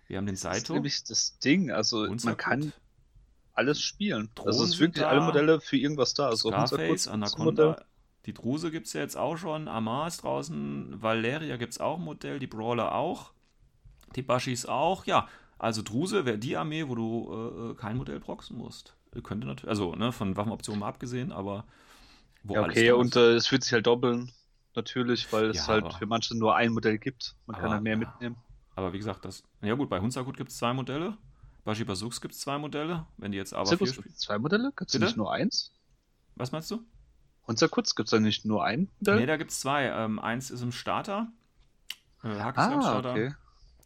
Wir 0.07 0.19
haben 0.19 0.25
den 0.25 0.37
Saito. 0.37 0.55
Das 0.55 0.63
ist 0.63 0.69
nämlich 0.69 1.03
das 1.03 1.37
Ding. 1.39 1.69
Also 1.69 2.07
man 2.23 2.37
kann 2.37 2.71
alles 3.61 3.81
spielen. 3.81 4.29
Drohnen 4.35 4.47
also 4.47 4.63
es 4.63 4.71
sind 4.71 4.79
wirklich 4.79 5.03
da, 5.03 5.09
alle 5.09 5.21
Modelle 5.21 5.61
für 5.61 5.77
irgendwas 5.77 6.13
da. 6.13 6.27
Also 6.27 6.49
Scarface, 6.49 7.07
Anaconda, 7.07 7.83
die 8.25 8.33
Druse 8.33 8.71
gibt 8.71 8.87
es 8.87 8.93
ja 8.93 9.01
jetzt 9.01 9.17
auch 9.17 9.37
schon, 9.37 9.67
Amar 9.67 10.07
ist 10.07 10.23
draußen, 10.23 11.01
Valeria 11.01 11.57
gibt 11.57 11.73
es 11.73 11.79
auch 11.79 11.97
ein 11.97 12.03
Modell, 12.03 12.39
die 12.39 12.47
Brawler 12.47 12.93
auch, 12.93 13.31
die 14.15 14.21
Bashis 14.21 14.65
auch. 14.65 15.05
Ja, 15.05 15.27
also 15.57 15.81
Druse 15.81 16.25
wäre 16.25 16.37
die 16.37 16.57
Armee, 16.57 16.87
wo 16.87 16.95
du 16.95 17.29
äh, 17.31 17.71
äh 17.71 17.75
kein 17.75 17.97
Modell 17.97 18.19
proxen 18.19 18.57
musst. 18.57 18.95
Könnte 19.23 19.45
natürlich, 19.45 19.69
also 19.69 19.93
ne, 19.95 20.11
von 20.11 20.37
Waffenoptionen 20.37 20.79
mal 20.79 20.87
abgesehen, 20.87 21.31
aber 21.31 21.65
wo 22.43 22.55
ja, 22.55 22.63
okay, 22.63 22.91
und 22.91 23.15
äh, 23.15 23.33
es 23.33 23.51
wird 23.51 23.63
sich 23.63 23.73
halt 23.73 23.85
doppeln, 23.85 24.31
natürlich, 24.75 25.31
weil 25.33 25.49
es 25.49 25.57
ja, 25.57 25.67
halt 25.67 25.93
für 25.93 26.05
manche 26.05 26.37
nur 26.37 26.55
ein 26.55 26.71
Modell 26.71 26.97
gibt. 26.97 27.35
Man 27.45 27.55
aber, 27.55 27.63
kann 27.63 27.73
halt 27.73 27.83
mehr 27.83 27.93
ja. 27.93 27.99
mitnehmen. 27.99 28.37
Aber 28.75 28.93
wie 28.93 28.97
gesagt, 28.97 29.25
das, 29.25 29.43
ja 29.61 29.75
gut, 29.75 29.89
bei 29.89 29.99
Hunsakut 29.99 30.37
gibt 30.37 30.49
es 30.49 30.57
zwei 30.57 30.73
Modelle. 30.73 31.17
Bashi 31.63 31.83
Bazooks 31.83 32.21
gibt 32.21 32.33
es 32.33 32.39
zwei 32.39 32.57
Modelle. 32.57 33.05
Wenn 33.17 33.31
die 33.31 33.37
jetzt 33.37 33.53
aber 33.53 33.77
vier 33.77 33.87
spielen. 33.87 34.15
Zwei 34.15 34.39
Modelle? 34.39 34.71
Gibt 34.75 34.93
es 34.93 34.99
nicht 34.99 35.17
nur 35.17 35.31
eins? 35.31 35.71
Was 36.35 36.51
meinst 36.51 36.71
du? 36.71 36.83
Und 37.45 37.59
sehr 37.59 37.69
kurz, 37.69 37.95
gibt 37.95 38.07
es 38.07 38.11
da 38.11 38.19
nicht 38.19 38.45
nur 38.45 38.63
ein 38.63 38.89
Modell? 38.99 39.19
Nee, 39.19 39.25
da 39.25 39.37
gibt 39.37 39.51
es 39.51 39.59
zwei. 39.59 39.85
Ähm, 39.85 40.19
eins 40.19 40.51
ist 40.51 40.61
im 40.61 40.71
Starter. 40.71 41.27
Äh, 42.23 42.29
ah, 42.29 42.51
Starter. 42.53 43.11
okay. 43.11 43.33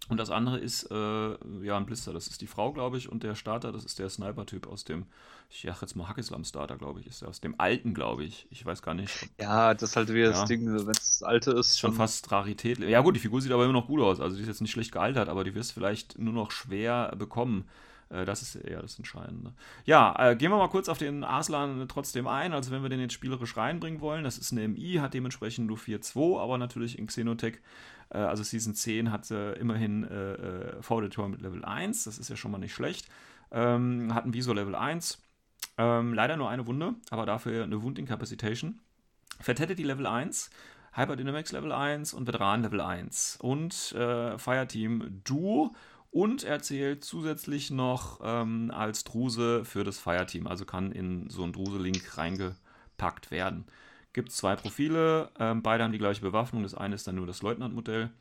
Und 0.08 0.18
das 0.18 0.30
andere 0.30 0.60
ist, 0.60 0.92
äh, 0.92 1.66
ja, 1.66 1.78
ein 1.78 1.86
Blister, 1.86 2.14
das 2.14 2.28
ist 2.28 2.42
die 2.42 2.48
Frau, 2.48 2.72
glaube 2.72 2.98
ich, 2.98 3.10
und 3.10 3.24
der 3.24 3.34
Starter, 3.36 3.72
das 3.72 3.84
ist 3.86 3.98
der 3.98 4.08
Sniper-Typ 4.10 4.68
aus 4.68 4.84
dem, 4.84 5.08
ich 5.50 5.62
sag 5.64 5.82
jetzt 5.82 5.96
mal 5.96 6.08
Hackislam-Starter, 6.08 6.78
glaube 6.78 7.00
ich, 7.00 7.08
ist 7.08 7.22
der 7.22 7.30
aus 7.30 7.42
dem 7.42 7.60
alten, 7.60 7.94
glaube 7.96 8.24
ich. 8.24 8.46
Ich 8.52 8.64
weiß 8.66 8.82
gar 8.84 8.94
nicht. 8.94 9.28
Ja, 9.40 9.74
das 9.74 9.92
ist 9.92 9.96
halt 9.96 10.10
wieder 10.10 10.26
Ja. 10.26 10.32
das 10.32 10.46
Ding, 10.46 10.66
wenn 10.68 10.88
es 10.90 11.00
das 11.20 11.24
alte 11.24 11.52
ist. 11.52 11.80
schon 11.80 11.94
fast 11.94 12.32
Rarität. 12.32 12.80
Ja, 12.80 13.02
gut, 13.02 13.16
die 13.16 13.20
Figur 13.20 13.42
sieht 13.42 13.52
aber 13.52 13.64
immer 13.64 13.74
noch 13.74 13.88
gut 13.88 14.02
aus. 14.02 14.20
Also, 14.20 14.36
die 14.36 14.44
ist 14.44 14.48
jetzt 14.48 14.62
nicht 14.62 14.72
schlecht 14.72 14.92
gealtert, 14.92 15.28
aber 15.30 15.44
die 15.44 15.56
wirst 15.56 15.72
du 15.72 15.74
vielleicht 15.76 16.20
nur 16.20 16.34
noch 16.34 16.52
schwer 16.52 17.14
bekommen. 17.18 17.66
Äh, 18.10 18.26
Das 18.26 18.44
ist 18.44 18.56
eher 18.56 18.84
das 18.84 19.00
Entscheidende. 19.00 19.54
Ja, 19.86 20.16
äh, 20.20 20.36
gehen 20.36 20.52
wir 20.52 20.58
mal 20.58 20.68
kurz 20.70 20.88
auf 20.90 21.00
den 21.00 21.24
Arslan 21.24 21.88
trotzdem 21.88 22.28
ein. 22.28 22.54
Also, 22.54 22.70
wenn 22.70 22.84
wir 22.84 22.90
den 22.90 23.00
jetzt 23.00 23.14
spielerisch 23.14 23.58
reinbringen 23.58 24.02
wollen, 24.02 24.24
das 24.24 24.38
ist 24.38 24.52
eine 24.52 24.68
MI, 24.68 25.00
hat 25.02 25.16
dementsprechend 25.16 25.66
nur 25.66 25.78
4-2, 25.78 26.40
aber 26.40 26.60
natürlich 26.60 27.00
in 27.00 27.08
Xenotech, 27.08 27.58
äh, 28.10 28.18
also 28.18 28.44
Season 28.44 28.74
10, 28.74 29.12
hat 29.12 29.30
äh, 29.32 29.54
immerhin 29.54 30.04
äh, 30.04 30.34
äh, 30.34 30.82
V-Detor 30.82 31.30
mit 31.30 31.42
Level 31.42 31.64
1. 31.64 32.04
Das 32.06 32.18
ist 32.18 32.30
ja 32.30 32.36
schon 32.36 32.52
mal 32.52 32.58
nicht 32.58 32.74
schlecht. 32.74 33.08
Ähm, 33.52 34.14
hat 34.14 34.26
ein 34.26 34.34
Visor 34.34 34.56
Level 34.56 34.76
1. 34.76 35.22
Ähm, 35.78 36.14
leider 36.14 36.38
nur 36.38 36.50
eine 36.50 36.68
Wunde, 36.68 36.96
aber 37.10 37.26
dafür 37.26 37.64
eine 37.64 37.82
Wundincapacitation. 37.82 38.80
Vertettet 39.40 39.80
die 39.80 39.84
Level 39.84 40.08
1. 40.08 40.50
Hyperdynamics 40.94 41.52
Level 41.52 41.74
1 41.74 42.14
und 42.14 42.26
Veteran 42.26 42.64
Level 42.64 42.80
1 42.80 43.38
und 43.42 43.92
äh, 43.92 44.38
Fireteam 44.38 45.22
Duo 45.26 45.76
und 46.10 46.46
er 46.46 46.62
zählt 46.62 47.04
zusätzlich 47.04 47.70
noch 47.70 48.22
ähm, 48.24 48.72
als 48.74 49.04
Druse 49.04 49.66
für 49.66 49.84
das 49.84 50.00
Fireteam, 50.00 50.48
also 50.48 50.64
kann 50.64 50.94
in 50.94 51.30
so 51.30 51.44
einen 51.44 51.52
Druse-Link 51.52 52.18
reingepackt 52.18 53.32
werden. 53.32 53.66
Gibt 54.16 54.32
zwei 54.32 54.56
Profile, 54.56 55.30
ähm, 55.42 55.62
beide 55.62 55.84
haben 55.84 55.92
die 55.92 55.98
gleiche 55.98 56.22
Bewaffnung, 56.22 56.64
das 56.64 56.74
eine 56.74 56.96
ist 56.96 57.06
dann 57.06 57.16
nur 57.16 57.28
das 57.28 57.42
Leutnant-Modell 57.42 58.12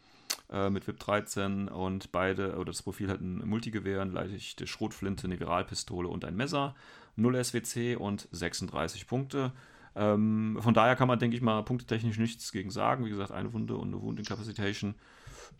äh, 0.51 0.69
mit 0.69 0.89
VIP 0.89 0.99
13 0.99 1.69
und 1.69 2.11
beide, 2.11 2.57
oder 2.57 2.73
das 2.73 2.83
Profil 2.83 3.09
hat 3.09 3.21
ein 3.21 3.49
Multigewehr, 3.49 4.03
eine 4.03 4.11
leichte 4.11 4.67
Schrotflinte, 4.67 5.29
eine 5.29 5.39
Viralpistole 5.39 6.09
und 6.09 6.25
ein 6.25 6.35
Messer, 6.35 6.75
0 7.15 7.45
SWC 7.45 7.95
und 7.95 8.27
36 8.33 9.07
Punkte. 9.07 9.53
Ähm, 9.95 10.59
von 10.61 10.75
daher 10.75 10.97
kann 10.97 11.07
man, 11.07 11.21
denke 11.21 11.37
ich 11.37 11.43
mal, 11.45 11.63
punktetechnisch 11.63 12.19
nichts 12.19 12.51
gegen 12.51 12.73
sagen. 12.73 13.05
Wie 13.05 13.11
gesagt, 13.11 13.31
eine 13.31 13.53
Wunde 13.53 13.77
und 13.77 13.95
eine 13.95 14.03
Wound 14.03 14.19
Incapacitation. 14.19 14.97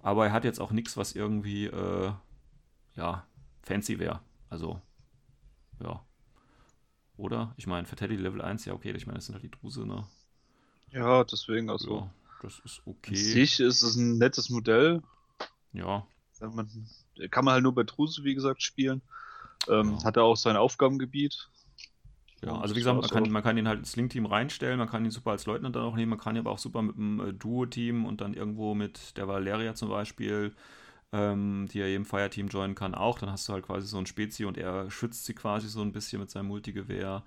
Aber 0.03 0.27
er 0.27 0.33
hat 0.33 0.43
jetzt 0.43 0.61
auch 0.61 0.73
nichts, 0.73 0.97
was 0.97 1.13
irgendwie, 1.13 1.67
äh, 1.67 2.11
ja, 2.97 3.25
fancy 3.63 4.01
wäre. 4.01 4.19
Also, 4.51 4.83
ja. 5.81 6.05
Oder? 7.17 7.55
Ich 7.57 7.69
meine, 7.69 7.87
Teddy 7.87 8.17
Level 8.17 8.43
1, 8.43 8.65
ja, 8.65 8.73
okay, 8.73 8.91
ich 8.91 9.07
meine, 9.07 9.19
das 9.19 9.27
sind 9.27 9.35
halt 9.35 9.45
die 9.45 9.51
Druse, 9.53 9.87
ne? 9.87 10.05
Ja, 10.95 11.25
deswegen, 11.25 11.71
also. 11.71 11.97
Ja, 11.97 12.11
das 12.43 12.61
ist 12.65 12.83
An 12.87 12.93
okay. 12.93 13.15
sich 13.17 13.61
ist 13.61 13.83
es 13.83 13.97
ein 13.97 14.19
nettes 14.19 14.49
Modell. 14.49 15.03
Ja, 15.73 16.07
Man, 16.41 16.69
kann 17.31 17.45
man 17.45 17.55
halt 17.55 17.63
nur 17.65 17.75
bei 17.75 17.85
Truse, 17.85 18.23
wie 18.25 18.35
gesagt, 18.35 18.63
spielen. 18.63 19.03
Ähm, 19.69 19.99
Ja. 19.99 20.05
Hat 20.05 20.17
er 20.17 20.25
auch 20.25 20.37
sein 20.37 20.57
Aufgabengebiet. 20.57 21.49
Ja, 22.45 22.59
also 22.59 22.75
wie 22.75 22.81
gesagt, 22.81 23.01
man 23.01 23.09
kann, 23.11 23.33
man 23.33 23.43
kann 23.43 23.57
ihn 23.57 23.67
halt 23.67 23.79
ins 23.79 23.97
Link-Team 23.97 24.27
reinstellen, 24.27 24.79
man 24.79 24.89
kann 24.89 25.05
ihn 25.05 25.11
super 25.11 25.31
als 25.31 25.47
Leutnant 25.47 25.75
dann 25.77 25.85
auch 25.85 25.97
nehmen, 25.97 26.11
man 26.11 26.19
kann 26.19 26.37
ihn 26.37 26.41
aber 26.41 26.51
auch 26.51 26.59
super 26.59 26.83
mit 26.83 26.97
einem 26.97 27.21
äh, 27.21 27.33
Duo-Team 27.33 28.05
und 28.05 28.21
dann 28.21 28.35
irgendwo 28.35 28.75
mit 28.75 29.17
der 29.17 29.27
Valeria 29.27 29.75
zum 29.75 29.89
Beispiel, 29.89 30.55
ähm, 31.13 31.67
die 31.73 31.81
er 31.81 31.87
eben 31.87 32.05
Fireteam 32.05 32.49
joinen 32.49 32.75
kann, 32.75 32.95
auch. 32.95 33.19
Dann 33.19 33.31
hast 33.31 33.49
du 33.49 33.55
halt 33.55 33.65
quasi 33.65 33.87
so 33.87 33.97
ein 33.99 34.07
Spezi 34.07 34.45
und 34.45 34.59
er 34.59 34.91
schützt 34.91 35.25
sie 35.25 35.35
quasi 35.35 35.69
so 35.69 35.81
ein 35.81 35.93
bisschen 35.93 36.21
mit 36.21 36.31
seinem 36.31 36.49
Multigewehr 36.49 37.23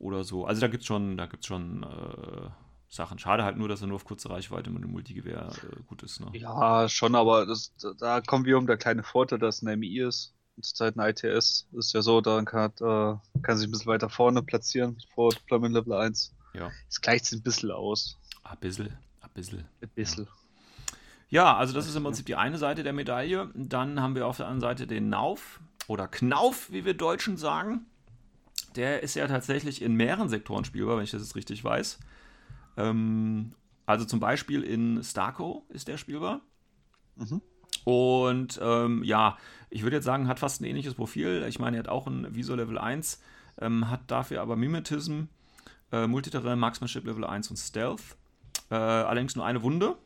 oder 0.00 0.24
so. 0.24 0.44
Also 0.44 0.60
da 0.60 0.66
gibt's 0.66 0.86
schon, 0.86 1.16
da 1.16 1.26
gibt's 1.26 1.46
schon 1.46 1.84
äh, 1.84 2.50
Sachen. 2.88 3.18
Schade 3.18 3.44
halt 3.44 3.56
nur, 3.56 3.68
dass 3.68 3.80
er 3.80 3.86
nur 3.86 3.96
auf 3.96 4.04
kurze 4.04 4.30
Reichweite 4.30 4.70
mit 4.70 4.82
dem 4.82 4.92
Multigewehr 4.92 5.50
äh, 5.62 5.82
gut 5.86 6.02
ist, 6.02 6.20
ne? 6.20 6.30
Ja, 6.32 6.88
schon, 6.88 7.14
aber 7.14 7.46
das, 7.46 7.72
da 7.98 8.20
kommen 8.20 8.44
wir 8.44 8.56
um 8.56 8.66
der 8.66 8.78
kleine 8.78 9.02
Vorteil, 9.02 9.38
dass 9.38 9.56
es 9.56 9.62
ein 9.62 9.78
MI 9.78 10.00
ist. 10.00 10.34
Und 10.56 10.64
zurzeit 10.64 10.96
ein 10.96 11.08
ITS 11.08 11.68
ist 11.72 11.92
ja 11.92 12.02
so, 12.02 12.20
dann 12.20 12.44
kann, 12.44 12.72
äh, 12.80 13.40
kann 13.42 13.58
sich 13.58 13.68
ein 13.68 13.70
bisschen 13.70 13.86
weiter 13.86 14.08
vorne 14.08 14.42
platzieren 14.42 14.98
vor 15.14 15.30
Deployment 15.30 15.74
Level 15.74 15.92
1. 15.92 16.34
Ja. 16.54 16.70
Es 16.88 17.00
gleicht 17.00 17.26
sich 17.26 17.38
ein 17.38 17.42
bisschen 17.42 17.70
aus. 17.70 18.18
Ein 18.42 18.58
bisschen, 18.58 18.88
ein 19.20 19.30
bisschen. 19.34 19.64
Ein 19.80 19.88
bisschen. 19.94 20.26
Ja, 21.30 21.56
also 21.56 21.74
das 21.74 21.86
ist 21.86 21.94
im 21.94 22.04
Prinzip 22.04 22.26
die 22.26 22.36
eine 22.36 22.56
Seite 22.56 22.82
der 22.82 22.94
Medaille. 22.94 23.50
Dann 23.54 24.00
haben 24.00 24.14
wir 24.14 24.26
auf 24.26 24.38
der 24.38 24.46
anderen 24.46 24.60
Seite 24.60 24.86
den 24.86 25.10
Nauf 25.10 25.60
oder 25.86 26.08
Knauf, 26.08 26.72
wie 26.72 26.84
wir 26.84 26.94
Deutschen 26.94 27.36
sagen. 27.36 27.86
Der 28.76 29.02
ist 29.02 29.14
ja 29.14 29.26
tatsächlich 29.28 29.82
in 29.82 29.94
mehreren 29.94 30.28
Sektoren 30.28 30.64
spielbar, 30.64 30.96
wenn 30.96 31.04
ich 31.04 31.10
das 31.10 31.22
jetzt 31.22 31.36
richtig 31.36 31.62
weiß. 31.62 31.98
Ähm, 32.78 33.52
also 33.84 34.04
zum 34.04 34.20
Beispiel 34.20 34.62
in 34.62 35.02
Starco 35.02 35.66
ist 35.68 35.88
der 35.88 35.98
spielbar. 35.98 36.40
Mhm. 37.16 37.42
Und 37.84 38.58
ähm, 38.62 39.02
ja, 39.02 39.36
ich 39.70 39.82
würde 39.82 39.96
jetzt 39.96 40.04
sagen, 40.04 40.28
hat 40.28 40.38
fast 40.38 40.60
ein 40.60 40.64
ähnliches 40.64 40.94
Profil. 40.94 41.44
Ich 41.48 41.58
meine, 41.58 41.76
er 41.76 41.80
hat 41.80 41.88
auch 41.88 42.06
ein 42.06 42.34
Visor 42.34 42.56
Level 42.56 42.78
1, 42.78 43.20
ähm, 43.60 43.90
hat 43.90 44.02
dafür 44.10 44.40
aber 44.40 44.56
Mimetism, 44.56 45.24
äh, 45.92 46.06
Multiterrain, 46.06 46.58
Marksmanship 46.58 47.04
Level 47.04 47.24
1 47.24 47.50
und 47.50 47.56
Stealth. 47.56 48.16
Äh, 48.70 48.74
allerdings 48.74 49.36
nur 49.36 49.44
eine 49.44 49.62
Wunde, 49.62 49.96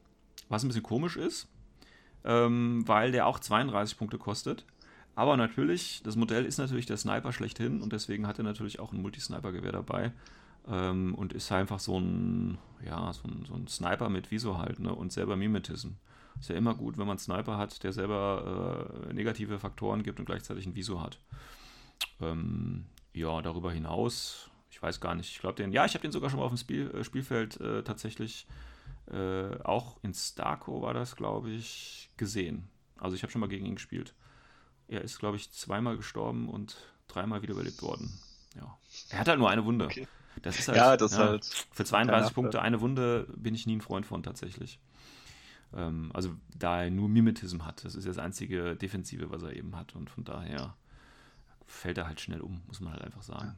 was 0.48 0.62
ein 0.62 0.68
bisschen 0.68 0.84
komisch 0.84 1.16
ist, 1.16 1.48
ähm, 2.24 2.86
weil 2.86 3.12
der 3.12 3.26
auch 3.26 3.40
32 3.40 3.98
Punkte 3.98 4.18
kostet. 4.18 4.64
Aber 5.14 5.36
natürlich, 5.36 6.02
das 6.04 6.16
Modell 6.16 6.46
ist 6.46 6.58
natürlich 6.58 6.86
der 6.86 6.96
Sniper 6.96 7.32
schlechthin 7.32 7.82
und 7.82 7.92
deswegen 7.92 8.26
hat 8.26 8.38
er 8.38 8.44
natürlich 8.44 8.80
auch 8.80 8.92
ein 8.92 9.02
Multisniper-Gewehr 9.02 9.72
dabei. 9.72 10.12
Ähm, 10.68 11.14
und 11.14 11.32
ist 11.32 11.50
einfach 11.50 11.80
so 11.80 11.98
ein, 11.98 12.58
ja, 12.84 13.12
so 13.12 13.26
ein, 13.26 13.44
so 13.46 13.54
ein 13.54 13.66
Sniper 13.66 14.08
mit 14.08 14.30
Visor 14.30 14.58
halt, 14.58 14.78
ne? 14.78 14.94
Und 14.94 15.12
selber 15.12 15.36
Mimetism. 15.36 15.90
Ist 16.38 16.48
ja 16.48 16.56
immer 16.56 16.74
gut, 16.74 16.98
wenn 16.98 17.06
man 17.06 17.12
einen 17.12 17.18
Sniper 17.18 17.58
hat, 17.58 17.82
der 17.82 17.92
selber 17.92 19.06
äh, 19.08 19.12
negative 19.12 19.58
Faktoren 19.58 20.02
gibt 20.02 20.18
und 20.18 20.26
gleichzeitig 20.26 20.66
ein 20.66 20.74
Visor 20.74 21.02
hat. 21.02 21.18
Ähm, 22.20 22.86
ja, 23.12 23.42
darüber 23.42 23.72
hinaus, 23.72 24.50
ich 24.70 24.80
weiß 24.80 25.00
gar 25.00 25.14
nicht, 25.14 25.30
ich 25.30 25.40
glaube 25.40 25.56
den, 25.56 25.72
ja, 25.72 25.84
ich 25.84 25.94
habe 25.94 26.02
den 26.02 26.12
sogar 26.12 26.30
schon 26.30 26.38
mal 26.38 26.46
auf 26.46 26.52
dem 26.52 26.58
Spiel, 26.58 26.90
äh, 26.92 27.04
Spielfeld 27.04 27.60
äh, 27.60 27.82
tatsächlich 27.82 28.46
äh, 29.10 29.62
auch 29.64 29.98
in 30.02 30.14
Starco 30.14 30.82
war 30.82 30.94
das, 30.94 31.16
glaube 31.16 31.50
ich, 31.50 32.10
gesehen. 32.16 32.68
Also 32.98 33.16
ich 33.16 33.22
habe 33.22 33.32
schon 33.32 33.40
mal 33.40 33.48
gegen 33.48 33.66
ihn 33.66 33.74
gespielt. 33.74 34.14
Er 34.88 35.02
ist, 35.02 35.18
glaube 35.18 35.36
ich, 35.36 35.50
zweimal 35.50 35.96
gestorben 35.96 36.48
und 36.48 36.76
dreimal 37.08 37.42
wiederbelebt 37.42 37.82
worden. 37.82 38.12
Ja. 38.54 38.78
Er 39.10 39.18
hat 39.20 39.28
halt 39.28 39.38
nur 39.38 39.50
eine 39.50 39.64
Wunde. 39.64 39.86
Okay. 39.86 40.06
Das 40.40 40.58
ist 40.58 40.68
halt, 40.68 40.76
Ja, 40.78 40.96
das 40.96 41.12
ja, 41.12 41.18
halt. 41.18 41.44
Für 41.44 41.84
kein 41.84 41.86
32 41.86 42.20
Nachteil. 42.22 42.34
Punkte 42.34 42.62
eine 42.62 42.80
Wunde 42.80 43.26
bin 43.36 43.54
ich 43.54 43.66
nie 43.66 43.76
ein 43.76 43.80
Freund 43.80 44.06
von 44.06 44.22
tatsächlich. 44.22 44.78
Ähm, 45.74 46.10
also 46.14 46.30
da 46.56 46.84
er 46.84 46.90
nur 46.90 47.08
Mimetism 47.08 47.64
hat. 47.64 47.84
Das 47.84 47.94
ist 47.94 48.06
das 48.06 48.18
einzige 48.18 48.76
Defensive, 48.76 49.30
was 49.30 49.42
er 49.42 49.54
eben 49.54 49.76
hat. 49.76 49.94
Und 49.94 50.10
von 50.10 50.24
daher 50.24 50.74
fällt 51.66 51.98
er 51.98 52.06
halt 52.06 52.20
schnell 52.20 52.40
um, 52.40 52.62
muss 52.66 52.80
man 52.80 52.92
halt 52.92 53.02
einfach 53.02 53.22
sagen. 53.22 53.56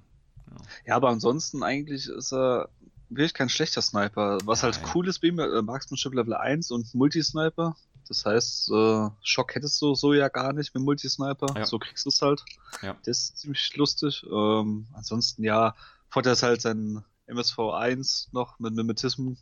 Ja. 0.50 0.56
Ja, 0.87 0.96
aber 0.96 1.08
ansonsten 1.08 1.62
eigentlich 1.62 2.08
ist 2.08 2.32
er 2.32 2.68
wirklich 3.08 3.34
kein 3.34 3.48
schlechter 3.48 3.82
Sniper. 3.82 4.38
Was 4.44 4.62
halt 4.62 4.80
Nein. 4.82 4.90
cool 4.94 5.08
ist 5.08 5.20
bei 5.20 5.28
ihm, 5.28 5.38
äh, 5.38 5.62
Marksmanship 5.62 6.14
Level 6.14 6.34
1 6.34 6.70
und 6.70 6.94
Multisniper. 6.94 7.76
Das 8.06 8.26
heißt, 8.26 8.70
äh, 8.70 9.08
Schock 9.22 9.54
hättest 9.54 9.80
du 9.80 9.94
so 9.94 10.12
ja 10.12 10.28
gar 10.28 10.52
nicht 10.52 10.74
mit 10.74 10.84
Multisniper. 10.84 11.54
Ja. 11.56 11.64
So 11.64 11.78
kriegst 11.78 12.04
du 12.04 12.10
es 12.10 12.20
halt. 12.20 12.44
Ja. 12.82 12.96
Das 13.04 13.18
ist 13.18 13.38
ziemlich 13.38 13.74
lustig. 13.76 14.24
Ähm, 14.30 14.87
ansonsten, 14.92 15.42
ja, 15.42 15.75
Vorteil 16.15 16.35
ist 16.35 16.42
halt 16.44 16.60
sein 16.62 17.04
MSV1 17.29 18.29
noch 18.33 18.60
mit 18.60 18.73
Mimetism 18.75 19.33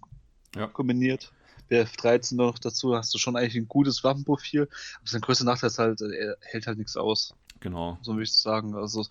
Ja. 0.57 0.67
kombiniert. 0.69 1.31
BF13 1.71 2.37
noch 2.37 2.59
dazu, 2.59 2.95
hast 2.97 3.13
du 3.13 3.19
schon 3.19 3.37
eigentlich 3.37 3.57
ein 3.57 3.69
gutes 3.69 4.03
Waffenprofil. 4.05 4.63
Aber 4.63 5.07
sein 5.07 5.21
größter 5.21 5.45
Nachteil 5.45 5.69
ist 5.69 5.79
halt, 5.79 6.01
er 6.01 6.37
hält 6.41 6.67
halt 6.67 6.79
nichts 6.79 6.97
aus. 6.97 7.35
Genau. 7.61 7.99
So 8.01 8.13
würde 8.13 8.23
ich 8.25 8.33
sagen. 8.33 8.75
Also, 8.75 9.07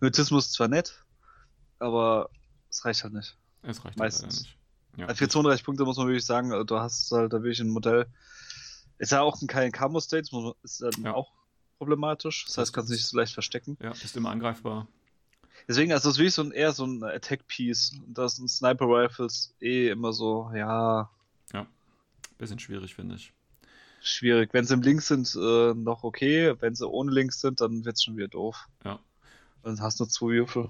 Mimetismus 0.00 0.46
ist 0.46 0.52
zwar 0.54 0.66
nett, 0.68 1.04
aber 1.78 2.30
es 2.68 2.84
reicht 2.84 3.04
halt 3.04 3.14
nicht. 3.14 3.36
Es 3.62 3.84
reicht 3.84 3.96
Meistens. 3.96 4.36
halt 4.38 4.42
nicht. 4.96 5.08
Ja. 5.08 5.14
Für 5.14 5.28
32 5.28 5.64
Punkte 5.64 5.84
muss 5.84 5.96
man 5.96 6.06
wirklich 6.08 6.26
sagen, 6.26 6.50
äh, 6.52 6.64
du 6.64 6.78
hast 6.78 7.10
halt 7.12 7.32
da 7.32 7.38
wirklich 7.42 7.60
ein 7.60 7.68
Modell. 7.70 8.06
Ist 8.98 9.12
ja 9.12 9.22
auch 9.22 9.40
kein 9.46 9.70
Camo-State, 9.72 10.28
ist 10.62 10.80
dann 10.82 11.02
Ja. 11.04 11.14
auch 11.14 11.32
problematisch. 11.78 12.44
Das 12.44 12.54
Das 12.54 12.62
heißt, 12.62 12.72
kannst 12.72 12.90
du 12.90 12.94
nicht 12.94 13.06
so 13.06 13.16
leicht 13.16 13.34
verstecken. 13.34 13.76
ja, 13.80 13.90
ist 13.92 14.16
immer 14.16 14.30
angreifbar. 14.30 14.86
Deswegen, 15.66 15.92
also 15.92 16.10
es 16.10 16.16
ist 16.16 16.22
wie 16.22 16.28
so 16.28 16.42
ein, 16.42 16.52
eher 16.52 16.72
so 16.72 16.84
ein 16.84 17.02
Attack-Piece. 17.02 18.00
Und 18.06 18.18
das 18.18 18.36
sind 18.36 18.48
Sniper-Rifles 18.48 19.54
eh 19.60 19.88
immer 19.88 20.12
so, 20.12 20.50
ja, 20.54 21.10
Bisschen 22.38 22.58
schwierig, 22.58 22.94
finde 22.94 23.14
ich. 23.16 23.32
schwierig. 24.02 24.52
Wenn 24.52 24.64
sie 24.64 24.74
im 24.74 24.82
Links 24.82 25.08
sind, 25.08 25.34
äh, 25.36 25.74
noch 25.74 26.02
okay. 26.04 26.54
Wenn 26.60 26.74
sie 26.74 26.88
ohne 26.88 27.12
Links 27.12 27.40
sind, 27.40 27.60
dann 27.60 27.84
wird 27.84 27.96
es 27.96 28.02
schon 28.02 28.16
wieder 28.16 28.28
doof. 28.28 28.68
Ja. 28.84 28.98
Dann 29.62 29.80
hast 29.80 30.00
du 30.00 30.04
zwei 30.04 30.32
Würfel. 30.32 30.68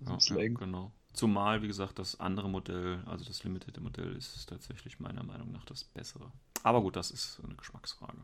Ja, 0.00 0.14
bisschen 0.14 0.38
ja, 0.38 0.44
eng. 0.44 0.54
genau. 0.54 0.92
Zumal, 1.12 1.62
wie 1.62 1.66
gesagt, 1.66 1.98
das 1.98 2.18
andere 2.20 2.48
Modell, 2.48 3.02
also 3.06 3.24
das 3.24 3.42
Limited 3.42 3.80
Modell, 3.80 4.16
ist 4.16 4.48
tatsächlich 4.48 5.00
meiner 5.00 5.24
Meinung 5.24 5.50
nach 5.50 5.64
das 5.64 5.84
bessere. 5.84 6.30
Aber 6.62 6.80
gut, 6.80 6.96
das 6.96 7.10
ist 7.10 7.40
eine 7.44 7.56
Geschmacksfrage. 7.56 8.22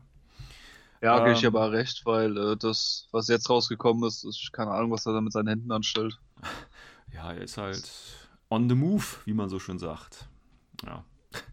Ja, 1.01 1.19
gebe 1.19 1.31
ich 1.33 1.43
Ähm. 1.43 1.55
aber 1.55 1.71
recht, 1.71 2.05
weil 2.05 2.35
äh, 2.37 2.57
das, 2.57 3.07
was 3.11 3.27
jetzt 3.27 3.49
rausgekommen 3.49 4.03
ist, 4.07 4.23
ist 4.23 4.51
keine 4.51 4.71
Ahnung, 4.71 4.91
was 4.91 5.05
er 5.05 5.13
da 5.13 5.21
mit 5.21 5.31
seinen 5.33 5.47
Händen 5.47 5.71
anstellt. 5.71 6.19
Ja, 7.13 7.31
er 7.31 7.41
ist 7.41 7.57
halt 7.57 7.89
on 8.49 8.67
the 8.67 8.75
move, 8.75 9.03
wie 9.25 9.33
man 9.33 9.47
so 9.49 9.59
schön 9.59 9.79
sagt. 9.79 10.27
Ja. 10.85 11.03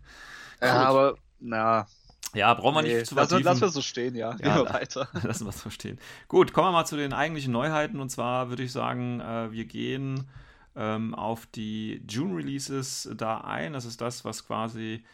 Ja, 0.60 0.78
Gut. 0.78 0.86
aber, 0.86 1.14
na, 1.40 1.86
Ja, 2.34 2.52
brauchen 2.54 2.74
wir 2.76 2.82
nee, 2.82 2.94
nicht 2.94 3.06
zu 3.06 3.14
lass, 3.14 3.28
vertiefen. 3.28 3.44
lass 3.52 3.60
wir 3.60 3.68
so 3.68 3.80
stehen, 3.82 4.14
ja. 4.16 4.32
Gehen 4.36 4.46
Ja, 4.46 4.56
wir 4.56 4.64
da- 4.64 4.74
weiter. 4.74 5.08
Lassen 5.22 5.44
wir 5.44 5.50
es 5.50 5.60
so 5.60 5.70
stehen. 5.70 5.98
Gut, 6.28 6.52
kommen 6.52 6.68
wir 6.68 6.72
mal 6.72 6.84
zu 6.86 6.96
den 6.96 7.12
eigentlichen 7.12 7.52
Neuheiten. 7.52 8.00
Und 8.00 8.10
zwar 8.10 8.48
würde 8.48 8.62
ich 8.64 8.72
sagen, 8.72 9.20
äh, 9.20 9.52
wir 9.52 9.64
gehen 9.66 10.28
ähm, 10.74 11.14
auf 11.14 11.46
die 11.46 12.02
June-Releases 12.08 13.10
da 13.16 13.38
ein. 13.42 13.74
Das 13.74 13.84
ist 13.84 14.00
das, 14.00 14.24
was 14.24 14.46
quasi 14.46 15.04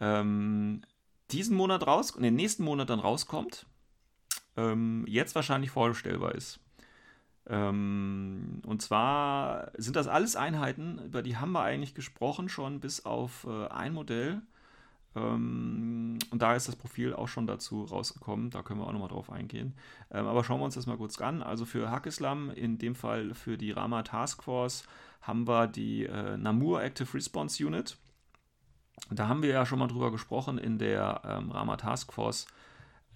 ähm, 0.00 0.80
diesen 1.30 1.56
Monat 1.56 1.86
raus, 1.86 2.14
den 2.14 2.34
nächsten 2.36 2.64
Monat 2.64 2.88
dann 2.88 3.00
rauskommt. 3.00 3.66
Ähm, 4.56 5.04
jetzt 5.06 5.34
wahrscheinlich 5.34 5.70
vorbestellbar 5.70 6.34
ist. 6.34 6.60
Ähm, 7.46 8.62
und 8.66 8.82
zwar 8.82 9.72
sind 9.76 9.96
das 9.96 10.06
alles 10.06 10.36
Einheiten, 10.36 10.98
über 11.04 11.22
die 11.22 11.36
haben 11.36 11.52
wir 11.52 11.62
eigentlich 11.62 11.94
gesprochen, 11.94 12.48
schon 12.48 12.80
bis 12.80 13.04
auf 13.04 13.46
äh, 13.48 13.68
ein 13.68 13.92
Modell. 13.92 14.42
Ähm, 15.16 16.18
und 16.30 16.42
da 16.42 16.54
ist 16.54 16.68
das 16.68 16.76
Profil 16.76 17.14
auch 17.14 17.28
schon 17.28 17.46
dazu 17.46 17.84
rausgekommen. 17.84 18.50
Da 18.50 18.62
können 18.62 18.80
wir 18.80 18.86
auch 18.86 18.92
nochmal 18.92 19.08
drauf 19.08 19.30
eingehen. 19.30 19.74
Ähm, 20.10 20.26
aber 20.26 20.44
schauen 20.44 20.60
wir 20.60 20.64
uns 20.64 20.74
das 20.74 20.86
mal 20.86 20.96
kurz 20.96 21.20
an. 21.20 21.42
Also 21.42 21.64
für 21.64 21.90
Hackislam, 21.90 22.50
in 22.50 22.78
dem 22.78 22.94
Fall 22.94 23.34
für 23.34 23.58
die 23.58 23.72
Rama 23.72 24.02
Task 24.02 24.42
Force, 24.42 24.84
haben 25.22 25.48
wir 25.48 25.66
die 25.66 26.06
äh, 26.06 26.36
Namur 26.36 26.82
Active 26.82 27.12
Response 27.14 27.64
Unit. 27.66 27.96
Da 29.10 29.28
haben 29.28 29.42
wir 29.42 29.50
ja 29.50 29.66
schon 29.66 29.78
mal 29.78 29.88
drüber 29.88 30.12
gesprochen 30.12 30.58
in 30.58 30.78
der 30.78 31.22
ähm, 31.24 31.50
Rama 31.50 31.76
Task 31.76 32.12
Force 32.12 32.46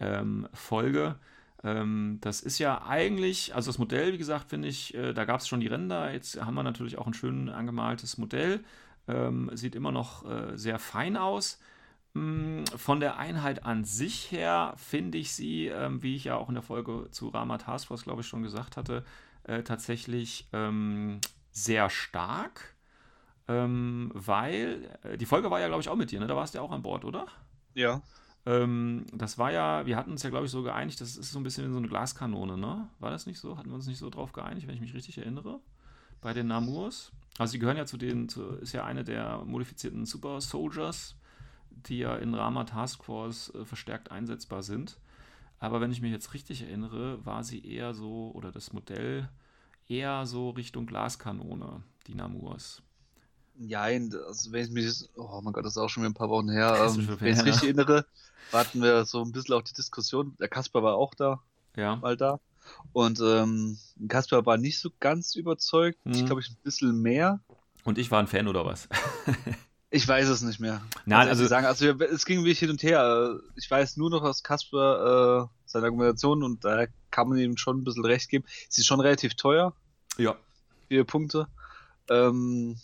ähm, 0.01 0.49
Folge. 0.53 1.17
Ähm, 1.63 2.19
das 2.21 2.41
ist 2.43 2.59
ja 2.59 2.83
eigentlich, 2.87 3.55
also 3.55 3.71
das 3.71 3.79
Modell, 3.79 4.13
wie 4.13 4.19
gesagt, 4.19 4.51
finde 4.51 4.69
ich, 4.69 4.95
äh, 4.95 5.13
da 5.15 5.25
gab 5.25 5.41
es 5.41 5.49
schon 5.49 5.61
die 5.61 5.67
Ränder. 5.67 6.13
Jetzt 6.13 6.41
haben 6.45 6.55
wir 6.55 6.63
natürlich 6.63 6.99
auch 6.99 7.07
ein 7.07 7.15
schön 7.15 7.49
angemaltes 7.49 8.19
Modell. 8.19 8.65
Ähm, 9.09 9.51
sieht 9.55 9.75
immer 9.75 9.93
noch 9.93 10.25
äh, 10.31 10.57
sehr 10.57 10.79
fein 10.79 11.17
aus. 11.17 11.61
Mm, 12.15 12.65
Von 12.77 13.01
der 13.01 13.19
Einheit 13.19 13.65
an 13.65 13.85
sich 13.85 14.31
her 14.33 14.75
finde 14.77 15.19
ich 15.19 15.33
sie, 15.35 15.67
ähm, 15.69 16.03
wie 16.03 16.17
ich 16.17 16.25
ja 16.25 16.37
auch 16.37 16.49
in 16.49 16.55
der 16.55 16.63
Folge 16.63 17.09
zu 17.11 17.29
Rama 17.29 17.59
Task 17.59 17.89
Force, 17.89 18.05
glaube 18.05 18.23
ich, 18.23 18.29
schon 18.29 18.43
gesagt 18.43 18.77
hatte, 18.77 19.05
äh, 19.45 19.63
tatsächlich 19.63 20.49
ähm, 20.53 21.21
sehr 21.53 21.91
stark. 21.91 22.75
Ähm, 23.49 24.11
weil 24.15 24.99
äh, 25.03 25.19
die 25.19 25.27
Folge 25.27 25.51
war 25.51 25.61
ja, 25.61 25.69
glaube 25.69 25.83
ich, 25.83 25.89
auch 25.89 25.97
mit 25.97 26.11
dir, 26.11 26.21
ne? 26.21 26.27
Da 26.27 26.37
warst 26.37 26.55
du 26.55 26.59
ja 26.59 26.65
auch 26.65 26.73
an 26.73 26.83
Bord, 26.83 27.05
oder? 27.05 27.27
Ja. 27.75 28.03
Ähm, 28.47 29.07
das 29.13 29.39
war 29.39 29.53
ja, 29.53 29.87
wir 29.87 29.97
hatten 29.97 30.11
uns 30.11 30.23
ja, 30.23 30.31
glaube 30.31 30.47
ich, 30.47 30.51
so 30.51 30.63
geeinigt, 30.63 31.01
das 31.01 31.17
ist 31.17 31.33
so 31.33 31.39
ein 31.39 31.43
bisschen 31.43 31.71
so 31.73 31.79
eine 31.79 31.89
Glaskanone, 31.89 32.59
ne? 32.59 32.89
War 32.99 33.11
das 33.11 33.27
nicht 33.27 33.39
so? 33.39 33.57
Hatten 33.57 33.71
wir 33.71 33.77
uns 33.77 33.87
nicht 33.87 33.99
so 33.99 34.11
drauf 34.11 34.33
geeinigt, 34.33 34.67
wenn 34.67 34.75
ich 34.75 34.81
mich 34.81 34.95
richtig 34.95 35.19
erinnere? 35.19 35.61
Bei 36.21 36.33
den 36.33 36.47
Namurs. 36.47 37.13
Also 37.39 37.53
die 37.53 37.59
gehören 37.59 37.77
ja 37.77 37.87
zu 37.87 37.97
den, 37.97 38.29
zu, 38.29 38.43
ist 38.57 38.73
ja 38.73 38.85
eine 38.85 39.05
der 39.05 39.43
modifizierten 39.45 40.05
Super 40.05 40.41
Soldiers, 40.41 41.17
die 41.71 41.99
ja 41.99 42.17
in 42.17 42.35
Rama 42.35 42.65
Task 42.65 43.05
Force 43.05 43.53
äh, 43.55 43.65
verstärkt 43.65 44.11
einsetzbar 44.11 44.63
sind. 44.63 44.99
Aber 45.59 45.81
wenn 45.81 45.93
ich 45.93 46.03
mich 46.03 46.13
jetzt 46.13 46.35
richtig 46.35 46.63
erinnere, 46.63 47.25
war 47.25 47.45
sie 47.45 47.65
eher 47.67 47.95
so, 47.95 48.31
oder 48.35 48.53
das 48.53 48.73
Modell 48.73 49.29
eher 49.89 50.27
so 50.27 50.51
Richtung 50.51 50.87
Glaskanone, 50.87 51.83
die 52.07 52.15
Namurs. 52.15 52.83
Nein, 53.57 54.13
also 54.27 54.51
wenn 54.53 54.65
ich 54.65 54.71
mich, 54.71 55.09
oh 55.17 55.41
mein 55.43 55.53
Gott, 55.53 55.65
das 55.65 55.73
ist 55.73 55.79
auch 55.79 55.89
schon 55.89 56.03
wieder 56.03 56.11
ein 56.11 56.15
paar 56.15 56.29
Wochen 56.31 56.49
her. 56.51 56.75
Ähm, 56.97 57.17
wenn 57.21 57.33
ich 57.33 57.37
mich 57.39 57.47
richtig 57.47 57.63
erinnere, 57.65 58.05
hatten 58.53 58.83
wir 58.83 59.05
so 59.05 59.23
ein 59.23 59.33
bisschen 59.33 59.55
auch 59.55 59.63
die 59.63 59.73
Diskussion. 59.75 60.37
Der 60.41 60.49
Kasper 60.49 60.83
war 60.83 60.95
auch 60.97 61.15
da, 61.15 61.41
Ja. 61.77 61.97
mal 61.97 62.17
da. 62.17 62.41
Und 62.93 63.21
ähm, 63.21 63.79
Kasper 64.09 64.45
war 64.47 64.57
nicht 64.57 64.81
so 64.81 64.91
ganz 65.01 65.35
überzeugt. 65.37 65.99
Ich 66.05 66.23
Mhm. 66.23 66.27
glaube, 66.27 66.41
ich 66.41 66.51
ein 66.51 66.57
bisschen 66.63 67.01
mehr. 67.01 67.41
Und 67.85 67.99
ich 67.99 68.11
war 68.11 68.19
ein 68.21 68.27
Fan 68.27 68.49
oder 68.49 68.65
was? 68.65 68.89
Ich 69.91 70.09
weiß 70.09 70.29
es 70.29 70.43
nicht 70.43 70.59
mehr. 70.59 70.83
Nein, 71.07 71.27
ich 71.27 71.31
also- 71.31 71.47
sagen, 71.47 71.67
also 71.67 71.87
es 71.87 72.25
ging 72.27 72.41
wirklich 72.41 72.59
hin 72.59 72.71
und 72.71 72.83
her. 72.83 73.39
Ich 73.55 73.71
weiß 73.71 73.97
nur 73.97 74.11
noch 74.11 74.23
aus 74.25 74.43
Kasper 74.43 75.45
äh, 75.45 75.49
seine 75.67 75.85
Argumentation 75.85 76.43
und 76.43 76.65
da 76.65 76.87
kann 77.13 77.29
man 77.29 77.39
ihm 77.39 77.57
schon 77.57 77.79
ein 77.79 77.85
bisschen 77.85 78.05
recht 78.05 78.29
geben. 78.29 78.45
Sie 78.69 78.81
ist 78.81 78.89
schon 78.89 78.99
relativ 78.99 79.37
teuer, 79.37 79.73
Ja. 80.19 80.35
vier 80.89 81.05
Punkte. 81.05 81.47
Ähm, 82.11 82.77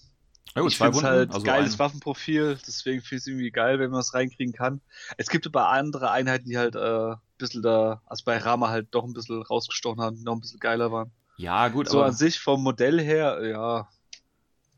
Ja 0.55 0.63
gut, 0.63 0.73
ich 0.73 0.79
finde 0.79 0.97
es 0.97 1.03
halt 1.03 1.31
also 1.31 1.45
geiles 1.45 1.79
ein- 1.79 1.79
Waffenprofil, 1.79 2.59
deswegen 2.67 3.01
finde 3.03 3.17
ich 3.17 3.23
es 3.23 3.27
irgendwie 3.29 3.51
geil, 3.51 3.79
wenn 3.79 3.91
man 3.91 4.01
es 4.01 4.15
reinkriegen 4.15 4.53
kann. 4.53 4.81
Es 5.17 5.29
gibt 5.29 5.47
aber 5.47 5.69
andere 5.69 6.11
Einheiten, 6.11 6.47
die 6.49 6.59
halt 6.59 6.75
äh, 6.75 7.13
ein 7.13 7.21
bisschen 7.39 7.63
da, 7.63 8.03
also 8.07 8.25
bei 8.25 8.37
Rama 8.39 8.69
halt 8.69 8.89
doch 8.93 9.05
ein 9.05 9.13
bisschen 9.13 9.43
rausgestochen 9.43 10.01
haben, 10.01 10.17
die 10.17 10.25
noch 10.25 10.35
ein 10.35 10.41
bisschen 10.41 10.59
geiler 10.61 10.91
waren. 10.93 11.13
Ja, 11.37 11.69
gut, 11.69 11.89
so 11.89 12.01
aber 12.01 12.07
an 12.07 12.15
sich 12.15 12.41
vom 12.41 12.63
Modell 12.63 13.01
her, 13.01 13.41
ja. 13.47 13.89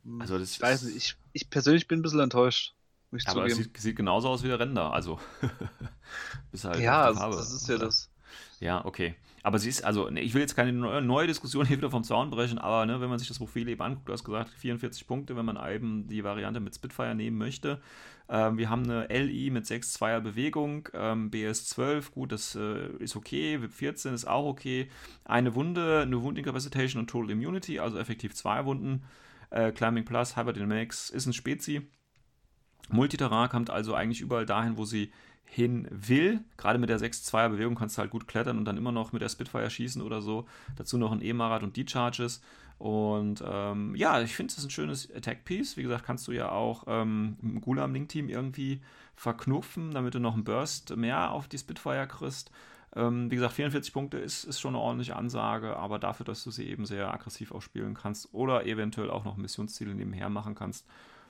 hm, 0.04 0.20
Also 0.20 0.38
das 0.38 0.50
ich 0.56 0.62
weiß 0.62 0.82
nicht, 0.84 0.96
ich, 0.96 1.16
ich 1.32 1.50
persönlich 1.50 1.88
bin 1.88 2.00
ein 2.00 2.02
bisschen 2.02 2.20
enttäuscht, 2.20 2.74
muss 3.10 3.22
ich 3.22 3.28
aber 3.28 3.46
es 3.46 3.54
sieht, 3.54 3.76
sieht 3.78 3.96
genauso 3.96 4.28
aus 4.28 4.42
wie 4.42 4.48
der 4.48 4.58
Render, 4.58 4.92
also 4.92 5.18
halt 6.64 6.84
ja, 6.84 7.04
also, 7.04 7.20
Farbe. 7.20 7.36
das 7.36 7.52
ist 7.52 7.68
ja 7.68 7.78
das. 7.78 8.10
Ja, 8.60 8.84
okay. 8.84 9.14
Aber 9.42 9.58
sie 9.58 9.68
ist, 9.68 9.84
also, 9.84 10.08
ne, 10.08 10.20
ich 10.20 10.34
will 10.34 10.40
jetzt 10.40 10.54
keine 10.54 10.72
neue, 10.72 11.26
Diskussion 11.26 11.66
hier 11.66 11.78
wieder 11.78 11.90
vom 11.90 12.04
Zaun 12.04 12.30
brechen, 12.30 12.58
aber 12.58 12.86
ne, 12.86 13.00
wenn 13.00 13.08
man 13.08 13.18
sich 13.18 13.28
das 13.28 13.38
Profil 13.38 13.68
eben 13.68 13.82
anguckt, 13.82 14.08
du 14.08 14.12
hast 14.12 14.24
gesagt, 14.24 14.50
44 14.50 15.06
Punkte, 15.06 15.36
wenn 15.36 15.44
man 15.44 15.58
eben 15.72 16.06
die 16.06 16.22
Variante 16.22 16.60
mit 16.60 16.74
Spitfire 16.74 17.14
nehmen 17.14 17.38
möchte. 17.38 17.80
Ähm, 18.28 18.56
wir 18.56 18.70
haben 18.70 18.84
eine 18.88 19.06
LI 19.08 19.50
mit 19.50 19.66
6 19.66 19.94
Zweier 19.94 20.20
Bewegung, 20.20 20.88
ähm, 20.94 21.30
BS 21.30 21.66
12, 21.66 22.12
gut, 22.12 22.30
das 22.30 22.54
äh, 22.54 22.88
ist 22.98 23.16
okay, 23.16 23.60
VIP 23.60 23.72
14 23.72 24.14
ist 24.14 24.26
auch 24.26 24.46
okay. 24.46 24.88
Eine 25.24 25.54
Wunde, 25.56 26.02
eine 26.02 26.22
Wound 26.22 26.38
Incapacitation 26.38 27.00
und 27.00 27.08
Total 27.08 27.30
Immunity, 27.30 27.80
also 27.80 27.98
effektiv 27.98 28.34
zwei 28.34 28.64
Wunden. 28.64 29.02
Äh, 29.50 29.72
Climbing 29.72 30.04
Plus, 30.04 30.36
Hyberdynamics 30.36 31.10
ist 31.10 31.26
ein 31.26 31.32
Spezi. 31.32 31.90
Multiterrain 32.88 33.48
kommt 33.48 33.70
also 33.70 33.94
eigentlich 33.94 34.20
überall 34.20 34.46
dahin, 34.46 34.76
wo 34.76 34.84
sie 34.84 35.12
hin 35.52 35.86
will. 35.90 36.40
Gerade 36.56 36.78
mit 36.78 36.88
der 36.88 36.98
6-2er 36.98 37.50
Bewegung 37.50 37.74
kannst 37.74 37.98
du 37.98 38.00
halt 38.00 38.10
gut 38.10 38.26
klettern 38.26 38.56
und 38.56 38.64
dann 38.64 38.78
immer 38.78 38.90
noch 38.90 39.12
mit 39.12 39.20
der 39.20 39.28
Spitfire 39.28 39.68
schießen 39.68 40.00
oder 40.00 40.22
so. 40.22 40.46
Dazu 40.76 40.96
noch 40.96 41.12
ein 41.12 41.22
E-Marat 41.22 41.62
und 41.62 41.76
D-Charges. 41.76 42.40
Und 42.78 43.44
ähm, 43.46 43.94
ja, 43.94 44.22
ich 44.22 44.34
finde 44.34 44.54
es 44.56 44.64
ein 44.64 44.70
schönes 44.70 45.14
Attack-Piece. 45.14 45.76
Wie 45.76 45.82
gesagt, 45.82 46.06
kannst 46.06 46.26
du 46.26 46.32
ja 46.32 46.50
auch 46.50 46.84
ähm, 46.86 47.36
im 47.42 47.60
Gulam-Link-Team 47.60 48.30
irgendwie 48.30 48.80
verknüpfen, 49.14 49.90
damit 49.90 50.14
du 50.14 50.20
noch 50.20 50.32
einen 50.32 50.44
Burst 50.44 50.96
mehr 50.96 51.32
auf 51.32 51.48
die 51.48 51.58
Spitfire 51.58 52.06
kriegst. 52.06 52.50
Ähm, 52.96 53.30
wie 53.30 53.34
gesagt, 53.34 53.52
44 53.52 53.92
Punkte 53.92 54.16
ist, 54.16 54.44
ist 54.44 54.58
schon 54.58 54.74
eine 54.74 54.82
ordentliche 54.82 55.16
Ansage, 55.16 55.76
aber 55.76 55.98
dafür, 55.98 56.24
dass 56.24 56.42
du 56.44 56.50
sie 56.50 56.66
eben 56.66 56.86
sehr 56.86 57.12
aggressiv 57.12 57.52
auch 57.52 57.60
spielen 57.60 57.92
kannst 57.92 58.32
oder 58.32 58.64
eventuell 58.64 59.10
auch 59.10 59.24
noch 59.24 59.36
Missionsziele 59.36 59.94
nebenher 59.94 60.30
machen 60.30 60.54
kannst, 60.54 60.86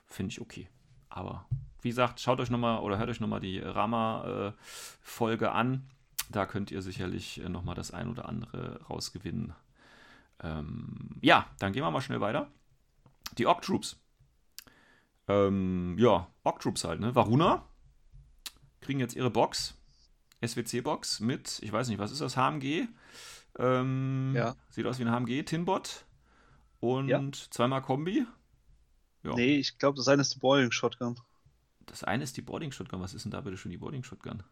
finde 0.07 0.31
ich 0.31 0.41
okay. 0.41 0.69
Aber 1.15 1.47
wie 1.83 1.89
gesagt, 1.91 2.21
schaut 2.21 2.41
euch 2.41 2.51
nochmal 2.51 2.81
oder 2.81 2.99
hört 2.99 3.11
euch 3.11 3.21
nochmal 3.21 3.41
die 3.41 3.59
Rama-Folge 3.59 5.53
an. 5.53 5.87
Da 6.31 6.47
könnt 6.47 6.71
ihr 6.71 6.81
sicherlich 6.83 7.43
äh, 7.45 7.49
nochmal 7.49 7.75
das 7.75 7.91
ein 7.91 8.09
oder 8.09 8.29
andere 8.29 8.81
rausgewinnen. 8.89 9.53
Ähm, 10.41 11.11
ja, 11.21 11.47
dann 11.59 11.73
gehen 11.73 11.83
wir 11.83 11.91
mal 11.91 12.01
schnell 12.01 12.21
weiter. 12.21 12.49
Die 13.39 13.47
Orc 13.47 13.63
Troops. 13.63 13.99
Ähm, 15.29 15.97
ja, 15.99 16.27
Orc 16.45 16.61
Troops 16.61 16.85
halt, 16.85 17.01
ne? 17.01 17.15
Varuna 17.15 17.65
kriegen 18.81 18.99
jetzt 19.01 19.15
ihre 19.15 19.31
Box. 19.31 19.77
SWC-Box 20.45 21.21
mit, 21.21 21.61
ich 21.63 21.73
weiß 21.73 21.89
nicht, 21.89 21.99
was 21.99 22.11
ist 22.11 22.21
das? 22.21 22.37
HMG. 22.37 22.89
Ähm, 23.59 24.33
Ja. 24.35 24.57
Sieht 24.71 24.87
aus 24.87 24.99
wie 24.99 25.05
ein 25.05 25.11
HMG, 25.13 25.45
Tinbot. 25.45 26.05
Und 26.81 27.09
Ja. 27.09 27.21
zweimal 27.51 27.83
Kombi. 27.83 28.27
Ja. 29.25 29.35
Nee, 29.35 29.57
ich 29.59 29.79
glaube, 29.79 29.97
das 29.97 30.07
eine 30.07 30.23
ist 30.23 30.35
die 30.35 30.39
Boiling 30.39 30.71
Shotgun. 30.71 31.17
Das 31.87 32.03
eine 32.03 32.25
ist 32.25 32.37
die 32.37 32.43
Boarding 32.43 32.73
Shotgun. 32.73 33.01
Was 33.03 33.15
ist 33.15 33.23
denn 33.23 33.31
da 33.31 33.41
bitte 33.41 33.57
schon 33.57 33.71
die 33.71 33.77
Boarding 33.77 34.03
Shotgun? 34.03 34.43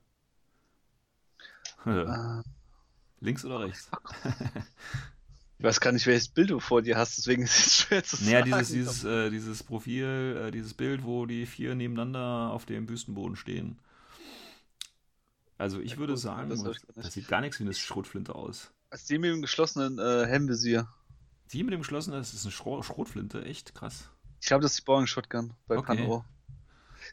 Äh, 1.87 2.07
Links 3.21 3.45
oder 3.45 3.61
rechts? 3.61 3.91
ich 5.59 5.65
weiß 5.65 5.81
gar 5.81 5.93
nicht, 5.93 6.07
welches 6.07 6.29
Bild 6.29 6.51
du 6.51 6.61
vor 6.61 6.83
dir 6.83 6.97
hast, 6.97 7.19
deswegen 7.19 7.43
ist 7.43 7.67
es 7.67 7.77
schwer 7.83 8.03
zu 8.05 8.17
Naja, 8.19 8.43
sagen. 8.43 8.43
dieses, 8.43 8.69
dieses, 8.71 9.05
äh, 9.05 9.31
dieses 9.31 9.63
Profil, 9.65 10.45
äh, 10.47 10.51
dieses 10.53 10.75
Bild, 10.75 11.03
wo 11.05 11.27
die 11.27 11.45
vier 11.47 11.75
nebeneinander 11.75 12.53
auf 12.53 12.67
dem 12.67 12.87
Büstenboden 12.87 13.35
stehen. 13.37 13.79
Also 15.59 15.79
ich 15.81 15.97
Ja, 15.97 15.97
würde 15.97 16.17
gut, 16.17 16.17
sagen, 16.17 16.49
das 16.49 16.65
das, 16.65 16.79
ich 16.97 16.97
nicht. 16.97 17.13
sieht 17.13 17.29
gar 17.29 17.41
nichts 17.41 17.59
wie 17.61 17.65
eine 17.65 17.75
Schrotflinte 17.75 18.35
aus. 18.35 18.73
Als 18.89 19.05
die 19.07 19.19
mit 19.19 19.33
dem 19.33 19.43
geschlossenen 19.43 19.99
äh, 19.99 20.27
Helmvisier. 20.27 20.87
Die 21.53 21.63
mit 21.65 21.75
dem 21.75 21.81
geschlossenen, 21.81 22.19
das 22.19 22.33
ist 22.33 22.47
eine 22.47 22.53
Schro 22.53 22.83
Schrotflinte, 22.83 23.45
echt 23.45 23.75
krass. 23.75 24.09
Ich 24.41 24.47
glaube, 24.47 24.63
das 24.63 24.73
ist 24.73 24.81
die 24.81 24.85
Boiling 24.85 25.07
Shotgun 25.07 25.53
bei 25.67 25.77
Okay. 25.77 25.97
Pano. 25.97 26.25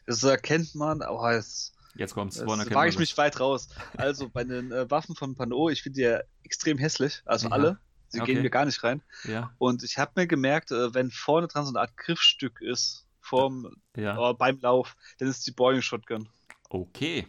Das 0.06 0.22
erkennt 0.22 0.74
man, 0.74 1.02
aber 1.02 1.32
es 1.34 1.74
Jetzt 1.94 2.14
kommt's. 2.14 2.38
Erkennt 2.38 2.74
wage 2.74 2.90
ich 2.90 2.98
mich 2.98 3.16
weit 3.18 3.40
raus. 3.40 3.68
Also 3.96 4.28
bei 4.28 4.44
den 4.44 4.70
äh, 4.70 4.90
Waffen 4.90 5.14
von 5.16 5.34
Pano, 5.34 5.68
ich 5.68 5.82
finde 5.82 5.96
die 5.96 6.02
ja 6.02 6.20
extrem 6.44 6.78
hässlich. 6.78 7.22
Also 7.24 7.46
Ja. 7.48 7.52
alle. 7.52 7.78
Sie 8.10 8.20
Okay. 8.20 8.32
gehen 8.34 8.42
mir 8.42 8.50
gar 8.50 8.64
nicht 8.64 8.82
rein. 8.84 9.02
Ja, 9.24 9.52
Und 9.58 9.82
ich 9.82 9.98
habe 9.98 10.12
mir 10.16 10.26
gemerkt, 10.26 10.70
äh, 10.70 10.94
wenn 10.94 11.10
vorne 11.10 11.46
dran 11.48 11.64
so 11.66 11.70
eine 11.72 11.80
Art 11.80 11.96
Griffstück 11.96 12.60
ist, 12.62 13.06
vorm, 13.20 13.76
ja. 13.96 14.30
äh, 14.30 14.34
beim 14.34 14.58
Lauf, 14.60 14.96
dann 15.18 15.28
ist 15.28 15.46
die 15.46 15.50
Boeing 15.50 15.82
Shotgun. 15.82 16.28
Okay, 16.70 17.26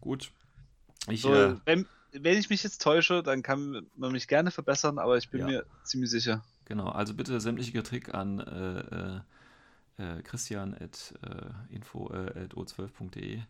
gut. 0.00 0.32
Ich, 1.08 1.20
So, 1.20 1.34
äh, 1.34 1.56
wenn, 1.66 1.86
wenn 2.12 2.38
ich 2.38 2.48
mich 2.48 2.62
jetzt 2.62 2.80
täusche, 2.80 3.22
dann 3.22 3.42
kann 3.42 3.86
man 3.96 4.12
mich 4.12 4.26
gerne 4.28 4.50
verbessern, 4.50 4.98
aber 4.98 5.18
ich 5.18 5.28
bin 5.28 5.44
mir 5.44 5.66
ziemlich 5.84 6.10
sicher. 6.10 6.42
Genau, 6.64 6.88
also 6.88 7.12
bitte 7.12 7.38
sämtliche 7.40 7.72
Kritik 7.72 8.14
an 8.14 8.38
äh, 9.98 10.02
äh, 10.02 10.18
äh, 10.18 10.22
Christian 10.22 10.74
at 10.74 11.14
äh, 11.22 11.74
info 11.74 12.10
äh, 12.10 12.44
at 12.44 12.54
o12.de. 12.54 13.40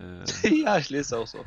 ja, 0.64 0.78
ich 0.78 0.88
lese 0.88 1.18
auch 1.18 1.26
so. 1.26 1.44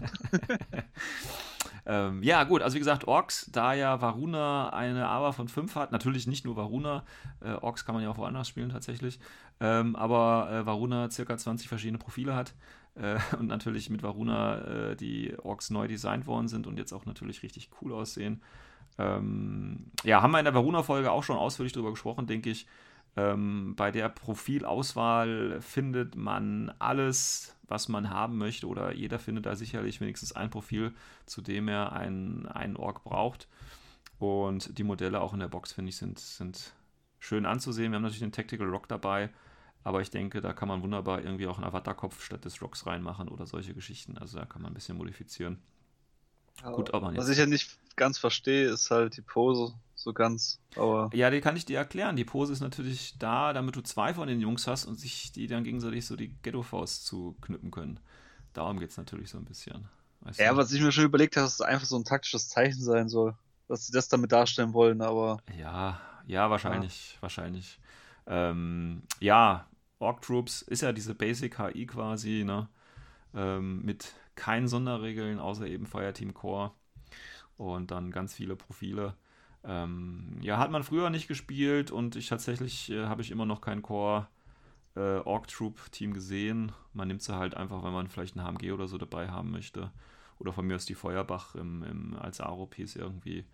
ähm, 1.87 2.21
ja, 2.21 2.43
gut, 2.43 2.61
also 2.61 2.75
wie 2.75 2.79
gesagt, 2.79 3.07
Orks, 3.07 3.49
da 3.51 3.73
ja 3.73 3.99
Varuna 3.99 4.69
eine 4.69 5.07
AWA 5.07 5.31
von 5.31 5.47
5 5.47 5.73
hat, 5.75 5.91
natürlich 5.91 6.27
nicht 6.27 6.45
nur 6.45 6.55
Varuna, 6.55 7.03
äh, 7.41 7.53
Orks 7.53 7.83
kann 7.83 7.95
man 7.95 8.03
ja 8.03 8.11
auch 8.11 8.17
woanders 8.17 8.47
spielen 8.47 8.69
tatsächlich, 8.69 9.19
ähm, 9.59 9.95
aber 9.95 10.51
äh, 10.51 10.65
Varuna 10.67 11.09
circa 11.09 11.35
20 11.35 11.67
verschiedene 11.67 11.97
Profile 11.97 12.35
hat 12.35 12.53
äh, 12.93 13.17
und 13.39 13.47
natürlich 13.47 13.89
mit 13.89 14.03
Varuna 14.03 14.91
äh, 14.91 14.95
die 14.95 15.35
Orks 15.41 15.71
neu 15.71 15.87
designt 15.87 16.27
worden 16.27 16.47
sind 16.47 16.67
und 16.67 16.77
jetzt 16.77 16.93
auch 16.93 17.05
natürlich 17.05 17.41
richtig 17.41 17.71
cool 17.81 17.91
aussehen. 17.91 18.43
Ähm, 18.99 19.91
ja, 20.03 20.21
haben 20.21 20.31
wir 20.31 20.39
in 20.39 20.45
der 20.45 20.53
Varuna-Folge 20.53 21.11
auch 21.11 21.23
schon 21.23 21.37
ausführlich 21.37 21.73
darüber 21.73 21.89
gesprochen, 21.89 22.27
denke 22.27 22.51
ich. 22.51 22.67
Ähm, 23.15 23.75
bei 23.75 23.91
der 23.91 24.09
Profilauswahl 24.09 25.61
findet 25.61 26.15
man 26.15 26.73
alles, 26.79 27.55
was 27.67 27.87
man 27.87 28.09
haben 28.09 28.37
möchte, 28.37 28.67
oder 28.67 28.93
jeder 28.93 29.19
findet 29.19 29.45
da 29.45 29.55
sicherlich 29.55 30.01
wenigstens 30.01 30.33
ein 30.33 30.49
Profil, 30.49 30.93
zu 31.25 31.41
dem 31.41 31.67
er 31.67 31.93
einen, 31.93 32.47
einen 32.47 32.75
Ork 32.75 33.03
braucht. 33.03 33.47
Und 34.17 34.77
die 34.77 34.83
Modelle 34.83 35.21
auch 35.21 35.33
in 35.33 35.39
der 35.39 35.47
Box, 35.47 35.73
finde 35.73 35.89
ich, 35.89 35.97
sind, 35.97 36.19
sind 36.19 36.73
schön 37.19 37.45
anzusehen. 37.45 37.91
Wir 37.91 37.97
haben 37.97 38.03
natürlich 38.03 38.21
den 38.21 38.31
Tactical 38.31 38.67
Rock 38.67 38.87
dabei, 38.87 39.29
aber 39.83 40.01
ich 40.01 40.09
denke, 40.09 40.41
da 40.41 40.53
kann 40.53 40.67
man 40.67 40.81
wunderbar 40.81 41.21
irgendwie 41.23 41.47
auch 41.47 41.57
einen 41.57 41.67
Avatar-Kopf 41.67 42.23
statt 42.23 42.45
des 42.45 42.61
Rocks 42.61 42.85
reinmachen 42.85 43.27
oder 43.27 43.45
solche 43.45 43.73
Geschichten. 43.73 44.17
Also 44.17 44.39
da 44.39 44.45
kann 44.45 44.61
man 44.61 44.71
ein 44.71 44.75
bisschen 44.75 44.97
modifizieren. 44.97 45.61
Gut, 46.63 46.93
aber 46.93 47.15
was 47.15 47.29
ich 47.29 47.37
ja 47.37 47.45
nicht 47.45 47.77
ganz 47.95 48.17
verstehe, 48.17 48.69
ist 48.69 48.89
halt 48.91 49.17
die 49.17 49.21
Pose 49.21 49.73
so 50.03 50.13
ganz. 50.13 50.59
Aber 50.75 51.09
ja, 51.13 51.29
die 51.29 51.41
kann 51.41 51.55
ich 51.55 51.65
dir 51.65 51.77
erklären. 51.77 52.15
Die 52.15 52.25
Pose 52.25 52.53
ist 52.53 52.59
natürlich 52.59 53.17
da, 53.17 53.53
damit 53.53 53.75
du 53.75 53.81
zwei 53.81 54.13
von 54.13 54.27
den 54.27 54.41
Jungs 54.41 54.67
hast 54.67 54.85
und 54.85 54.99
sich 54.99 55.31
die 55.31 55.47
dann 55.47 55.63
gegenseitig 55.63 56.05
so 56.05 56.15
die 56.15 56.35
Ghetto-Faust 56.41 57.05
zuknüppen 57.05 57.71
können. 57.71 57.99
Darum 58.53 58.79
geht 58.79 58.91
es 58.91 58.97
natürlich 58.97 59.29
so 59.29 59.37
ein 59.37 59.45
bisschen. 59.45 59.89
ja, 60.37 60.51
du? 60.51 60.57
was 60.57 60.71
ich 60.71 60.81
mir 60.81 60.91
schon 60.91 61.05
überlegt 61.05 61.35
habe, 61.37 61.45
dass 61.45 61.55
es 61.55 61.61
einfach 61.61 61.85
so 61.85 61.95
ein 61.95 62.03
taktisches 62.03 62.49
Zeichen 62.49 62.81
sein 62.81 63.09
soll, 63.09 63.35
dass 63.67 63.87
sie 63.87 63.93
das 63.93 64.09
damit 64.09 64.31
darstellen 64.31 64.73
wollen, 64.73 65.01
aber. 65.01 65.37
Ja, 65.57 65.99
ja, 66.27 66.49
wahrscheinlich, 66.49 67.13
ja. 67.15 67.21
wahrscheinlich. 67.21 67.79
Ähm, 68.27 69.03
ja, 69.19 69.67
Orc 69.99 70.21
Troops 70.21 70.61
ist 70.61 70.81
ja 70.81 70.91
diese 70.91 71.15
Basic 71.15 71.57
HI 71.57 71.85
quasi, 71.85 72.43
ne? 72.45 72.67
Ähm, 73.33 73.81
mit 73.83 74.13
keinen 74.35 74.67
Sonderregeln, 74.67 75.39
außer 75.39 75.65
eben 75.65 75.85
Fireteam 75.85 76.33
Core. 76.33 76.71
Und 77.57 77.91
dann 77.91 78.11
ganz 78.11 78.33
viele 78.33 78.55
Profile. 78.55 79.15
Ähm, 79.65 80.37
ja, 80.41 80.57
hat 80.57 80.71
man 80.71 80.83
früher 80.83 81.09
nicht 81.09 81.27
gespielt 81.27 81.91
und 81.91 82.15
ich 82.15 82.27
tatsächlich 82.27 82.91
äh, 82.91 83.05
habe 83.05 83.21
ich 83.21 83.31
immer 83.31 83.45
noch 83.45 83.61
kein 83.61 83.81
Core 83.81 84.27
äh, 84.95 85.19
Orc 85.19 85.47
Troop 85.47 85.91
Team 85.91 86.13
gesehen. 86.13 86.71
Man 86.93 87.07
nimmt 87.07 87.21
sie 87.21 87.35
halt 87.35 87.55
einfach, 87.55 87.83
wenn 87.83 87.93
man 87.93 88.09
vielleicht 88.09 88.35
ein 88.35 88.43
HMG 88.43 88.71
oder 88.71 88.87
so 88.87 88.97
dabei 88.97 89.29
haben 89.29 89.51
möchte. 89.51 89.91
Oder 90.39 90.51
von 90.51 90.65
mir 90.65 90.75
aus 90.75 90.85
die 90.85 90.95
Feuerbach 90.95 91.55
im, 91.55 91.83
im, 91.83 92.17
als 92.19 92.41
Aro-Piece 92.41 92.97
irgendwie. 92.97 93.45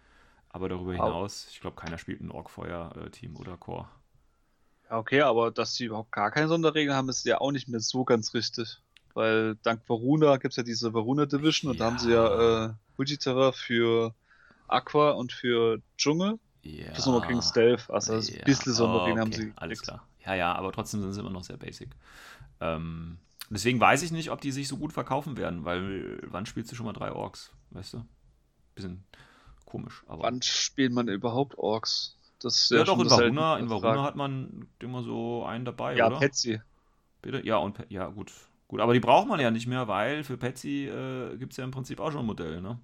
Aber 0.50 0.70
darüber 0.70 0.94
hinaus, 0.94 1.48
ich 1.52 1.60
glaube, 1.60 1.76
keiner 1.76 2.00
spielt 2.00 2.22
ein 2.22 2.32
Orc-Feuer-Team 2.32 3.36
oder 3.36 3.58
Core. 3.58 3.88
Okay, 4.90 5.22
aber 5.22 5.52
dass 5.52 5.76
sie 5.76 5.86
überhaupt 5.86 6.12
gar 6.12 6.32
keine 6.32 6.48
Sonderregeln 6.48 6.96
haben, 6.96 7.10
ist 7.10 7.24
ja 7.26 7.40
auch 7.40 7.52
nicht 7.52 7.68
mehr 7.68 7.80
so 7.80 8.04
ganz 8.04 8.34
richtig. 8.34 8.82
Weil 9.14 9.56
dank 9.62 9.88
Varuna 9.88 10.38
gibt 10.38 10.54
es 10.54 10.58
ja 10.58 10.64
diese 10.64 10.94
Varuna 10.94 11.28
Division 11.28 11.70
ja. 11.70 11.72
und 11.72 11.80
da 11.80 11.86
haben 11.86 12.00
sie 12.00 12.12
ja 12.12 12.66
äh, 12.66 12.74
Multiterra 12.98 13.52
für 13.52 14.16
Aqua 14.70 15.12
und 15.12 15.32
für 15.32 15.82
Dschungel. 15.98 16.40
Ja. 16.62 16.92
Plus 16.92 17.06
nochmal 17.06 17.28
gegen 17.28 17.42
Stealth. 17.42 17.90
Also 17.90 18.16
ja. 18.16 18.40
ein 18.40 18.46
bisschen 18.46 18.74
Sonderregeln 18.74 19.20
oh, 19.20 19.22
okay. 19.22 19.38
haben 19.38 19.48
sie. 19.48 19.54
Alles 19.56 19.82
klar. 19.82 20.06
Ja, 20.26 20.36
ja, 20.36 20.54
aber 20.54 20.72
trotzdem 20.72 21.02
sind 21.02 21.14
sie 21.14 21.20
immer 21.20 21.30
noch 21.30 21.44
sehr 21.44 21.58
basic. 21.58 21.90
Ähm, 22.62 23.18
deswegen 23.50 23.80
weiß 23.80 24.04
ich 24.04 24.12
nicht, 24.12 24.32
ob 24.32 24.42
die 24.42 24.52
sich 24.52 24.68
so 24.68 24.78
gut 24.78 24.94
verkaufen 24.94 25.38
werden, 25.38 25.66
weil 25.66 26.20
wann 26.28 26.46
spielst 26.46 26.72
du 26.72 26.76
schon 26.76 26.86
mal 26.86 26.94
drei 26.94 27.12
Orks? 27.12 27.52
Weißt 27.72 27.94
du? 27.94 28.06
Bisschen 28.76 29.04
komisch. 29.66 30.04
Aber 30.08 30.24
wann 30.24 30.42
spielt 30.42 30.94
man 30.94 31.08
überhaupt 31.08 31.58
Orks? 31.58 32.16
Das 32.42 32.70
ja, 32.70 32.80
ja 32.80 32.84
doch, 32.84 33.00
in 33.00 33.10
Varuna, 33.10 33.58
in 33.58 33.70
Varuna 33.70 34.04
hat 34.04 34.16
man 34.16 34.68
immer 34.80 35.04
so 35.04 35.46
einen 35.46 35.66
dabei, 35.66 35.96
ja, 35.96 36.08
oder? 36.08 36.16
Ja, 36.16 36.20
Petsy. 36.20 36.62
Bitte? 37.22 37.46
Ja, 37.46 37.58
und 37.58 37.84
ja, 37.90 38.08
gut. 38.08 38.32
Gut, 38.68 38.82
aber 38.82 38.94
die 38.94 39.00
braucht 39.00 39.28
man 39.28 39.40
ja 39.40 39.52
nicht 39.52 39.68
mehr, 39.68 39.88
weil 39.88 40.24
für 40.24 40.38
Petsy 40.38 40.86
äh, 40.88 41.36
gibt 41.38 41.54
es 41.54 41.58
ja 41.58 41.64
im 41.64 41.72
Prinzip 41.72 42.00
auch 42.00 42.12
schon 42.12 42.22
ein 42.22 42.26
Modell, 42.28 42.62
ne? 42.62 42.80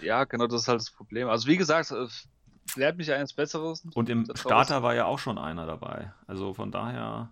Ja, 0.00 0.24
genau, 0.24 0.46
das 0.46 0.62
ist 0.62 0.68
halt 0.68 0.80
das 0.80 0.90
Problem. 0.90 1.28
Also 1.28 1.48
wie 1.48 1.56
gesagt, 1.56 1.90
es 1.90 2.28
lehrt 2.74 2.96
mich 2.96 3.12
eines 3.12 3.32
Besseres. 3.32 3.84
Und 3.94 4.08
im 4.08 4.26
Starter 4.34 4.82
war 4.82 4.94
ja 4.94 5.06
auch 5.06 5.18
schon 5.18 5.38
einer 5.38 5.66
dabei. 5.66 6.12
Also 6.26 6.54
von 6.54 6.70
daher 6.70 7.30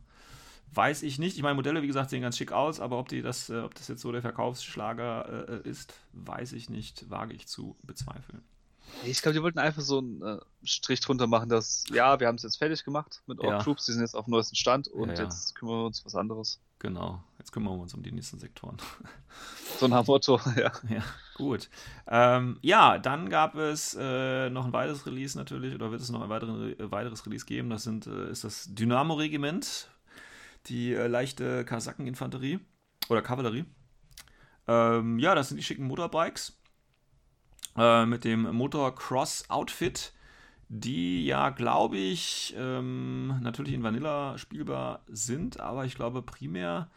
weiß 0.73 1.03
ich 1.03 1.19
nicht. 1.19 1.37
Ich 1.37 1.43
meine, 1.43 1.55
Modelle, 1.55 1.83
wie 1.83 1.87
gesagt, 1.87 2.11
sehen 2.11 2.23
ganz 2.23 2.37
schick 2.37 2.53
aus, 2.53 2.81
aber 2.81 2.99
ob, 2.99 3.09
die 3.09 3.23
das, 3.23 3.51
äh, 3.51 3.61
ob 3.61 3.75
das 3.75 3.89
jetzt 3.89 4.01
so 4.01 4.13
der 4.13 4.23
Verkaufsschlager 4.23 5.63
äh, 5.65 5.69
ist, 5.69 5.95
weiß 6.13 6.53
ich 6.53 6.69
nicht, 6.69 7.11
wage 7.11 7.35
ich 7.35 7.47
zu 7.47 7.77
bezweifeln. 7.83 8.43
Ich 9.05 9.23
glaube, 9.23 9.35
die 9.35 9.43
wollten 9.43 9.59
einfach 9.59 9.83
so 9.83 9.99
einen 9.99 10.23
äh, 10.23 10.39
Strich 10.63 11.01
drunter 11.01 11.27
machen, 11.27 11.49
dass, 11.49 11.85
ja, 11.91 12.21
wir 12.21 12.27
haben 12.27 12.37
es 12.37 12.43
jetzt 12.43 12.59
fertig 12.59 12.85
gemacht 12.85 13.23
mit 13.27 13.41
Orc 13.41 13.51
ja. 13.51 13.59
Troops, 13.59 13.87
die 13.87 13.93
sind 13.93 14.03
jetzt 14.03 14.15
auf 14.15 14.27
dem 14.27 14.33
neuesten 14.33 14.57
Stand 14.57 14.89
und 14.89 15.09
ja, 15.11 15.15
ja. 15.15 15.23
jetzt 15.25 15.55
kümmern 15.55 15.81
wir 15.81 15.87
uns 15.87 16.05
was 16.05 16.15
anderes. 16.15 16.61
Genau, 16.79 17.23
jetzt 17.39 17.51
kümmern 17.51 17.77
wir 17.77 17.83
uns 17.83 17.95
um 17.95 18.03
die 18.03 18.13
nächsten 18.13 18.39
Sektoren. 18.39 18.77
So 19.79 19.87
ein 19.87 20.05
Motto, 20.05 20.41
ja. 20.57 20.71
Ja, 20.89 21.03
gut. 21.35 21.69
Ähm, 22.09 22.59
ja, 22.63 22.99
dann 22.99 23.29
gab 23.29 23.57
es 23.57 23.97
äh, 23.99 24.51
noch 24.51 24.65
ein 24.65 24.73
weiteres 24.73 25.07
Release 25.07 25.37
natürlich, 25.37 25.75
oder 25.75 25.91
wird 25.91 26.01
es 26.01 26.11
noch 26.11 26.23
ein 26.23 26.29
weiteren, 26.29 26.79
äh, 26.79 26.91
weiteres 26.91 27.27
Release 27.27 27.45
geben. 27.45 27.71
Das 27.71 27.83
sind, 27.83 28.07
äh, 28.07 28.31
ist 28.31 28.45
das 28.45 28.75
Dynamo-Regiment, 28.75 29.91
die 30.67 30.95
äh, 30.95 31.07
leichte 31.07 31.65
Kasaken-Infanterie 31.65 32.61
oder 33.09 33.23
Kavallerie. 33.23 33.65
Ähm, 34.67 35.19
ja, 35.19 35.35
das 35.35 35.49
sind 35.49 35.59
die 35.59 35.65
schicken 35.65 35.87
Motorbikes 35.87 36.59
äh, 37.77 38.07
mit 38.07 38.25
dem 38.25 38.43
Motocross-Outfit, 38.43 40.13
die 40.69 41.27
ja, 41.27 41.51
glaube 41.51 41.99
ich, 41.99 42.55
ähm, 42.57 43.41
natürlich 43.43 43.75
in 43.75 43.83
Vanilla 43.83 44.39
spielbar 44.39 45.03
sind, 45.09 45.61
aber 45.61 45.85
ich 45.85 45.95
glaube 45.95 46.23
primär, 46.23 46.89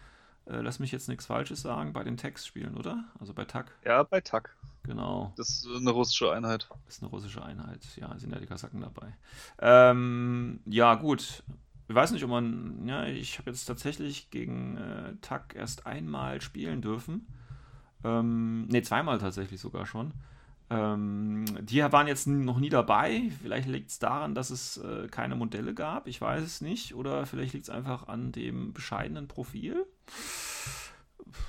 äh, 0.50 0.62
lass 0.62 0.80
mich 0.80 0.92
jetzt 0.92 1.10
nichts 1.10 1.26
Falsches 1.26 1.62
sagen, 1.62 1.94
bei 1.94 2.04
den 2.04 2.18
Tags 2.18 2.46
spielen, 2.46 2.78
oder? 2.78 3.04
Also 3.20 3.34
bei 3.34 3.46
TAG. 3.46 3.72
Ja, 3.86 4.04
bei 4.04 4.22
TAG. 4.22 4.50
Genau. 4.84 5.34
Das 5.36 5.50
ist 5.50 5.68
eine 5.68 5.92
russische 5.92 6.32
Einheit. 6.32 6.68
Das 6.86 6.96
ist 6.96 7.04
eine 7.04 7.10
russische 7.10 7.44
Einheit, 7.44 7.82
ja, 7.98 8.18
sind 8.18 8.32
ja 8.32 8.40
die 8.40 8.46
Kasaken 8.46 8.82
dabei. 8.82 9.14
Ähm, 9.60 10.62
ja, 10.66 10.96
gut. 10.96 11.44
Ich 11.90 11.96
weiß 11.96 12.12
nicht, 12.12 12.24
ob 12.24 12.30
man, 12.30 12.86
ja, 12.88 13.06
ich 13.06 13.40
habe 13.40 13.50
jetzt 13.50 13.66
tatsächlich 13.66 14.30
gegen 14.30 14.78
äh, 14.78 15.14
TAG 15.22 15.56
erst 15.56 15.86
einmal 15.86 16.42
spielen 16.42 16.82
dürfen. 16.82 17.28
Ähm, 18.04 18.68
ne, 18.68 18.82
zweimal 18.82 19.20
tatsächlich 19.20 19.60
sogar 19.60 19.86
schon. 19.86 20.14
Ähm, 20.70 21.46
die 21.62 21.82
waren 21.82 22.08
jetzt 22.08 22.28
noch 22.28 22.60
nie 22.60 22.70
dabei. 22.70 23.32
Vielleicht 23.42 23.68
liegt 23.68 23.90
es 23.90 24.00
daran, 24.00 24.36
dass 24.36 24.50
es 24.50 24.78
äh, 24.78 25.08
keine 25.08 25.36
Modelle 25.36 25.74
gab. 25.74 26.08
Ich 26.08 26.20
weiß 26.20 26.44
es 26.44 26.62
nicht. 26.62 26.96
Oder 26.96 27.26
vielleicht 27.26 27.54
liegt 27.54 27.66
es 27.66 27.70
einfach 27.70 28.08
an 28.08 28.32
dem 28.32 28.74
bescheidenen 28.74 29.28
Profil. 29.28 29.86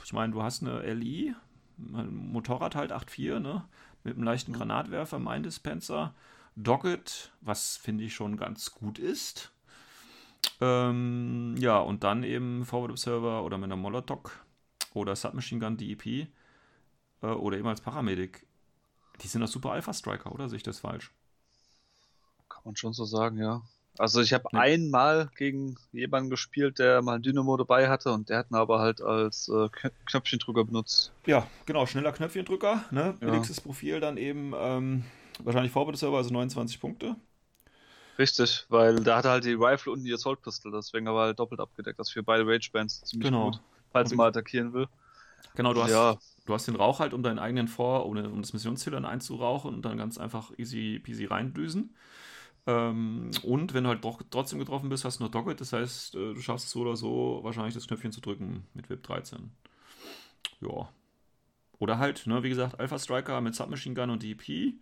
Ich 0.04 0.12
meine, 0.12 0.32
du 0.32 0.42
hast 0.42 0.62
eine 0.62 0.82
LI, 0.82 1.34
ein 1.78 2.14
Motorrad 2.14 2.74
halt 2.74 2.92
8.4, 2.92 3.40
ne? 3.40 3.64
Mit 4.04 4.14
einem 4.14 4.24
leichten 4.24 4.52
Granatwerfer, 4.52 5.18
mein 5.18 5.42
Dispenser. 5.42 6.14
Doggett, 6.54 7.32
was 7.40 7.76
finde 7.76 8.04
ich 8.04 8.14
schon 8.14 8.36
ganz 8.36 8.72
gut 8.72 8.98
ist. 8.98 9.52
Ähm, 10.60 11.54
ja, 11.58 11.78
und 11.78 12.04
dann 12.04 12.22
eben 12.22 12.64
Forward 12.64 12.90
Observer 12.90 13.44
oder 13.44 13.58
mit 13.58 13.66
einer 13.66 13.76
Molotov 13.76 14.44
oder 14.94 15.14
Submachine 15.14 15.60
Gun 15.60 15.76
DEP 15.76 16.28
äh, 17.22 17.26
oder 17.26 17.58
eben 17.58 17.68
als 17.68 17.80
Paramedic 17.80 18.47
die 19.22 19.28
sind 19.28 19.40
doch 19.40 19.48
super 19.48 19.72
Alpha-Striker, 19.72 20.32
oder? 20.32 20.48
Sehe 20.48 20.58
ich 20.58 20.62
das 20.62 20.80
falsch? 20.80 21.12
Kann 22.48 22.62
man 22.64 22.76
schon 22.76 22.92
so 22.92 23.04
sagen, 23.04 23.38
ja. 23.38 23.62
Also 23.98 24.20
ich 24.20 24.32
habe 24.32 24.44
nee. 24.52 24.58
einmal 24.58 25.28
gegen 25.36 25.76
jemanden 25.92 26.30
gespielt, 26.30 26.78
der 26.78 27.02
mal 27.02 27.16
ein 27.16 27.22
Dynamo 27.22 27.56
dabei 27.56 27.88
hatte 27.88 28.12
und 28.12 28.28
der 28.28 28.38
hat 28.38 28.50
ihn 28.50 28.54
aber 28.54 28.78
halt 28.78 29.00
als 29.00 29.48
äh, 29.48 29.68
Knöpfchendrücker 30.06 30.64
benutzt. 30.64 31.10
Ja, 31.26 31.46
genau, 31.66 31.84
schneller 31.84 32.12
Knöpfchendrücker, 32.12 32.84
ne? 32.92 33.16
Ja. 33.20 33.42
Profil 33.62 33.98
dann 33.98 34.16
eben 34.16 34.52
ähm, 34.56 35.04
wahrscheinlich 35.42 35.72
Vorbereitungsserver, 35.72 36.16
also 36.16 36.32
29 36.32 36.80
Punkte. 36.80 37.16
Richtig, 38.18 38.66
weil 38.68 38.96
da 39.02 39.16
hatte 39.16 39.30
halt 39.30 39.44
die 39.44 39.54
Rifle 39.54 39.92
und 39.92 40.04
die 40.04 40.12
Assault 40.12 40.42
Pistol, 40.42 40.72
deswegen 40.72 41.08
aber 41.08 41.22
halt 41.22 41.38
doppelt 41.38 41.60
abgedeckt. 41.60 41.98
Das 41.98 42.10
für 42.10 42.22
beide 42.22 42.46
Rage 42.46 42.70
Bands 42.72 43.02
ziemlich 43.02 43.30
genau. 43.30 43.50
gut, 43.50 43.60
falls 43.92 44.10
man 44.10 44.16
mal 44.18 44.28
attackieren 44.28 44.72
will. 44.72 44.88
Genau, 45.54 45.72
du 45.72 45.82
hast, 45.82 45.90
ja. 45.90 46.16
Du 46.48 46.54
hast 46.54 46.66
den 46.66 46.76
Rauch 46.76 46.98
halt 46.98 47.12
um 47.12 47.22
deinen 47.22 47.38
eigenen 47.38 47.68
Vor, 47.68 48.06
um, 48.06 48.16
um 48.16 48.40
das 48.40 48.54
Missionsziel 48.54 48.94
dann 48.94 49.04
einzurauchen 49.04 49.74
und 49.74 49.84
dann 49.84 49.98
ganz 49.98 50.16
einfach 50.16 50.50
easy 50.56 50.98
peasy 50.98 51.26
reindüsen. 51.26 51.94
Ähm, 52.66 53.30
und 53.42 53.74
wenn 53.74 53.84
du 53.84 53.90
halt 53.90 54.02
trotzdem 54.30 54.58
getroffen 54.58 54.88
bist, 54.88 55.04
hast 55.04 55.20
du 55.20 55.24
noch 55.24 55.30
Docket, 55.30 55.60
das 55.60 55.74
heißt, 55.74 56.14
äh, 56.14 56.34
du 56.34 56.40
schaffst 56.40 56.66
es 56.66 56.72
so 56.72 56.80
oder 56.80 56.96
so, 56.96 57.40
wahrscheinlich 57.42 57.74
das 57.74 57.86
Knöpfchen 57.86 58.12
zu 58.12 58.22
drücken 58.22 58.66
mit 58.72 58.88
VIP 58.88 59.02
13. 59.02 59.50
Ja. 60.62 60.88
Oder 61.78 61.98
halt, 61.98 62.26
ne, 62.26 62.42
wie 62.42 62.48
gesagt, 62.48 62.80
Alpha 62.80 62.98
Striker 62.98 63.40
mit 63.42 63.54
Submachine 63.54 63.94
Gun 63.94 64.10
und 64.10 64.22
DP. 64.22 64.78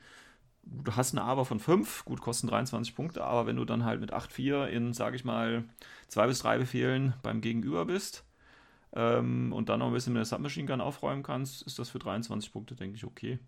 du 0.63 0.93
hast 0.95 1.15
eine 1.15 1.25
Aber 1.25 1.45
von 1.45 1.59
5, 1.59 2.05
gut, 2.05 2.21
kosten 2.21 2.47
23 2.47 2.95
Punkte, 2.95 3.25
aber 3.25 3.47
wenn 3.47 3.57
du 3.57 3.65
dann 3.65 3.85
halt 3.85 4.01
mit 4.01 4.13
8-4 4.13 4.67
in, 4.67 4.93
sage 4.93 5.17
ich 5.17 5.25
mal, 5.25 5.65
zwei 6.07 6.29
bis 6.29 6.39
drei 6.39 6.59
Befehlen 6.59 7.15
beim 7.23 7.41
Gegenüber 7.41 7.87
bist 7.87 8.26
ähm, 8.93 9.53
und 9.53 9.69
dann 9.69 9.81
noch 9.81 9.89
ein 9.89 9.93
bisschen 9.93 10.13
mit 10.13 10.21
der 10.21 10.27
Submachine 10.27 10.67
Gun 10.67 10.81
aufräumen 10.81 11.23
kannst, 11.23 11.63
ist 11.63 11.79
das 11.79 11.89
für 11.91 11.99
23 11.99 12.53
Punkte, 12.53 12.75
denke 12.77 12.97
ich, 12.97 13.05
okay. 13.05 13.39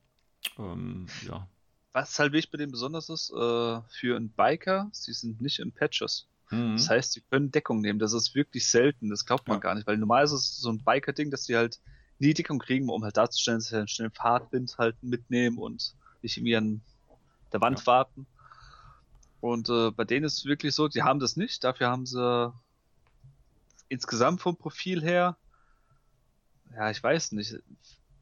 Ähm, 0.59 1.07
ja. 1.27 1.49
Was 1.93 2.19
halt 2.19 2.33
wichtig 2.33 2.51
bei 2.53 2.59
dem 2.59 2.71
besonders 2.71 3.09
ist, 3.09 3.31
äh, 3.31 3.81
für 3.89 4.17
einen 4.17 4.31
Biker, 4.31 4.89
sie 4.93 5.13
sind 5.13 5.41
nicht 5.41 5.59
in 5.59 5.73
Patches. 5.73 6.29
Mhm. 6.51 6.77
Das 6.77 6.89
heißt, 6.91 7.13
sie 7.13 7.21
können 7.23 7.51
Deckung 7.51 7.81
nehmen. 7.81 7.99
Das 7.99 8.13
ist 8.13 8.35
wirklich 8.35 8.69
selten. 8.69 9.11
Das 9.11 9.27
glaubt 9.27 9.49
man 9.49 9.57
Ja. 9.57 9.61
gar 9.61 9.75
nicht, 9.75 9.87
weil 9.87 9.97
normal 9.97 10.25
ist 10.25 10.33
es 10.33 10.59
so 10.59 10.71
ein 10.71 10.83
Biker-Ding, 10.83 11.31
dass 11.31 11.45
sie 11.45 11.57
halt 11.57 11.81
nie 12.19 12.35
Deckung 12.35 12.59
kriegen, 12.59 12.89
um 12.89 13.05
halt 13.05 13.17
darzustellen, 13.17 13.59
dass 13.59 13.69
sie 13.69 13.77
einen 13.77 13.89
schnellen 13.89 14.13
Fahrtwind 14.13 14.77
halt 14.79 15.03
mitnehmen 15.03 15.59
und 15.59 15.95
nicht 16.23 16.37
irgendwie 16.37 16.57
an 16.57 16.83
der 17.53 17.61
Wand 17.61 17.81
Ja. 17.81 17.87
warten. 17.87 18.27
Und 19.41 19.69
äh, 19.69 19.91
bei 19.93 20.05
denen 20.05 20.25
ist 20.25 20.39
es 20.39 20.45
wirklich 20.45 20.75
so, 20.75 20.89
die 20.89 21.03
haben 21.03 21.21
das 21.21 21.37
nicht. 21.37 21.63
Dafür 21.63 21.89
haben 21.89 22.07
sie 22.07 22.53
insgesamt 23.89 24.41
vom 24.41 24.57
Profil 24.57 25.03
her, 25.03 25.37
ja, 26.75 26.91
ich 26.91 27.03
weiß 27.03 27.33
nicht. 27.33 27.57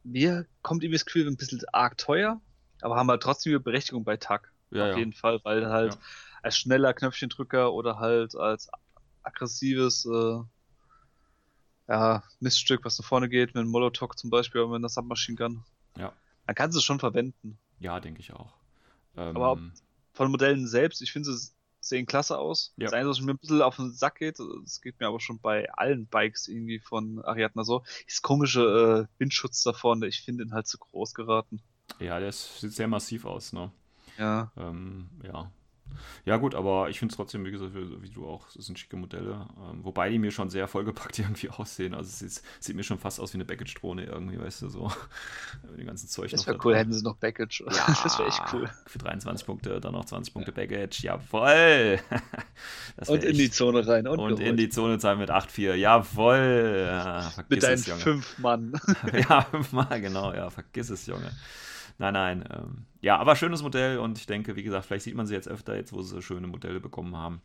Mir 0.05 0.47
kommt 0.63 0.83
irgendwie 0.83 0.99
das 0.99 1.05
Gefühl 1.05 1.27
ein 1.27 1.37
bisschen 1.37 1.63
arg 1.73 1.99
teuer, 1.99 2.41
aber 2.81 2.97
haben 2.97 3.07
wir 3.07 3.13
halt 3.13 3.23
trotzdem 3.23 3.53
ihre 3.53 3.61
Berechtigung 3.61 4.05
bei 4.05 4.17
Tag. 4.17 4.53
Ja, 4.71 4.85
auf 4.85 4.91
ja. 4.93 4.99
jeden 4.99 5.13
Fall, 5.13 5.41
weil 5.45 5.69
halt 5.69 5.95
ja. 5.95 6.01
als 6.43 6.57
schneller 6.57 6.95
Knöpfchendrücker 6.95 7.73
oder 7.73 7.99
halt 7.99 8.37
als 8.37 8.69
aggressives 9.23 10.07
äh, 10.07 10.41
ja, 11.89 12.23
Miststück, 12.41 12.85
was 12.85 12.99
nach 12.99 13.07
vorne 13.07 13.29
geht, 13.29 13.55
mit 13.55 13.61
einem 13.61 13.71
Molotok 13.71 14.19
zum 14.19 14.31
Beispiel 14.31 14.61
oder 14.61 14.71
mit 14.73 14.81
einer 14.81 14.89
Submachine 14.89 15.37
Gun. 15.37 15.65
Ja. 15.97 16.13
Dann 16.47 16.55
kannst 16.55 16.75
du 16.75 16.79
es 16.79 16.85
schon 16.85 16.99
verwenden. 16.99 17.59
Ja, 17.81 18.01
denke 18.01 18.21
ich 18.21 18.33
auch. 18.33 18.55
Ähm... 19.17 19.37
Aber 19.37 19.61
von 20.13 20.31
Modellen 20.31 20.67
selbst, 20.67 21.03
ich 21.03 21.13
finde 21.13 21.31
es 21.31 21.56
10. 21.89 22.07
Klasse 22.07 22.39
aus. 22.39 22.73
Ja. 22.77 22.85
Das 22.85 22.93
Einzige, 22.93 23.11
was 23.11 23.21
mir 23.21 23.33
ein 23.35 23.39
bisschen 23.39 23.63
auf 23.63 23.77
den 23.77 23.93
Sack 23.93 24.17
geht, 24.17 24.39
das 24.65 24.81
geht 24.81 25.01
mir 25.01 25.07
aber 25.07 25.21
schon 25.21 25.39
bei 25.39 25.71
allen 25.73 26.07
Bikes 26.07 26.49
irgendwie 26.49 26.79
von 26.79 27.23
Ariadna 27.25 27.65
so, 27.65 27.83
ist 28.07 28.23
komische 28.23 29.09
äh, 29.09 29.21
Windschutz 29.21 29.63
da 29.63 29.73
vorne. 29.73 30.07
Ich 30.07 30.23
finde 30.23 30.45
ihn 30.45 30.53
halt 30.53 30.67
zu 30.67 30.79
groß 30.79 31.15
geraten. 31.15 31.61
Ja, 31.99 32.21
der 32.21 32.33
sieht 32.33 32.73
sehr 32.73 32.89
massiv 32.89 33.25
aus, 33.25 33.53
ne? 33.53 33.71
Ja. 34.19 34.51
Ähm, 34.57 35.09
ja. 35.23 35.51
Ja, 36.25 36.37
gut, 36.39 36.55
aber 36.55 36.91
ich 36.91 36.99
finde 36.99 37.13
es 37.13 37.17
trotzdem, 37.17 37.45
wie 37.45 37.51
gesagt, 37.51 37.73
wie, 37.75 38.11
du 38.11 38.27
auch, 38.27 38.47
es 38.57 38.67
sind 38.67 38.79
schicke 38.79 38.97
Modelle. 38.97 39.47
Ähm, 39.71 39.85
wobei 39.85 40.11
die 40.11 40.19
mir 40.19 40.31
schon 40.31 40.51
sehr 40.51 40.67
vollgepackt 40.67 41.19
irgendwie 41.21 41.49
aussehen. 41.51 41.95
Also 41.95 42.09
es 42.09 42.23
ist, 42.23 42.45
sieht 42.61 42.75
mir 42.77 42.83
schon 42.83 42.99
fast 42.99 43.21
aus 43.21 43.33
wie 43.33 43.37
eine 43.37 43.45
Baggage-Drohne 43.45 44.05
irgendwie, 44.05 44.39
weißt 44.39 44.63
du, 44.63 44.69
so. 44.69 44.93
Mit 45.71 45.81
dem 45.81 45.87
ganzen 45.87 46.09
Zeug 46.09 46.31
Das 46.31 46.47
wäre 46.47 46.57
cool, 46.59 46.73
drin. 46.73 46.79
hätten 46.79 46.93
sie 46.93 47.05
noch 47.05 47.17
Baggage. 47.17 47.65
Ja, 47.65 47.87
das 48.03 48.19
wäre 48.19 48.29
echt 48.29 48.43
cool. 48.53 48.69
Für 48.87 48.99
23 48.99 49.47
Punkte, 49.47 49.81
dann 49.81 49.93
noch 49.93 50.05
20 50.05 50.35
Punkte 50.35 50.53
Baggage. 50.53 51.03
Jawoll! 51.03 52.01
Und 53.07 53.25
in 53.25 53.37
die 53.37 53.51
Zone 53.51 53.87
rein. 53.87 54.09
Und, 54.09 54.19
und 54.19 54.41
in 54.41 54.57
die 54.57 54.69
Zone 54.69 54.99
zahlen 54.99 55.19
mit 55.19 55.31
8-4. 55.31 55.75
Jawoll! 55.75 56.87
Ja, 56.87 57.33
Mit 57.49 57.63
deinen 57.63 57.75
es, 57.75 57.87
Junge. 57.87 58.01
fünf 58.01 58.39
Mann. 58.39 58.73
ja, 59.29 59.43
fünfmal, 59.43 60.01
genau, 60.01 60.33
ja, 60.33 60.51
vergiss 60.51 60.91
es, 60.91 61.07
Junge. 61.07 61.31
Nein, 61.99 62.15
nein. 62.15 62.45
Ähm, 62.53 62.87
ja, 63.01 63.17
aber 63.19 63.37
schönes 63.37 63.63
Modell 63.63 63.99
und 63.99 64.19
ich 64.19 64.27
denke, 64.27 64.57
wie 64.57 64.63
gesagt, 64.63 64.87
vielleicht 64.87 65.05
sieht 65.05 65.15
man 65.15 65.27
sie 65.27 65.35
jetzt 65.35 65.49
öfter, 65.49 65.77
jetzt 65.77 65.93
wo 65.93 66.03
sie 66.03 66.11
so 66.11 66.21
schöne 66.21 66.47
Modelle 66.47 66.81
bekommen 66.81 67.17
haben. 67.17 67.41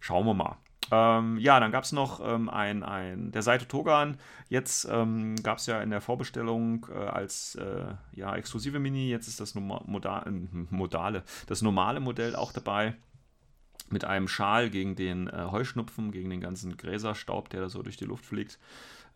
Schauen 0.00 0.26
wir 0.26 0.34
mal. 0.34 0.56
Ähm, 0.92 1.38
ja, 1.38 1.60
dann 1.60 1.70
gab 1.70 1.84
es 1.84 1.92
noch 1.92 2.20
ähm, 2.24 2.48
ein, 2.48 2.82
ein, 2.82 3.30
der 3.32 3.42
Seite 3.42 3.68
Togan. 3.68 4.18
Jetzt 4.48 4.88
ähm, 4.90 5.36
gab 5.42 5.58
es 5.58 5.66
ja 5.66 5.80
in 5.82 5.90
der 5.90 6.00
Vorbestellung 6.00 6.86
äh, 6.90 6.96
als 6.96 7.54
äh, 7.56 7.94
ja, 8.12 8.34
exklusive 8.34 8.78
Mini, 8.78 9.10
jetzt 9.10 9.28
ist 9.28 9.40
das 9.40 9.54
Noma- 9.54 9.84
äh, 10.26 10.30
Modale, 10.70 11.22
das 11.46 11.62
normale 11.62 12.00
Modell 12.00 12.34
auch 12.34 12.52
dabei. 12.52 12.96
Mit 13.88 14.04
einem 14.04 14.28
Schal 14.28 14.70
gegen 14.70 14.94
den 14.94 15.26
äh, 15.28 15.48
Heuschnupfen, 15.50 16.12
gegen 16.12 16.30
den 16.30 16.40
ganzen 16.40 16.76
Gräserstaub, 16.76 17.50
der 17.50 17.60
da 17.60 17.68
so 17.68 17.82
durch 17.82 17.96
die 17.96 18.04
Luft 18.04 18.24
fliegt, 18.24 18.58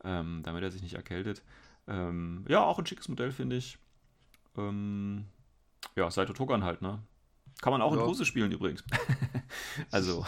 ähm, 0.02 0.40
damit 0.42 0.62
er 0.64 0.70
sich 0.70 0.82
nicht 0.82 0.94
erkältet. 0.94 1.42
Ähm, 1.86 2.44
ja, 2.48 2.62
auch 2.62 2.78
ein 2.78 2.86
schickes 2.86 3.08
Modell, 3.08 3.30
finde 3.30 3.56
ich. 3.56 3.78
Ähm, 4.56 5.26
ja, 5.96 6.10
Saito 6.10 6.32
Togan 6.32 6.64
halt, 6.64 6.82
ne? 6.82 7.02
Kann 7.60 7.72
man 7.72 7.82
auch 7.82 7.92
in 7.92 7.98
Ja. 7.98 8.04
Druse 8.04 8.24
spielen 8.24 8.52
übrigens. 8.52 8.82
also, 9.90 10.26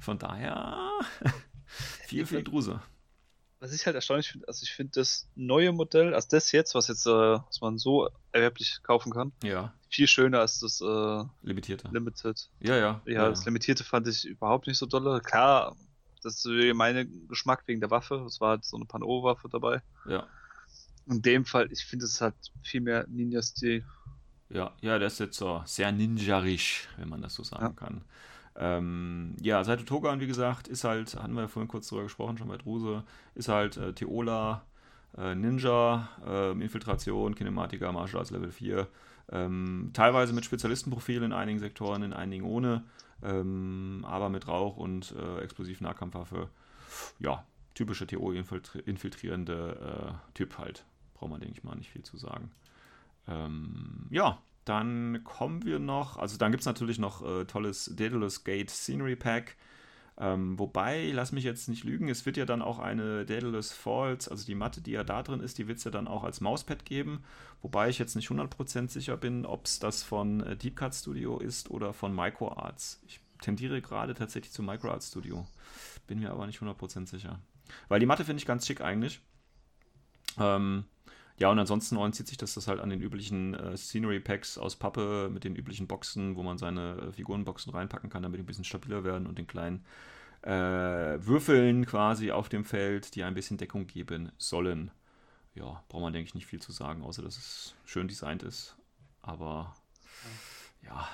von 0.00 0.18
daher 0.18 0.90
viel, 2.06 2.26
viel 2.26 2.42
Druse. 2.42 2.80
Was 3.60 3.72
ich 3.72 3.86
halt 3.86 3.94
erstaunlich 3.96 4.28
finde, 4.30 4.46
also 4.46 4.62
ich 4.62 4.72
finde 4.72 4.92
das 5.00 5.26
neue 5.36 5.72
Modell, 5.72 6.12
also 6.14 6.28
das 6.30 6.52
jetzt, 6.52 6.74
was 6.74 6.88
jetzt, 6.88 7.06
äh, 7.06 7.10
was 7.10 7.60
man 7.62 7.78
so 7.78 8.10
erwerblich 8.32 8.80
kaufen 8.82 9.10
kann, 9.10 9.32
Ja, 9.42 9.72
viel 9.88 10.06
schöner 10.06 10.40
als 10.40 10.60
das 10.60 10.82
äh, 10.82 11.24
limitierte. 11.42 11.88
Limited. 11.90 12.50
Ja, 12.60 12.76
ja. 12.76 13.00
Ja, 13.06 13.30
das 13.30 13.44
Limitierte 13.46 13.82
fand 13.82 14.06
ich 14.06 14.26
überhaupt 14.26 14.66
nicht 14.66 14.76
so 14.76 14.84
dolle. 14.84 15.20
Klar, 15.22 15.76
das 16.22 16.44
ist 16.44 16.74
mein 16.74 17.26
Geschmack 17.28 17.62
wegen 17.66 17.80
der 17.80 17.90
Waffe. 17.90 18.16
Es 18.26 18.38
war 18.40 18.50
halt 18.50 18.64
so 18.66 18.76
eine 18.76 18.84
Pan-O-Waffe 18.84 19.48
dabei. 19.48 19.82
ja. 20.06 20.26
In 21.06 21.22
dem 21.22 21.44
Fall, 21.44 21.70
ich 21.70 21.84
finde 21.84 22.06
es 22.06 22.20
halt 22.20 22.34
viel 22.62 22.80
mehr 22.80 23.06
Ninja-Stil. 23.08 23.84
Ja, 24.50 24.72
ja, 24.80 24.98
der 24.98 25.08
ist 25.08 25.20
jetzt 25.20 25.36
so 25.36 25.62
sehr 25.66 25.92
ninjarisch, 25.92 26.88
wenn 26.96 27.08
man 27.08 27.22
das 27.22 27.34
so 27.34 27.42
sagen 27.42 27.76
kann. 27.76 28.02
Ähm, 28.56 29.34
ja, 29.40 29.64
Saito 29.64 29.84
Togan, 29.84 30.20
wie 30.20 30.26
gesagt, 30.26 30.68
ist 30.68 30.84
halt, 30.84 31.16
hatten 31.16 31.34
wir 31.34 31.42
ja 31.42 31.48
vorhin 31.48 31.68
kurz 31.68 31.88
drüber 31.88 32.04
gesprochen, 32.04 32.38
schon 32.38 32.48
bei 32.48 32.56
Druse, 32.56 33.02
ist 33.34 33.48
halt 33.48 33.76
äh, 33.76 33.92
Teola, 33.92 34.64
äh, 35.18 35.34
Ninja, 35.34 36.08
äh, 36.24 36.52
Infiltration, 36.52 37.34
Kinematiker, 37.34 37.92
Martial 37.92 38.20
Arts 38.20 38.30
Level 38.30 38.52
4. 38.52 38.86
Ähm, 39.32 39.90
teilweise 39.92 40.32
mit 40.32 40.44
Spezialistenprofil 40.44 41.22
in 41.22 41.32
einigen 41.32 41.58
Sektoren, 41.58 42.02
in 42.02 42.12
einigen 42.12 42.44
ohne, 42.44 42.84
ähm, 43.22 44.04
aber 44.06 44.28
mit 44.28 44.46
Rauch 44.46 44.76
und 44.76 45.14
äh, 45.18 45.40
Explosiv-Nahkampfwaffe. 45.40 46.48
Ja, 47.18 47.44
typische 47.74 48.06
TO-infiltrierende 48.06 50.12
äh, 50.12 50.32
Typ 50.34 50.58
halt. 50.58 50.84
Braucht 51.24 51.30
man, 51.30 51.40
denke 51.40 51.56
ich 51.56 51.64
mal, 51.64 51.74
nicht 51.74 51.90
viel 51.90 52.02
zu 52.02 52.18
sagen. 52.18 52.50
Ähm, 53.26 54.08
ja, 54.10 54.42
dann 54.66 55.24
kommen 55.24 55.64
wir 55.64 55.78
noch, 55.78 56.18
also 56.18 56.36
dann 56.36 56.50
gibt 56.50 56.60
es 56.60 56.66
natürlich 56.66 56.98
noch 56.98 57.24
äh, 57.24 57.46
tolles 57.46 57.90
Daedalus 57.96 58.44
Gate 58.44 58.68
Scenery 58.68 59.16
Pack. 59.16 59.56
Ähm, 60.18 60.58
wobei, 60.58 61.10
lass 61.14 61.32
mich 61.32 61.44
jetzt 61.44 61.70
nicht 61.70 61.82
lügen, 61.82 62.10
es 62.10 62.26
wird 62.26 62.36
ja 62.36 62.44
dann 62.44 62.60
auch 62.60 62.78
eine 62.78 63.24
Daedalus 63.24 63.72
Falls, 63.72 64.28
also 64.28 64.44
die 64.44 64.54
Matte, 64.54 64.82
die 64.82 64.90
ja 64.90 65.02
da 65.02 65.22
drin 65.22 65.40
ist, 65.40 65.56
die 65.56 65.66
wird 65.66 65.78
es 65.78 65.84
ja 65.84 65.90
dann 65.90 66.06
auch 66.06 66.24
als 66.24 66.42
Mauspad 66.42 66.84
geben. 66.84 67.24
Wobei 67.62 67.88
ich 67.88 67.98
jetzt 67.98 68.16
nicht 68.16 68.28
100% 68.28 68.90
sicher 68.90 69.16
bin, 69.16 69.46
ob 69.46 69.64
es 69.64 69.78
das 69.78 70.02
von 70.02 70.40
äh, 70.40 70.58
Deep 70.58 70.76
Cut 70.76 70.94
Studio 70.94 71.38
ist 71.38 71.70
oder 71.70 71.94
von 71.94 72.14
MicroArts. 72.14 73.00
Ich 73.06 73.18
tendiere 73.40 73.80
gerade 73.80 74.12
tatsächlich 74.12 74.52
zu 74.52 74.62
MicroArts 74.62 75.08
Studio. 75.08 75.46
Bin 76.06 76.18
mir 76.18 76.32
aber 76.32 76.46
nicht 76.46 76.60
100% 76.60 77.08
sicher. 77.08 77.40
Weil 77.88 78.00
die 78.00 78.06
Matte 78.06 78.26
finde 78.26 78.40
ich 78.40 78.46
ganz 78.46 78.66
schick 78.66 78.82
eigentlich. 78.82 79.22
Ähm, 80.38 80.84
ja, 81.36 81.50
und 81.50 81.58
ansonsten 81.58 81.96
orientiert 81.96 82.28
sich 82.28 82.36
das, 82.36 82.54
das 82.54 82.68
halt 82.68 82.80
an 82.80 82.90
den 82.90 83.00
üblichen 83.00 83.54
äh, 83.54 83.76
Scenery 83.76 84.20
Packs 84.20 84.56
aus 84.56 84.76
Pappe 84.76 85.28
mit 85.32 85.42
den 85.42 85.56
üblichen 85.56 85.88
Boxen, 85.88 86.36
wo 86.36 86.44
man 86.44 86.58
seine 86.58 86.96
äh, 87.08 87.12
Figurenboxen 87.12 87.72
reinpacken 87.72 88.08
kann, 88.08 88.22
damit 88.22 88.38
die 88.38 88.44
ein 88.44 88.46
bisschen 88.46 88.64
stabiler 88.64 89.02
werden 89.02 89.26
und 89.26 89.36
den 89.36 89.48
kleinen 89.48 89.84
äh, 90.42 90.50
Würfeln 90.50 91.86
quasi 91.86 92.30
auf 92.30 92.48
dem 92.48 92.64
Feld, 92.64 93.16
die 93.16 93.24
ein 93.24 93.34
bisschen 93.34 93.56
Deckung 93.56 93.86
geben 93.88 94.30
sollen. 94.38 94.92
Ja, 95.54 95.82
braucht 95.88 96.02
man, 96.02 96.12
denke 96.12 96.28
ich, 96.28 96.34
nicht 96.34 96.46
viel 96.46 96.60
zu 96.60 96.70
sagen, 96.70 97.02
außer 97.02 97.22
dass 97.22 97.36
es 97.36 97.74
schön 97.84 98.06
designt 98.06 98.42
ist. 98.42 98.76
Aber 99.22 99.74
ja, 100.82 101.08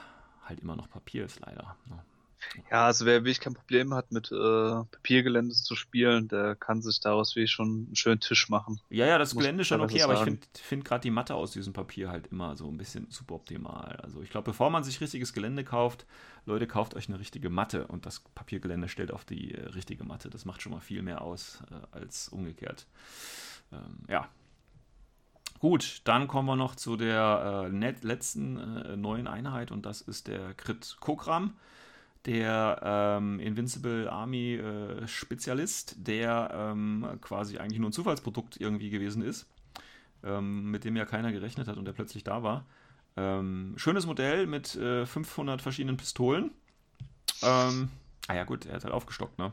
halt 0.45 0.61
immer 0.61 0.77
noch 0.77 0.91
Papier 0.91 1.25
ist 1.25 1.41
leider. 1.41 1.77
Ne? 1.87 2.03
Ja, 2.71 2.87
also 2.87 3.07
wer 3.07 3.21
wirklich 3.21 3.41
kein 3.41 3.55
Problem 3.55 3.95
hat, 3.95 4.13
mit 4.13 4.31
äh, 4.33 4.35
Papiergelände 4.35 5.55
zu 5.55 5.77
spielen, 5.77 6.29
der 6.29 6.57
kann 6.57 6.83
sich 6.83 7.01
daraus 7.01 7.37
wirklich 7.37 7.51
schon 7.51 7.87
einen 7.87 7.97
schönen 7.97 8.21
Tisch 8.21 8.49
machen. 8.49 8.81
Ja, 8.91 9.07
ja, 9.07 9.19
das 9.19 9.35
Muss 9.35 9.43
Gelände 9.43 9.63
ist 9.63 9.69
schon 9.69 9.81
okay, 9.81 10.03
aber 10.03 10.15
ich 10.15 10.21
finde 10.21 10.47
find 10.55 10.85
gerade 10.85 11.03
die 11.03 11.11
Matte 11.11 11.35
aus 11.35 11.53
diesem 11.53 11.73
Papier 11.73 12.11
halt 12.11 12.29
immer 12.29 12.57
so 12.57 12.69
ein 12.69 12.77
bisschen 12.77 13.07
suboptimal. 13.11 13.97
Also 14.03 14.23
ich 14.23 14.31
glaube, 14.31 14.47
bevor 14.47 14.71
man 14.71 14.85
sich 14.85 15.01
richtiges 15.01 15.33
Gelände 15.33 15.65
kauft, 15.65 16.07
Leute, 16.47 16.67
kauft 16.67 16.95
euch 16.95 17.09
eine 17.09 17.19
richtige 17.19 17.51
Matte 17.51 17.87
und 17.87 18.07
das 18.07 18.21
Papiergelände 18.35 18.89
stellt 18.89 19.13
auf 19.13 19.25
die 19.25 19.55
äh, 19.55 19.67
richtige 19.69 20.05
Matte. 20.05 20.31
Das 20.31 20.45
macht 20.45 20.63
schon 20.63 20.73
mal 20.73 20.81
viel 20.81 21.03
mehr 21.03 21.23
aus 21.23 21.63
äh, 21.71 21.97
als 21.97 22.29
umgekehrt. 22.29 22.87
Ähm, 23.73 24.05
ja. 24.09 24.29
Gut, 25.59 26.01
dann 26.05 26.27
kommen 26.27 26.49
wir 26.49 26.57
noch 26.57 26.75
zu 26.75 26.97
der 26.97 27.69
äh, 27.71 27.93
letzten 28.03 28.57
äh, 28.57 28.97
neuen 28.97 29.27
Einheit 29.27 29.71
und 29.71 29.85
das 29.85 30.01
ist 30.01 30.27
der 30.27 30.55
Crit 30.55 30.97
Kokram 31.01 31.55
der 32.27 32.81
ähm, 32.83 33.41
Invincible 33.41 34.11
Army 34.11 34.55
äh, 34.55 35.07
Spezialist, 35.09 35.97
der 36.07 36.51
ähm, 36.53 37.07
quasi 37.21 37.59
eigentlich 37.59 37.79
nur 37.79 37.91
ein 37.91 37.95
Zufallsprodukt 37.95 38.61
irgendwie 38.61 38.91
gewesen 38.91 39.23
ist, 39.23 39.47
ähm, 40.23 40.71
mit 40.71 40.85
dem 40.85 40.97
ja 40.97 41.07
keiner 41.07 41.33
gerechnet 41.33 41.69
hat 41.69 41.79
und 41.79 41.85
der 41.85 41.93
plötzlich 41.93 42.25
da 42.25 42.43
war. 42.43 42.67
Ähm, 43.17 43.75
schönes 43.77 44.07
Modell 44.07 44.47
mit 44.47 44.77
äh, 44.77 45.07
500 45.07 45.63
verschiedenen 45.63 45.97
Pistolen. 45.97 46.51
Ähm, 47.43 47.89
ah 48.29 48.35
ja 48.35 48.45
gut, 48.45 48.67
er 48.67 48.75
hat 48.75 48.85
halt 48.85 48.95
aufgestockt, 48.95 49.39
ne? 49.39 49.53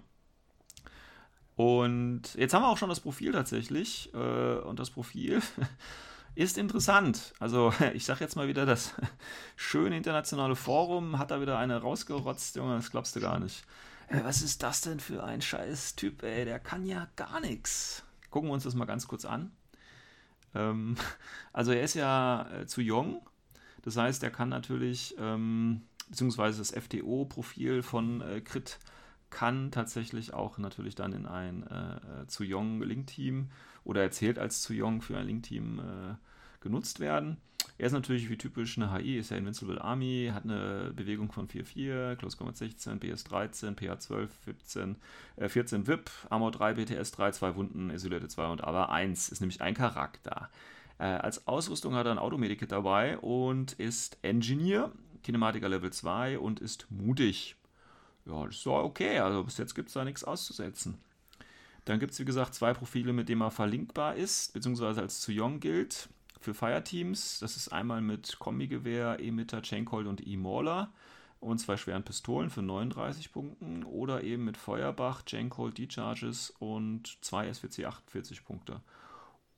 Und 1.55 2.35
jetzt 2.35 2.53
haben 2.53 2.61
wir 2.61 2.69
auch 2.69 2.77
schon 2.77 2.89
das 2.89 2.99
Profil 2.99 3.31
tatsächlich. 3.31 4.13
Äh, 4.13 4.57
und 4.59 4.79
das 4.79 4.91
Profil, 4.91 5.41
Ist 6.37 6.59
interessant. 6.59 7.33
Also, 7.39 7.73
ich 7.95 8.05
sag 8.05 8.21
jetzt 8.21 8.35
mal 8.35 8.47
wieder, 8.47 8.67
das 8.67 8.93
schöne 9.55 9.97
internationale 9.97 10.55
Forum 10.55 11.17
hat 11.17 11.31
da 11.31 11.41
wieder 11.41 11.57
eine 11.57 11.81
rausgerotzt, 11.81 12.57
Junge, 12.57 12.75
das 12.75 12.91
glaubst 12.91 13.15
du 13.15 13.19
gar 13.19 13.39
nicht. 13.39 13.65
Ey, 14.07 14.23
was 14.23 14.43
ist 14.43 14.61
das 14.61 14.81
denn 14.81 14.99
für 14.99 15.23
ein 15.23 15.41
scheiß 15.41 15.95
Typ, 15.95 16.21
ey? 16.21 16.45
Der 16.45 16.59
kann 16.59 16.85
ja 16.85 17.07
gar 17.15 17.39
nichts. 17.39 18.03
Gucken 18.29 18.49
wir 18.49 18.53
uns 18.53 18.65
das 18.65 18.75
mal 18.75 18.85
ganz 18.85 19.07
kurz 19.07 19.25
an. 19.25 19.51
Ähm, 20.53 20.95
also, 21.53 21.71
er 21.71 21.81
ist 21.81 21.95
ja 21.95 22.47
äh, 22.51 22.67
zu 22.67 22.81
jung. 22.81 23.27
Das 23.81 23.97
heißt, 23.97 24.21
er 24.21 24.29
kann 24.29 24.49
natürlich, 24.49 25.15
ähm, 25.17 25.87
beziehungsweise 26.07 26.59
das 26.59 26.69
FTO-Profil 26.69 27.81
von 27.81 28.21
äh, 28.21 28.41
Crit 28.41 28.77
kann 29.31 29.71
tatsächlich 29.71 30.35
auch 30.35 30.59
natürlich 30.59 30.93
dann 30.93 31.13
in 31.13 31.25
ein 31.25 31.65
äh, 31.65 31.95
äh 32.21 32.27
zu 32.27 32.43
Young 32.45 32.83
Link-Team 32.83 33.49
oder 33.83 34.03
erzählt 34.03 34.37
als 34.37 34.61
zu 34.61 34.73
Young 34.75 35.01
für 35.01 35.17
ein 35.17 35.25
Link-Team 35.25 35.79
äh, 35.79 36.26
genutzt 36.67 36.99
werden. 36.99 37.37
Er 37.79 37.87
ist 37.87 37.93
natürlich 37.93 38.29
wie 38.29 38.37
typisch 38.37 38.77
eine 38.77 38.91
HI, 38.91 39.19
ist 39.19 39.29
ja 39.29 39.37
Invincible 39.37 39.79
Army, 39.79 40.31
hat 40.33 40.45
eine 40.45 40.91
Bewegung 40.95 41.31
von 41.31 41.47
4-4, 41.47 42.15
Close 42.15 42.35
Combat 42.35 42.57
16, 42.57 42.99
BS 42.99 43.23
13, 43.25 43.75
PH 43.75 43.99
12, 43.99 44.33
14, 44.45 44.95
äh, 45.35 45.47
14 45.47 45.87
VIP, 45.87 46.09
Armor 46.29 46.51
3, 46.51 46.73
BTS 46.73 47.11
3, 47.11 47.31
2 47.31 47.55
Wunden, 47.55 47.89
Isolierte 47.91 48.27
2 48.27 48.47
und 48.47 48.63
aber 48.63 48.89
1 48.89 49.29
ist 49.29 49.41
nämlich 49.41 49.61
ein 49.61 49.75
Charakter. 49.75 50.49
Äh, 50.97 51.03
als 51.03 51.47
Ausrüstung 51.47 51.93
hat 51.93 52.07
er 52.07 52.13
ein 52.13 52.17
Automedikit 52.17 52.71
dabei 52.71 53.19
und 53.19 53.73
ist 53.73 54.17
Engineer, 54.23 54.91
Kinematiker 55.21 55.69
Level 55.69 55.91
2 55.93 56.39
und 56.39 56.59
ist 56.59 56.87
mutig. 56.89 57.57
Ja, 58.25 58.45
das 58.45 58.55
ist 58.55 58.65
doch 58.65 58.83
okay, 58.83 59.19
also 59.19 59.43
bis 59.43 59.57
jetzt 59.59 59.75
gibt 59.75 59.89
es 59.89 59.93
da 59.93 60.03
nichts 60.03 60.23
auszusetzen. 60.23 60.97
Dann 61.85 61.99
gibt 61.99 62.11
es, 62.11 62.19
wie 62.19 62.25
gesagt, 62.25 62.55
zwei 62.55 62.73
Profile, 62.73 63.13
mit 63.13 63.29
denen 63.29 63.41
er 63.41 63.51
verlinkbar 63.51 64.15
ist, 64.15 64.53
beziehungsweise 64.53 64.99
als 65.01 65.21
zu 65.21 65.31
Young 65.31 65.59
gilt 65.59 66.09
für 66.47 66.53
Fireteams. 66.53 67.39
Das 67.39 67.57
ist 67.57 67.73
einmal 67.73 67.99
mit 67.99 68.39
Kombigewehr, 68.39 69.19
Emitter, 69.19 69.61
Chaincoil 69.61 70.07
und 70.07 70.25
E-Mauler 70.25 70.93
und 71.41 71.57
zwei 71.57 71.75
schweren 71.75 72.03
Pistolen 72.03 72.49
für 72.49 72.61
39 72.61 73.33
Punkten 73.33 73.83
oder 73.83 74.23
eben 74.23 74.45
mit 74.45 74.55
Feuerbach, 74.55 75.23
Chaincoil, 75.25 75.73
D-Charges 75.73 76.53
und 76.59 77.17
zwei 77.19 77.51
SWC 77.51 77.83
48 77.85 78.45
Punkte. 78.45 78.79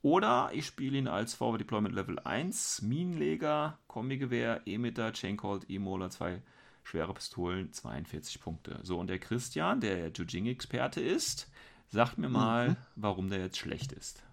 Oder 0.02 0.50
ich 0.52 0.66
spiele 0.66 0.98
ihn 0.98 1.06
als 1.06 1.34
Forward 1.34 1.60
Deployment 1.60 1.94
Level 1.94 2.18
1, 2.18 2.82
Minenleger, 2.82 3.78
Kombigewehr, 3.86 4.62
Emitter, 4.66 5.12
Chaincoil, 5.12 5.60
E-Mauler, 5.68 6.10
zwei 6.10 6.42
schwere 6.82 7.14
Pistolen, 7.14 7.72
42 7.72 8.40
Punkte. 8.40 8.80
So, 8.82 8.98
und 8.98 9.06
der 9.06 9.20
Christian, 9.20 9.80
der 9.80 10.10
Jujing-Experte 10.10 11.00
ist, 11.00 11.48
sagt 11.88 12.18
mir 12.18 12.30
mal, 12.30 12.70
mhm. 12.70 12.76
warum 12.96 13.30
der 13.30 13.38
jetzt 13.38 13.58
schlecht 13.58 13.92
ist. 13.92 14.24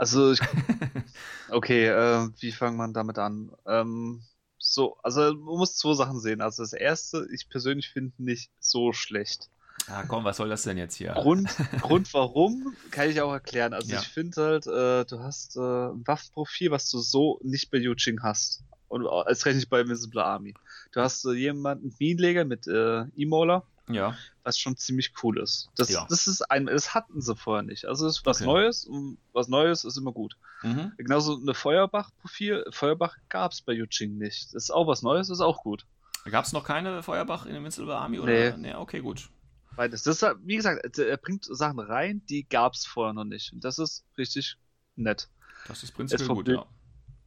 Also, 0.00 0.32
ich, 0.32 0.40
okay, 1.50 1.88
äh, 1.88 2.30
wie 2.38 2.52
fängt 2.52 2.78
man 2.78 2.94
damit 2.94 3.18
an? 3.18 3.52
Ähm, 3.66 4.22
so, 4.56 4.96
also 5.02 5.20
man 5.20 5.58
muss 5.58 5.76
zwei 5.76 5.92
Sachen 5.92 6.18
sehen. 6.20 6.40
Also 6.40 6.62
das 6.62 6.72
erste, 6.72 7.26
ich 7.34 7.50
persönlich 7.50 7.90
finde 7.90 8.14
nicht 8.16 8.50
so 8.60 8.94
schlecht. 8.94 9.50
Ah, 9.88 10.04
komm, 10.08 10.24
was 10.24 10.38
soll 10.38 10.48
das 10.48 10.62
denn 10.62 10.78
jetzt 10.78 10.94
hier? 10.94 11.12
Grund, 11.12 11.50
Grund 11.82 12.14
warum, 12.14 12.74
kann 12.90 13.10
ich 13.10 13.20
auch 13.20 13.30
erklären. 13.30 13.74
Also 13.74 13.92
ja. 13.92 14.00
ich 14.00 14.08
finde 14.08 14.42
halt, 14.42 14.66
äh, 14.66 15.04
du 15.04 15.18
hast 15.22 15.56
äh, 15.56 15.60
ein 15.60 16.06
Waffenprofil, 16.06 16.70
was 16.70 16.88
du 16.88 17.00
so 17.00 17.38
nicht 17.42 17.70
bei 17.70 17.76
Yuching 17.76 18.22
hast. 18.22 18.64
Und 18.88 19.06
als 19.06 19.44
recht 19.44 19.56
nicht 19.56 19.68
bei 19.68 19.82
Invisible 19.82 20.24
Army. 20.24 20.54
Du 20.92 21.02
hast 21.02 21.26
äh, 21.26 21.32
jemanden, 21.32 21.94
Minenleger 21.98 22.46
mit 22.46 22.66
äh, 22.66 23.04
E-Molar, 23.16 23.66
ja. 23.94 24.16
Was 24.42 24.58
schon 24.58 24.76
ziemlich 24.76 25.12
cool 25.22 25.38
ist. 25.38 25.68
Das, 25.76 25.90
ja. 25.90 26.06
das 26.08 26.26
ist 26.26 26.42
ein, 26.50 26.66
das 26.66 26.94
hatten 26.94 27.20
sie 27.20 27.36
vorher 27.36 27.62
nicht. 27.62 27.84
Also 27.86 28.06
es 28.06 28.18
ist 28.18 28.26
was 28.26 28.40
okay. 28.40 28.46
Neues 28.46 28.84
und 28.84 29.18
was 29.32 29.48
Neues 29.48 29.84
ist 29.84 29.96
immer 29.96 30.12
gut. 30.12 30.36
Mhm. 30.62 30.92
Genauso 30.96 31.38
eine 31.40 31.54
Feuerbach-Profil. 31.54 32.64
Feuerbach 32.70 33.16
gab 33.28 33.52
es 33.52 33.62
bei 33.62 33.72
Yuching 33.72 34.18
nicht. 34.18 34.54
Das 34.54 34.64
ist 34.64 34.70
auch 34.70 34.86
was 34.86 35.02
Neues, 35.02 35.30
ist 35.30 35.40
auch 35.40 35.62
gut. 35.62 35.86
Gab 36.30 36.44
es 36.44 36.52
noch 36.52 36.64
keine 36.64 37.02
Feuerbach 37.02 37.44
in 37.44 37.50
der 37.50 37.58
Invincible 37.58 37.94
Army? 37.94 38.18
Oder? 38.18 38.56
Nee. 38.56 38.68
nee. 38.68 38.74
Okay, 38.74 39.00
gut. 39.00 39.30
Beides. 39.76 40.02
Das 40.02 40.22
ist, 40.22 40.36
wie 40.44 40.56
gesagt, 40.56 40.98
er 40.98 41.16
bringt 41.16 41.44
Sachen 41.44 41.78
rein, 41.78 42.22
die 42.28 42.46
gab 42.48 42.74
es 42.74 42.84
vorher 42.84 43.14
noch 43.14 43.24
nicht. 43.24 43.52
Und 43.52 43.64
das 43.64 43.78
ist 43.78 44.04
richtig 44.18 44.56
nett. 44.96 45.28
Das 45.68 45.82
ist 45.82 45.92
prinzipiell 45.92 46.28
gut, 46.28 46.48
ja. 46.48 46.66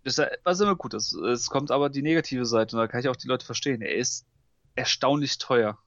Das 0.04 0.18
ist, 0.18 0.28
was 0.44 0.60
immer 0.60 0.76
gut 0.76 0.94
ist. 0.94 1.14
Es 1.14 1.50
kommt 1.50 1.72
aber 1.72 1.90
die 1.90 2.02
negative 2.02 2.46
Seite 2.46 2.76
und 2.76 2.82
da 2.82 2.88
kann 2.88 3.00
ich 3.00 3.08
auch 3.08 3.16
die 3.16 3.28
Leute 3.28 3.46
verstehen. 3.46 3.82
Er 3.82 3.96
ist 3.96 4.26
erstaunlich 4.76 5.38
teuer 5.38 5.78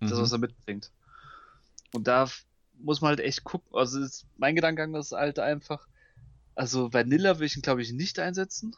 das, 0.00 0.18
was 0.18 0.30
mhm. 0.30 0.36
er 0.36 0.38
mitbringt. 0.38 0.90
Und 1.92 2.06
da 2.06 2.28
muss 2.78 3.00
man 3.00 3.10
halt 3.10 3.20
echt 3.20 3.44
gucken. 3.44 3.68
Also 3.74 4.00
ist, 4.00 4.26
mein 4.36 4.54
Gedankengang 4.54 4.98
ist 5.00 5.12
halt 5.12 5.38
einfach, 5.38 5.86
also 6.54 6.92
Vanilla 6.92 7.38
will 7.38 7.46
ich 7.46 7.56
ihn, 7.56 7.62
glaube 7.62 7.82
ich, 7.82 7.92
nicht 7.92 8.18
einsetzen, 8.18 8.74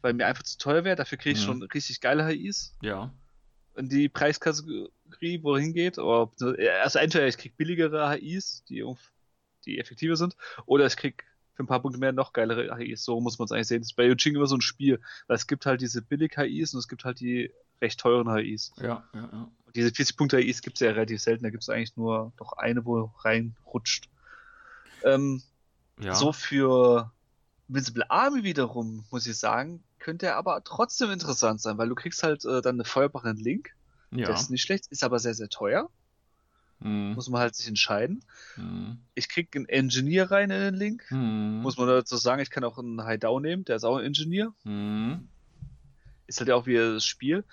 weil 0.00 0.14
mir 0.14 0.26
einfach 0.26 0.42
zu 0.42 0.58
teuer 0.58 0.84
wäre. 0.84 0.96
Dafür 0.96 1.18
kriege 1.18 1.38
ich 1.38 1.42
mhm. 1.42 1.46
schon 1.46 1.62
richtig 1.62 2.00
geile 2.00 2.26
HIs. 2.26 2.76
Ja. 2.82 3.12
In 3.76 3.88
die 3.88 4.08
Preiskategorie, 4.08 5.42
wo 5.42 5.54
er 5.54 5.60
hingeht. 5.60 5.98
Oder, 5.98 6.30
also 6.82 6.98
entweder 6.98 7.26
ich 7.26 7.38
kriege 7.38 7.54
billigere 7.56 8.12
HIs, 8.12 8.64
die, 8.68 8.84
die 9.66 9.78
effektiver 9.78 10.16
sind, 10.16 10.36
oder 10.66 10.86
ich 10.86 10.96
kriege 10.96 11.24
für 11.54 11.62
ein 11.62 11.66
paar 11.66 11.80
Punkte 11.80 11.98
mehr 11.98 12.12
noch 12.12 12.32
geilere 12.32 12.76
HIs. 12.76 13.04
So 13.04 13.20
muss 13.20 13.38
man 13.38 13.46
es 13.46 13.52
eigentlich 13.52 13.68
sehen. 13.68 13.80
Das 13.80 13.88
ist 13.88 13.96
bei 13.96 14.06
Yuching 14.06 14.34
immer 14.34 14.46
so 14.46 14.56
ein 14.56 14.60
Spiel, 14.60 15.00
weil 15.26 15.36
es 15.36 15.46
gibt 15.46 15.66
halt 15.66 15.80
diese 15.80 16.02
billig 16.02 16.36
HIs 16.36 16.74
und 16.74 16.80
es 16.80 16.88
gibt 16.88 17.04
halt 17.04 17.20
die 17.20 17.52
recht 17.84 18.00
teuren 18.00 18.34
HIs. 18.34 18.72
Ja, 18.78 19.04
ja, 19.14 19.28
ja 19.32 19.48
diese 19.74 19.92
40 19.92 20.16
Punkte 20.16 20.36
AIs 20.36 20.62
gibt 20.62 20.76
es 20.76 20.80
ja 20.80 20.92
relativ 20.92 21.20
selten, 21.20 21.44
da 21.44 21.50
gibt 21.50 21.62
es 21.62 21.68
eigentlich 21.68 21.96
nur 21.96 22.32
doch 22.36 22.52
eine, 22.54 22.84
wo 22.84 23.12
reinrutscht. 23.18 24.08
Ähm, 25.02 25.42
ja. 26.00 26.14
So 26.14 26.32
für 26.32 27.12
Visible 27.68 28.04
Army 28.08 28.44
wiederum, 28.44 29.04
muss 29.10 29.26
ich 29.26 29.36
sagen, 29.36 29.82
könnte 29.98 30.26
er 30.26 30.36
aber 30.36 30.62
trotzdem 30.64 31.10
interessant 31.10 31.60
sein, 31.60 31.78
weil 31.78 31.88
du 31.88 31.94
kriegst 31.94 32.22
halt 32.22 32.44
äh, 32.44 32.62
dann 32.62 32.76
eine 32.76 32.84
Feuerbach 32.84 33.24
in 33.24 33.36
Link. 33.36 33.70
Ja. 34.10 34.26
Das 34.26 34.42
ist 34.42 34.50
nicht 34.50 34.62
schlecht, 34.62 34.86
ist 34.88 35.02
aber 35.02 35.18
sehr, 35.18 35.34
sehr 35.34 35.48
teuer. 35.48 35.90
Mhm. 36.80 37.14
Muss 37.14 37.28
man 37.28 37.40
halt 37.40 37.54
sich 37.54 37.66
entscheiden. 37.66 38.24
Mhm. 38.56 38.98
Ich 39.14 39.28
krieg 39.28 39.54
einen 39.56 39.68
Engineer 39.68 40.30
rein 40.30 40.50
in 40.50 40.60
den 40.60 40.74
Link. 40.74 41.04
Mhm. 41.10 41.60
Muss 41.62 41.78
man 41.78 41.88
dazu 41.88 42.16
sagen, 42.16 42.42
ich 42.42 42.50
kann 42.50 42.64
auch 42.64 42.78
einen 42.78 43.02
High 43.02 43.18
Down 43.18 43.42
nehmen, 43.42 43.64
der 43.64 43.76
ist 43.76 43.84
auch 43.84 43.96
ein 43.96 44.04
Engineer. 44.04 44.52
Mhm. 44.64 45.28
Ist 46.26 46.40
halt 46.40 46.48
ja 46.48 46.54
auch 46.54 46.66
wie 46.66 46.76
das 46.76 47.04
Spiel. 47.04 47.44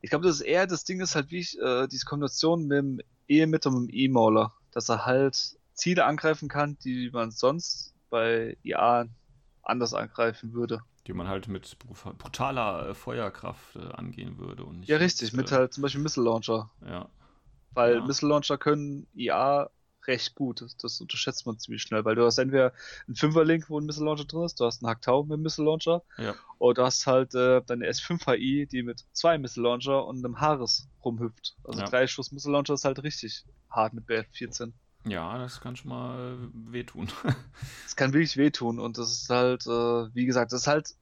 Ich 0.00 0.10
glaube, 0.10 0.26
das 0.26 0.36
ist 0.36 0.42
eher, 0.42 0.66
das 0.66 0.84
Ding 0.84 1.00
ist 1.00 1.14
halt 1.14 1.30
wie 1.30 1.38
ich, 1.38 1.58
äh, 1.60 1.86
diese 1.86 2.04
Kombination 2.04 2.66
mit 2.66 2.78
dem 2.78 3.00
E-Emitter 3.28 3.70
und 3.70 3.88
dem 3.88 3.94
E-Mauler, 3.94 4.52
dass 4.72 4.88
er 4.88 5.06
halt 5.06 5.56
Ziele 5.74 6.04
angreifen 6.04 6.48
kann, 6.48 6.76
die 6.84 7.10
man 7.12 7.30
sonst 7.30 7.94
bei 8.10 8.56
IA 8.62 9.06
anders 9.62 9.94
angreifen 9.94 10.52
würde. 10.52 10.82
Die 11.06 11.12
man 11.12 11.28
halt 11.28 11.48
mit 11.48 11.76
brutaler 11.78 12.90
äh, 12.90 12.94
Feuerkraft 12.94 13.76
äh, 13.76 13.92
angehen 13.94 14.38
würde. 14.38 14.64
Und 14.64 14.80
nicht 14.80 14.88
ja, 14.88 14.98
richtig, 14.98 15.32
mit, 15.32 15.46
mit 15.46 15.52
halt 15.52 15.72
zum 15.72 15.82
Beispiel 15.82 16.00
Missile 16.00 16.24
Launcher. 16.24 16.70
Ja. 16.84 17.08
Weil 17.72 17.96
ja. 17.96 18.04
Missile 18.04 18.28
Launcher 18.28 18.58
können 18.58 19.06
IA 19.14 19.70
recht 20.06 20.34
gut. 20.34 20.64
Das 20.80 21.00
unterschätzt 21.00 21.46
man 21.46 21.58
ziemlich 21.58 21.82
schnell, 21.82 22.04
weil 22.04 22.14
du 22.14 22.24
hast 22.24 22.38
entweder 22.38 22.72
einen 23.06 23.16
Fünfer-Link, 23.16 23.70
wo 23.70 23.78
ein 23.78 23.86
Missile 23.86 24.06
Launcher 24.06 24.24
drin 24.24 24.44
ist, 24.44 24.60
du 24.60 24.64
hast 24.64 24.82
einen 24.82 24.90
Haktau 24.90 25.22
mit 25.22 25.34
einem 25.34 25.42
Missile 25.42 25.66
Launcher, 25.66 26.02
ja. 26.18 26.34
oder 26.58 26.74
du 26.74 26.86
hast 26.86 27.06
halt 27.06 27.34
äh, 27.34 27.62
deine 27.62 27.88
S5HI, 27.88 28.68
die 28.68 28.82
mit 28.82 29.04
zwei 29.12 29.38
Missile 29.38 29.64
Launcher 29.64 30.06
und 30.06 30.24
einem 30.24 30.40
Haares 30.40 30.88
rumhüpft. 31.04 31.56
Also 31.64 31.80
ja. 31.80 31.86
drei 31.86 32.06
Schuss 32.06 32.32
Missile 32.32 32.52
Launcher 32.52 32.74
ist 32.74 32.84
halt 32.84 33.02
richtig 33.02 33.44
hart 33.70 33.94
mit 33.94 34.06
BF14. 34.06 34.72
Ja, 35.04 35.36
das 35.38 35.60
kann 35.60 35.74
schon 35.76 35.90
mal 35.90 36.36
wehtun. 36.52 37.08
das 37.84 37.96
kann 37.96 38.12
wirklich 38.12 38.36
wehtun 38.36 38.78
und 38.78 38.98
das 38.98 39.10
ist 39.10 39.30
halt, 39.30 39.66
äh, 39.66 40.14
wie 40.14 40.26
gesagt, 40.26 40.52
das 40.52 40.62
ist 40.62 40.66
halt 40.66 40.94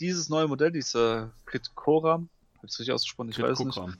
dieses 0.00 0.28
neue 0.28 0.46
Modell, 0.46 0.70
diese 0.70 1.32
Krit 1.44 1.74
Koram, 1.74 2.28
hab 2.56 2.64
ich 2.64 2.70
richtig 2.70 2.92
ausgesprochen, 2.92 3.30
ich 3.30 3.36
Krit 3.36 3.50
weiß 3.50 3.58
Kokram. 3.58 3.90
nicht 3.90 3.98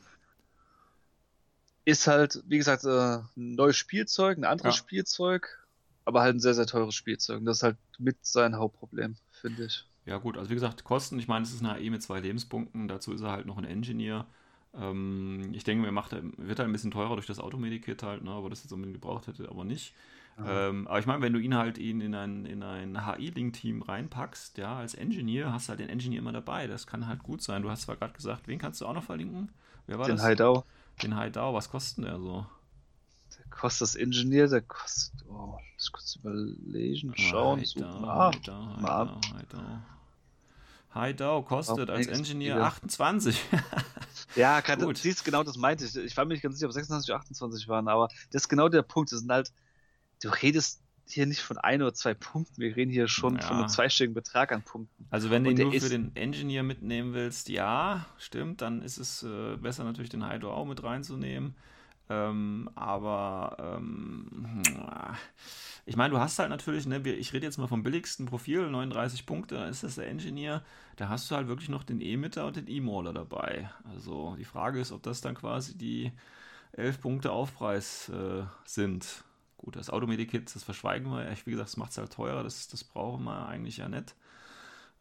ist 1.88 2.06
halt, 2.06 2.42
wie 2.46 2.58
gesagt, 2.58 2.84
äh, 2.84 3.18
ein 3.36 3.54
neues 3.54 3.76
Spielzeug, 3.76 4.36
ein 4.36 4.44
anderes 4.44 4.76
ja. 4.76 4.78
Spielzeug, 4.78 5.66
aber 6.04 6.20
halt 6.20 6.36
ein 6.36 6.40
sehr, 6.40 6.54
sehr 6.54 6.66
teures 6.66 6.94
Spielzeug. 6.94 7.38
Und 7.38 7.46
das 7.46 7.58
ist 7.58 7.62
halt 7.62 7.78
mit 7.98 8.18
sein 8.22 8.56
Hauptproblem, 8.56 9.16
finde 9.30 9.64
ich. 9.64 9.86
Ja, 10.04 10.18
gut, 10.18 10.36
also 10.36 10.50
wie 10.50 10.54
gesagt, 10.54 10.84
Kosten, 10.84 11.18
ich 11.18 11.28
meine, 11.28 11.44
es 11.44 11.52
ist 11.52 11.64
eine 11.64 11.74
AE 11.74 11.90
mit 11.90 12.02
zwei 12.02 12.20
Lebenspunkten, 12.20 12.88
dazu 12.88 13.12
ist 13.12 13.22
er 13.22 13.32
halt 13.32 13.46
noch 13.46 13.56
ein 13.56 13.64
Engineer. 13.64 14.26
Ähm, 14.74 15.50
ich 15.52 15.64
denke, 15.64 15.82
mir 15.82 15.92
macht 15.92 16.12
er, 16.12 16.22
wird 16.22 16.58
halt 16.58 16.68
ein 16.68 16.72
bisschen 16.72 16.90
teurer 16.90 17.14
durch 17.14 17.26
das 17.26 17.38
Automedikit 17.38 18.02
halt, 18.02 18.22
ne, 18.22 18.32
aber 18.32 18.50
das 18.50 18.62
jetzt 18.62 18.72
unbedingt 18.72 19.00
gebraucht 19.00 19.26
hätte, 19.26 19.48
aber 19.48 19.64
nicht. 19.64 19.94
Ähm, 20.46 20.86
aber 20.86 21.00
ich 21.00 21.06
meine, 21.06 21.20
wenn 21.22 21.32
du 21.32 21.40
ihn 21.40 21.56
halt 21.56 21.78
ihn 21.78 22.00
in 22.00 22.14
ein, 22.14 22.44
in 22.44 22.62
ein 22.62 23.06
HI-Link-Team 23.06 23.82
reinpackst, 23.82 24.58
ja, 24.58 24.78
als 24.78 24.94
Engineer, 24.94 25.52
hast 25.52 25.66
du 25.66 25.70
halt 25.70 25.80
den 25.80 25.88
Engineer 25.88 26.20
immer 26.20 26.32
dabei. 26.32 26.68
Das 26.68 26.86
kann 26.86 27.08
halt 27.08 27.24
gut 27.24 27.42
sein. 27.42 27.62
Du 27.62 27.70
hast 27.70 27.82
zwar 27.82 27.96
gerade 27.96 28.12
gesagt, 28.12 28.46
wen 28.46 28.58
kannst 28.58 28.80
du 28.80 28.86
auch 28.86 28.94
noch 28.94 29.02
verlinken? 29.02 29.48
Wer 29.88 29.98
war 29.98 30.06
den 30.06 30.16
das? 30.16 30.24
Heidau. 30.24 30.64
Den 31.02 31.16
Haidao, 31.16 31.54
was 31.54 31.70
kostet 31.70 32.04
der 32.04 32.18
so? 32.18 32.46
Der 33.36 33.44
kostet 33.50 33.82
das 33.82 33.94
Engineer, 33.94 34.48
der 34.48 34.62
kostet. 34.62 35.24
Oh, 35.28 35.58
das 35.76 35.92
kurz 35.92 36.16
überlegen, 36.16 37.14
schauen. 37.16 37.60
Haidao, 37.60 38.06
Haidao, 38.06 38.76
Haidao, 38.76 39.20
Haidao. 39.34 39.82
Haidao 40.94 41.42
kostet 41.42 41.90
als 41.90 42.06
Engineer 42.06 42.56
wieder. 42.56 42.66
28. 42.66 43.40
ja, 44.36 44.60
kann, 44.62 44.80
Gut. 44.80 44.96
siehst 44.98 45.24
genau 45.24 45.42
das 45.42 45.56
meinte 45.56 45.84
ich. 45.84 45.94
Ich 45.96 46.16
war 46.16 46.24
mir 46.24 46.34
nicht 46.34 46.42
ganz 46.42 46.56
sicher, 46.56 46.66
ob 46.66 46.72
26 46.72 47.10
oder 47.10 47.20
28 47.20 47.68
waren, 47.68 47.88
aber 47.88 48.08
das 48.32 48.42
ist 48.42 48.48
genau 48.48 48.68
der 48.68 48.82
Punkt. 48.82 49.12
Das 49.12 49.20
sind 49.20 49.30
halt, 49.30 49.52
du 50.22 50.28
redest 50.28 50.80
hier 51.12 51.26
nicht 51.26 51.40
von 51.40 51.58
ein 51.58 51.82
oder 51.82 51.94
zwei 51.94 52.14
Punkten, 52.14 52.60
wir 52.60 52.74
reden 52.76 52.90
hier 52.90 53.08
schon 53.08 53.36
Ja. 53.36 53.42
von 53.42 53.56
einem 53.58 53.68
zweistelligen 53.68 54.14
Betrag 54.14 54.52
an 54.52 54.62
Punkten. 54.62 55.06
Also 55.10 55.30
wenn 55.30 55.44
du 55.44 55.50
ihn 55.50 55.58
nur 55.58 55.72
für 55.72 55.88
den 55.88 56.14
Engineer 56.16 56.62
mitnehmen 56.62 57.14
willst, 57.14 57.48
ja, 57.48 58.06
stimmt, 58.18 58.60
dann 58.62 58.82
ist 58.82 58.98
es 58.98 59.22
äh, 59.22 59.56
besser 59.56 59.84
natürlich 59.84 60.10
den 60.10 60.28
Hydro 60.28 60.52
auch 60.52 60.66
mit 60.66 60.82
reinzunehmen. 60.82 61.54
Ähm, 62.10 62.70
aber 62.74 63.56
ähm, 63.60 64.62
ich 65.84 65.96
meine, 65.96 66.10
du 66.14 66.18
hast 66.18 66.38
halt 66.38 66.48
natürlich, 66.48 66.86
ne, 66.86 66.98
ich 67.06 67.32
rede 67.32 67.44
jetzt 67.44 67.58
mal 67.58 67.66
vom 67.66 67.82
billigsten 67.82 68.26
Profil, 68.26 68.70
39 68.70 69.26
Punkte, 69.26 69.56
dann 69.56 69.68
ist 69.68 69.82
das 69.82 69.96
der 69.96 70.08
Engineer. 70.08 70.62
Da 70.96 71.08
hast 71.08 71.30
du 71.30 71.36
halt 71.36 71.48
wirklich 71.48 71.68
noch 71.68 71.84
den 71.84 72.00
E-Mitter 72.00 72.46
und 72.46 72.56
den 72.56 72.66
E-Mauler 72.68 73.12
dabei. 73.12 73.70
Also 73.92 74.36
die 74.38 74.44
Frage 74.44 74.80
ist, 74.80 74.90
ob 74.92 75.02
das 75.02 75.20
dann 75.20 75.34
quasi 75.34 75.76
die 75.76 76.12
11 76.72 77.00
Punkte 77.00 77.30
Aufpreis 77.30 78.08
äh, 78.08 78.44
sind. 78.64 79.24
Gut, 79.58 79.76
das 79.76 79.90
Automedikit, 79.90 80.54
das 80.54 80.62
verschweigen 80.62 81.10
wir. 81.10 81.30
Wie 81.44 81.50
gesagt, 81.50 81.68
das 81.68 81.76
macht 81.76 81.90
es 81.90 81.98
halt 81.98 82.12
teurer, 82.12 82.42
das, 82.44 82.68
das 82.68 82.84
brauchen 82.84 83.24
wir 83.24 83.46
eigentlich 83.48 83.76
ja 83.76 83.88
nicht. 83.88 84.14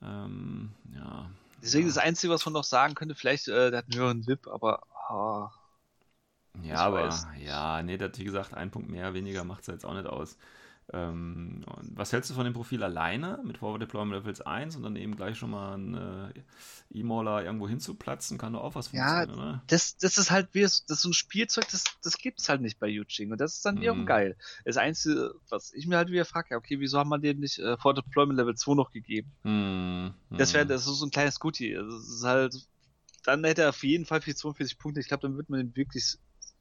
Ähm, 0.02 0.74
ja. 0.94 1.30
Deswegen 1.62 1.88
das 1.88 1.98
Einzige, 1.98 2.34
was 2.34 2.46
man 2.46 2.54
noch 2.54 2.64
sagen 2.64 2.96
könnte, 2.96 3.16
vielleicht, 3.16 3.48
äh, 3.48 3.72
der 3.72 3.80
hat 3.80 3.86
einen 3.86 4.00
höheren 4.00 4.28
VIP, 4.28 4.48
aber 4.48 4.84
ah, 5.10 5.52
Ja, 6.64 6.78
aber 6.78 7.08
weiß 7.08 7.28
ja, 7.40 7.82
nee, 7.84 7.98
das, 7.98 8.18
wie 8.18 8.24
gesagt, 8.24 8.54
ein 8.56 8.72
Punkt 8.72 8.90
mehr, 8.90 9.14
weniger 9.14 9.44
macht 9.44 9.62
es 9.62 9.68
jetzt 9.68 9.86
auch 9.86 9.94
nicht 9.94 10.08
aus. 10.08 10.38
Ähm, 10.94 11.64
was 11.94 12.14
hältst 12.14 12.30
du 12.30 12.34
von 12.36 12.46
dem 12.46 12.54
Profil 12.54 12.84
alleine 12.84 13.42
mit 13.44 13.58
Forward 13.58 13.82
Deployment 13.82 14.22
Levels 14.22 14.42
1 14.42 14.76
und 14.76 14.84
dann 14.84 14.96
eben 14.96 15.16
gleich 15.16 15.38
schon 15.38 15.52
mal 15.52 15.74
einen 15.74 15.96
äh, 15.96 16.44
E-Mauler 16.92 17.44
irgendwo 17.44 17.68
hinzuplatzen? 17.68 18.38
Kann 18.38 18.54
doch 18.54 18.64
auch 18.64 18.76
was 18.76 18.88
Ja, 18.92 19.26
funktionieren, 19.26 19.32
oder? 19.32 19.64
das, 19.68 19.98
das 19.98 20.18
ist 20.18 20.32
halt 20.32 20.50
wie, 20.54 20.62
das 20.62 20.84
ist 20.88 21.02
so 21.02 21.10
ein 21.10 21.14
Spielzeug, 21.14 21.68
das, 21.72 21.84
das 22.04 22.18
gibt's 22.18 22.48
halt 22.50 22.62
nicht 22.62 22.80
bei 22.80 22.88
Yuching 22.88 23.32
und 23.32 23.40
das 23.42 23.56
ist 23.56 23.66
dann 23.66 23.80
wiederum 23.80 24.04
Mhm. 24.04 24.06
geil. 24.06 24.38
Das 24.66 24.78
Einzige, 24.78 25.34
was 25.50 25.74
ich 25.74 25.88
mir 25.88 25.98
halt 25.98 26.10
wieder 26.10 26.26
frage, 26.26 26.50
ja, 26.52 26.58
okay, 26.58 26.80
wieso 26.80 26.98
haben 27.00 27.10
man 27.10 27.22
den 27.22 27.40
nicht 27.40 27.60
äh, 27.60 27.78
vor 27.78 27.94
Deployment 27.94 28.38
Level 28.38 28.56
2 28.56 28.76
noch 28.76 28.92
gegeben? 28.92 29.36
Hm, 29.44 30.14
Das 30.38 30.54
wäre 30.54 30.66
das 30.66 30.88
ist 30.88 31.00
so 31.00 31.06
ein 31.06 31.12
kleines 31.12 31.40
Goodie. 31.40 31.76
Also, 31.78 31.92
das 31.98 32.08
ist 32.08 32.24
halt, 32.24 32.56
dann 33.26 33.44
hätte 33.44 33.64
er 33.64 33.70
auf 33.70 33.84
jeden 33.84 34.06
Fall 34.06 34.22
für 34.22 34.36
42 34.36 34.78
Punkte. 34.80 35.02
Ich 35.02 35.08
glaube, 35.08 35.22
dann 35.24 35.38
wird 35.38 35.50
man 35.50 35.60
den 35.60 35.76
wirklich 35.76 36.18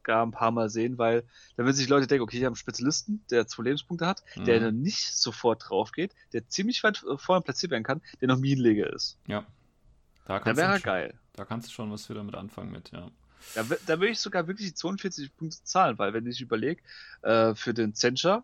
gar 0.06 0.24
ein 0.24 0.30
paar 0.30 0.50
Mal 0.50 0.70
sehen, 0.70 0.96
weil 0.96 1.22
dann 1.56 1.66
würden 1.66 1.76
sich 1.76 1.88
Leute 1.88 2.06
denken, 2.06 2.22
okay, 2.22 2.38
ich 2.38 2.42
habe 2.44 2.48
einen 2.52 2.56
Spezialisten, 2.56 3.22
der 3.30 3.46
zwei 3.46 3.64
Lebenspunkte 3.64 4.06
hat, 4.06 4.22
der 4.46 4.60
Mhm. 4.60 4.64
dann 4.64 4.80
nicht 4.80 5.14
sofort 5.14 5.68
drauf 5.68 5.92
geht, 5.92 6.14
der 6.32 6.48
ziemlich 6.48 6.82
weit 6.82 7.04
vorne 7.18 7.42
platziert 7.42 7.70
werden 7.72 7.84
kann, 7.84 8.00
der 8.22 8.28
noch 8.28 8.38
Minenleger 8.38 8.90
ist. 8.92 9.18
Ja. 9.26 9.44
Da 10.24 10.38
Da 10.38 10.40
kannst, 10.40 10.60
wäre 10.60 10.80
geil. 10.80 11.14
da 11.34 11.44
kannst 11.44 11.68
du 11.68 11.72
schon 11.72 11.92
was 11.92 12.08
wieder 12.08 12.24
mit 12.24 12.34
anfangen 12.34 12.72
mit, 12.72 12.90
ja. 12.92 13.10
Da, 13.54 13.62
da 13.62 14.00
würde 14.00 14.08
ich 14.12 14.18
sogar 14.18 14.46
wirklich 14.48 14.68
die 14.70 14.74
42 14.74 15.36
Punkte 15.36 15.58
zahlen, 15.62 15.98
weil 15.98 16.12
wenn 16.14 16.26
ich 16.26 16.40
überlege, 16.40 16.80
äh, 17.22 17.54
für 17.54 17.74
den 17.74 17.94
Zencher, 17.94 18.42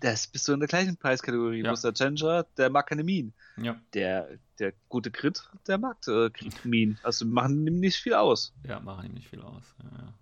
das 0.00 0.26
bist 0.26 0.48
du 0.48 0.54
in 0.54 0.60
der 0.60 0.68
gleichen 0.68 0.96
Preiskategorie. 0.96 1.62
Ja. 1.62 1.74
Der 1.74 1.94
Zencher, 1.94 2.44
der 2.56 2.70
mag 2.70 2.86
keine 2.88 3.04
Minen. 3.04 3.34
Ja, 3.58 3.78
Der, 3.92 4.28
der 4.58 4.72
gute 4.88 5.10
Crit, 5.10 5.42
der 5.66 5.76
mag 5.76 5.98
äh, 6.08 6.30
Minen. 6.64 6.98
Also 7.02 7.26
machen 7.26 7.66
ihm 7.66 7.80
nicht 7.80 7.96
viel 7.98 8.14
aus. 8.14 8.52
ja, 8.64 8.80
machen 8.80 9.06
ihm 9.06 9.12
nicht 9.14 9.28
viel 9.28 9.42
aus. 9.42 9.62
Ja, 9.82 9.98
ja. 9.98 10.14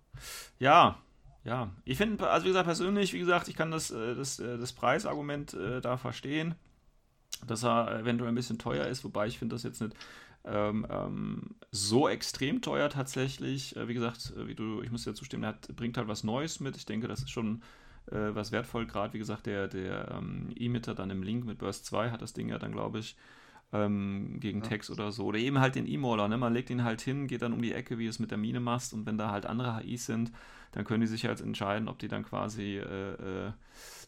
Ja, 0.59 0.97
ja. 1.43 1.71
Ich 1.85 1.97
finde, 1.97 2.29
also 2.29 2.45
wie 2.45 2.49
gesagt, 2.49 2.65
persönlich, 2.65 3.13
wie 3.13 3.19
gesagt, 3.19 3.47
ich 3.47 3.55
kann 3.55 3.71
das, 3.71 3.91
äh, 3.91 4.15
das, 4.15 4.39
äh, 4.39 4.57
das 4.57 4.73
Preisargument 4.73 5.53
äh, 5.53 5.81
da 5.81 5.97
verstehen, 5.97 6.55
dass 7.47 7.63
er 7.63 7.99
eventuell 7.99 8.31
ein 8.31 8.35
bisschen 8.35 8.59
teuer 8.59 8.85
ist, 8.85 9.03
wobei 9.03 9.27
ich 9.27 9.39
finde 9.39 9.55
das 9.55 9.63
jetzt 9.63 9.81
nicht 9.81 9.95
ähm, 10.45 10.85
ähm, 10.89 11.55
so 11.71 12.07
extrem 12.07 12.61
teuer 12.61 12.89
tatsächlich. 12.89 13.75
Wie 13.77 13.93
gesagt, 13.93 14.33
wie 14.35 14.55
du, 14.55 14.81
ich 14.81 14.91
muss 14.91 15.03
dir 15.03 15.13
zustimmen, 15.13 15.43
er 15.43 15.49
hat, 15.49 15.75
bringt 15.75 15.97
halt 15.97 16.07
was 16.07 16.23
Neues 16.23 16.59
mit. 16.59 16.77
Ich 16.77 16.85
denke, 16.85 17.07
das 17.07 17.19
ist 17.19 17.31
schon 17.31 17.61
äh, 18.11 18.33
was 18.33 18.51
wertvoll. 18.51 18.85
Gerade, 18.85 19.13
wie 19.13 19.19
gesagt, 19.19 19.45
der, 19.45 19.67
der 19.67 20.11
ähm, 20.11 20.49
E-Mitter 20.55 20.95
dann 20.95 21.09
im 21.09 21.23
Link 21.23 21.45
mit 21.45 21.59
Burst 21.59 21.85
2 21.85 22.11
hat 22.11 22.21
das 22.21 22.33
Ding 22.33 22.49
ja 22.49 22.57
dann, 22.59 22.71
glaube 22.71 22.99
ich, 22.99 23.15
ähm, 23.71 24.37
gegen 24.39 24.61
Ja. 24.61 24.63
Text 24.63 24.89
oder 24.89 25.11
so. 25.11 25.25
Oder 25.25 25.39
eben 25.39 25.59
halt 25.59 25.75
den 25.75 25.87
E-Mauler, 25.87 26.27
ne? 26.27 26.37
Man 26.37 26.53
legt 26.53 26.69
ihn 26.69 26.83
halt 26.83 27.01
hin, 27.01 27.27
geht 27.27 27.41
dann 27.41 27.53
um 27.53 27.61
die 27.61 27.73
Ecke, 27.73 27.97
wie 27.97 28.05
du 28.05 28.09
es 28.09 28.19
mit 28.19 28.31
der 28.31 28.37
Mine 28.37 28.59
machst. 28.59 28.93
Und 28.93 29.05
wenn 29.05 29.17
da 29.17 29.31
halt 29.31 29.45
andere 29.45 29.79
HIs 29.79 30.05
sind, 30.05 30.31
dann 30.71 30.85
können 30.85 31.01
die 31.01 31.07
sich 31.07 31.25
halt 31.25 31.41
entscheiden, 31.41 31.87
ob 31.87 31.99
die 31.99 32.07
dann 32.07 32.23
quasi 32.23 32.77
äh, 32.77 33.47
äh, 33.47 33.51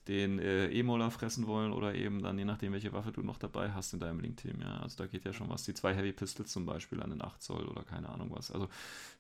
den 0.07 0.39
äh, 0.39 0.67
E-Mauler 0.69 1.11
fressen 1.11 1.47
wollen 1.47 1.71
oder 1.71 1.95
eben 1.95 2.21
dann, 2.23 2.37
je 2.37 2.45
nachdem, 2.45 2.73
welche 2.73 2.93
Waffe 2.93 3.11
du 3.11 3.21
noch 3.21 3.37
dabei 3.37 3.71
hast 3.71 3.93
in 3.93 3.99
deinem 3.99 4.19
Link-Team. 4.19 4.59
Ja, 4.61 4.79
also 4.81 4.97
da 4.97 5.07
geht 5.07 5.25
ja 5.25 5.33
schon 5.33 5.49
was. 5.49 5.63
Die 5.63 5.73
zwei 5.73 5.93
Heavy 5.95 6.11
Pistols 6.13 6.51
zum 6.51 6.65
Beispiel 6.65 7.01
an 7.01 7.11
den 7.11 7.21
8 7.21 7.41
Zoll 7.41 7.65
oder 7.67 7.83
keine 7.83 8.09
Ahnung 8.09 8.31
was. 8.31 8.51
Also, 8.51 8.67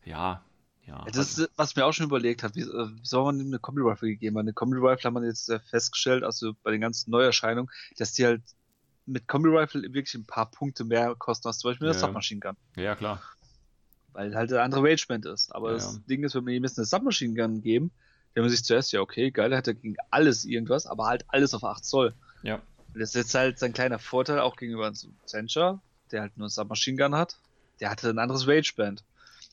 ja, 0.05 0.43
ja. 0.85 1.11
Das 1.11 1.17
also, 1.17 1.43
ist, 1.43 1.51
was 1.55 1.75
mir 1.75 1.85
auch 1.85 1.93
schon 1.93 2.05
überlegt 2.07 2.43
hat, 2.43 2.55
wie, 2.55 2.61
äh, 2.61 2.89
wieso 2.99 3.19
hat 3.19 3.25
man 3.35 3.39
ihm 3.39 3.47
eine 3.47 3.59
Combi 3.59 3.81
Rifle 3.81 4.09
gegeben? 4.09 4.37
Eine 4.37 4.53
Combi 4.53 4.77
Rifle 4.77 5.03
hat 5.05 5.13
man 5.13 5.23
jetzt 5.23 5.49
äh, 5.49 5.59
festgestellt, 5.59 6.23
also 6.23 6.53
bei 6.63 6.71
den 6.71 6.81
ganzen 6.81 7.11
Neuerscheinungen, 7.11 7.71
dass 7.97 8.13
die 8.13 8.25
halt 8.25 8.43
mit 9.05 9.27
Combi 9.27 9.49
Rifle 9.49 9.81
wirklich 9.93 10.13
ein 10.15 10.25
paar 10.25 10.49
Punkte 10.51 10.83
mehr 10.83 11.15
kosten 11.15 11.47
als 11.47 11.59
zum 11.59 11.71
Beispiel 11.71 11.87
eine 11.87 11.95
Ja. 11.95 11.99
Submachine 11.99 12.39
Gun. 12.39 12.55
ja, 12.75 12.95
klar. 12.95 13.21
Weil 14.13 14.35
halt 14.35 14.51
der 14.51 14.63
andere 14.63 14.83
Rangeband 14.83 15.25
ist. 15.25 15.55
Aber 15.55 15.69
Ja, 15.69 15.75
das. 15.75 16.03
Ding 16.05 16.23
ist, 16.23 16.35
wenn 16.35 16.45
wir 16.45 16.53
ihm 16.53 16.63
jetzt 16.63 16.77
eine 16.77 16.85
Submachine 16.85 17.33
Gun 17.33 17.61
geben, 17.61 17.91
dann 18.33 18.43
man 18.43 18.49
sich 18.51 18.63
zuerst, 18.63 18.91
ja, 18.91 19.01
okay, 19.01 19.31
geil, 19.31 19.55
hat 19.55 19.67
er 19.67 19.73
gegen 19.73 19.95
alles 20.09 20.45
irgendwas, 20.45 20.85
aber 20.85 21.07
halt 21.07 21.25
alles 21.29 21.53
auf 21.53 21.63
8 21.63 21.83
Zoll. 21.83 22.13
Ja. 22.43 22.55
Und 22.93 22.99
das 22.99 23.09
ist 23.09 23.15
jetzt 23.15 23.35
halt 23.35 23.57
sein 23.59 23.71
kleiner 23.73 23.99
Vorteil 23.99 24.39
auch 24.39 24.57
gegenüber 24.57 24.87
einem 24.87 24.95
Sencher, 25.25 25.81
der 26.11 26.21
halt 26.21 26.37
nur 26.37 26.45
eine 26.45 26.49
Submachine 26.49 26.97
Gun 26.97 27.15
hat. 27.15 27.37
Der 27.79 27.89
hatte 27.89 28.09
ein 28.09 28.19
anderes 28.19 28.47
Rangeband. 28.47 29.03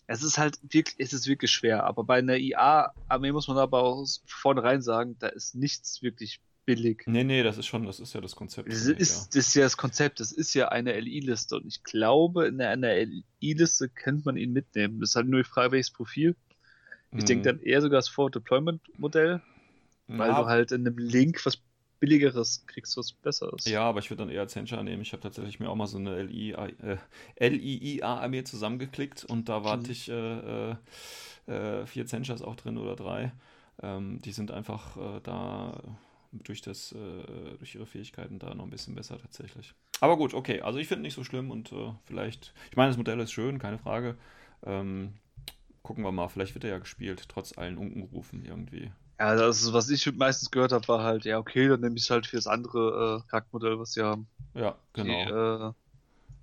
Es 0.09 0.23
ist 0.23 0.39
halt 0.39 0.59
wirklich, 0.63 0.97
es 0.99 1.13
ist 1.13 1.27
wirklich 1.27 1.53
schwer. 1.53 1.85
Aber 1.85 2.03
bei 2.03 2.19
einer 2.19 2.37
IA-Armee 2.37 3.31
muss 3.33 3.47
man 3.47 3.59
aber 3.59 3.83
auch 3.83 4.07
vornherein 4.27 4.83
sagen, 4.83 5.17
da 5.19 5.29
ist 5.29 5.55
nichts 5.55 6.03
wirklich 6.03 6.41
billig. 6.69 7.07
Nee, 7.07 7.25
nee, 7.25 7.43
das 7.43 7.59
ist 7.59 7.67
schon, 7.67 7.85
das 7.87 8.01
ist 8.01 8.15
ja 8.15 8.21
das 8.21 8.37
Konzept. 8.37 8.73
Das 8.73 8.83
ist, 8.83 9.35
das 9.35 9.47
ist 9.49 9.55
ja 9.55 9.63
das 9.65 9.77
Konzept, 9.77 10.21
das 10.21 10.31
ist 10.33 10.55
ja 10.55 10.69
eine 10.69 10.93
LI-Liste 10.93 11.57
und 11.57 11.67
ich 11.67 11.83
glaube, 11.83 12.47
in 12.47 12.61
einer 12.61 12.91
LI-Liste 12.91 13.89
könnte 13.89 14.25
man 14.27 14.37
ihn 14.37 14.53
mitnehmen. 14.53 15.01
Das 15.01 15.11
ist 15.11 15.17
halt 15.17 15.27
nur 15.27 15.43
die 15.43 15.49
Frage, 15.49 15.73
welches 15.73 15.91
Profil. 15.91 16.37
Ich 17.17 17.25
ja. 17.25 17.27
denke 17.27 17.51
dann 17.53 17.61
eher 17.63 17.83
sogar 17.83 17.99
das 17.99 18.09
Forward-Deployment-Modell, 18.11 19.43
weil 20.17 20.35
Ja, 20.35 20.37
du 20.37 20.47
halt 20.47 20.73
in 20.73 20.87
einem 20.87 20.99
Link 20.99 21.45
was 21.47 21.59
billigeres 22.01 22.67
kriegst, 22.67 22.97
was 22.99 23.13
besser 23.13 23.53
ist. 23.57 23.67
Ja, 23.67 23.83
aber 23.83 23.99
ich 23.99 24.09
würde 24.11 24.23
dann 24.25 24.31
eher 24.35 24.49
Zencher 24.49 24.83
nehmen. 24.83 25.03
Ich 25.03 25.13
habe 25.13 25.21
tatsächlich 25.23 25.61
mir 25.61 25.69
auch 25.69 25.75
mal 25.75 25.87
so 25.87 25.99
eine 25.99 26.17
LI, 26.17 26.53
äh, 26.53 26.97
LIIA-Armee 27.39 28.45
zusammengeklickt 28.45 29.25
und 29.25 29.49
da 29.49 29.63
warte 29.65 29.93
Mhm. 29.93 29.93
ich 29.93 30.09
äh, 30.09 30.71
äh, 30.73 30.77
äh, 31.47 31.87
vier 31.87 32.07
Zenchers 32.07 32.41
auch 32.43 32.57
drin 32.57 32.79
oder 32.79 32.97
drei. 32.97 33.33
Ähm, 33.83 34.21
die 34.23 34.33
sind 34.33 34.51
einfach 34.51 34.97
äh, 34.97 35.21
da 35.23 35.81
durch, 36.33 36.61
das, 36.61 36.93
äh, 36.93 37.57
durch 37.59 37.75
ihre 37.75 37.87
Fähigkeiten 37.87 38.39
da 38.39 38.55
noch 38.55 38.65
ein 38.65 38.71
bisschen 38.71 38.95
besser 38.95 39.19
tatsächlich. 39.19 39.75
Aber 40.01 40.17
gut, 40.17 40.35
okay. 40.35 40.61
Also 40.61 40.79
ich 40.79 40.89
finde 40.89 41.03
nicht 41.03 41.15
so 41.15 41.25
schlimm 41.25 41.51
und 41.51 41.73
äh, 41.73 41.93
vielleicht, 42.05 42.55
ich 42.71 42.77
meine, 42.77 42.91
das 42.91 42.97
Modell 42.97 43.21
ist 43.21 43.33
schön, 43.33 43.59
keine 43.59 43.79
Frage. 43.79 44.17
Ähm, 44.65 45.15
gucken 45.83 46.05
wir 46.05 46.13
mal, 46.13 46.29
vielleicht 46.29 46.55
wird 46.55 46.65
er 46.65 46.71
ja 46.71 46.79
gespielt, 46.79 47.25
trotz 47.29 47.57
allen 47.57 47.79
Unkenrufen 47.79 48.45
irgendwie. 48.45 48.93
Ja, 49.19 49.35
das 49.35 49.63
ist, 49.63 49.73
was 49.73 49.91
ich 49.91 50.15
meistens 50.15 50.51
gehört 50.51 50.73
habe, 50.73 50.87
war 50.87 51.03
halt, 51.03 51.25
ja, 51.25 51.39
okay, 51.39 51.67
dann 51.69 51.81
nehme 51.81 51.97
ich 51.97 52.11
halt 52.11 52.27
für 52.27 52.37
das 52.37 52.47
andere 52.47 53.25
äh, 53.27 53.31
Charaktermodell, 53.31 53.79
was 53.79 53.93
sie 53.93 54.03
haben. 54.03 54.29
Ja, 54.55 54.77
genau. 54.93 55.25
Die, 55.25 55.33
äh, 55.33 55.73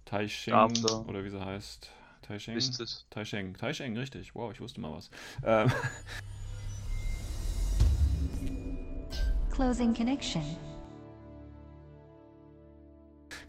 Tai 0.06 0.30
After. 0.52 1.08
oder 1.08 1.24
wie 1.24 1.30
sie 1.30 1.44
heißt. 1.44 1.90
Tai 2.22 2.40
Sheng. 2.40 2.56
richtig. 2.56 3.06
Tai 3.10 3.24
Sheng. 3.24 3.54
Tai 3.56 3.74
Sheng, 3.74 3.98
richtig. 3.98 4.36
Wow, 4.36 4.52
ich 4.52 4.60
wusste 4.60 4.82
mal 4.82 4.92
was. 4.92 5.10
Ähm, 5.44 5.72
Closing 9.56 9.94
connection. 9.94 10.44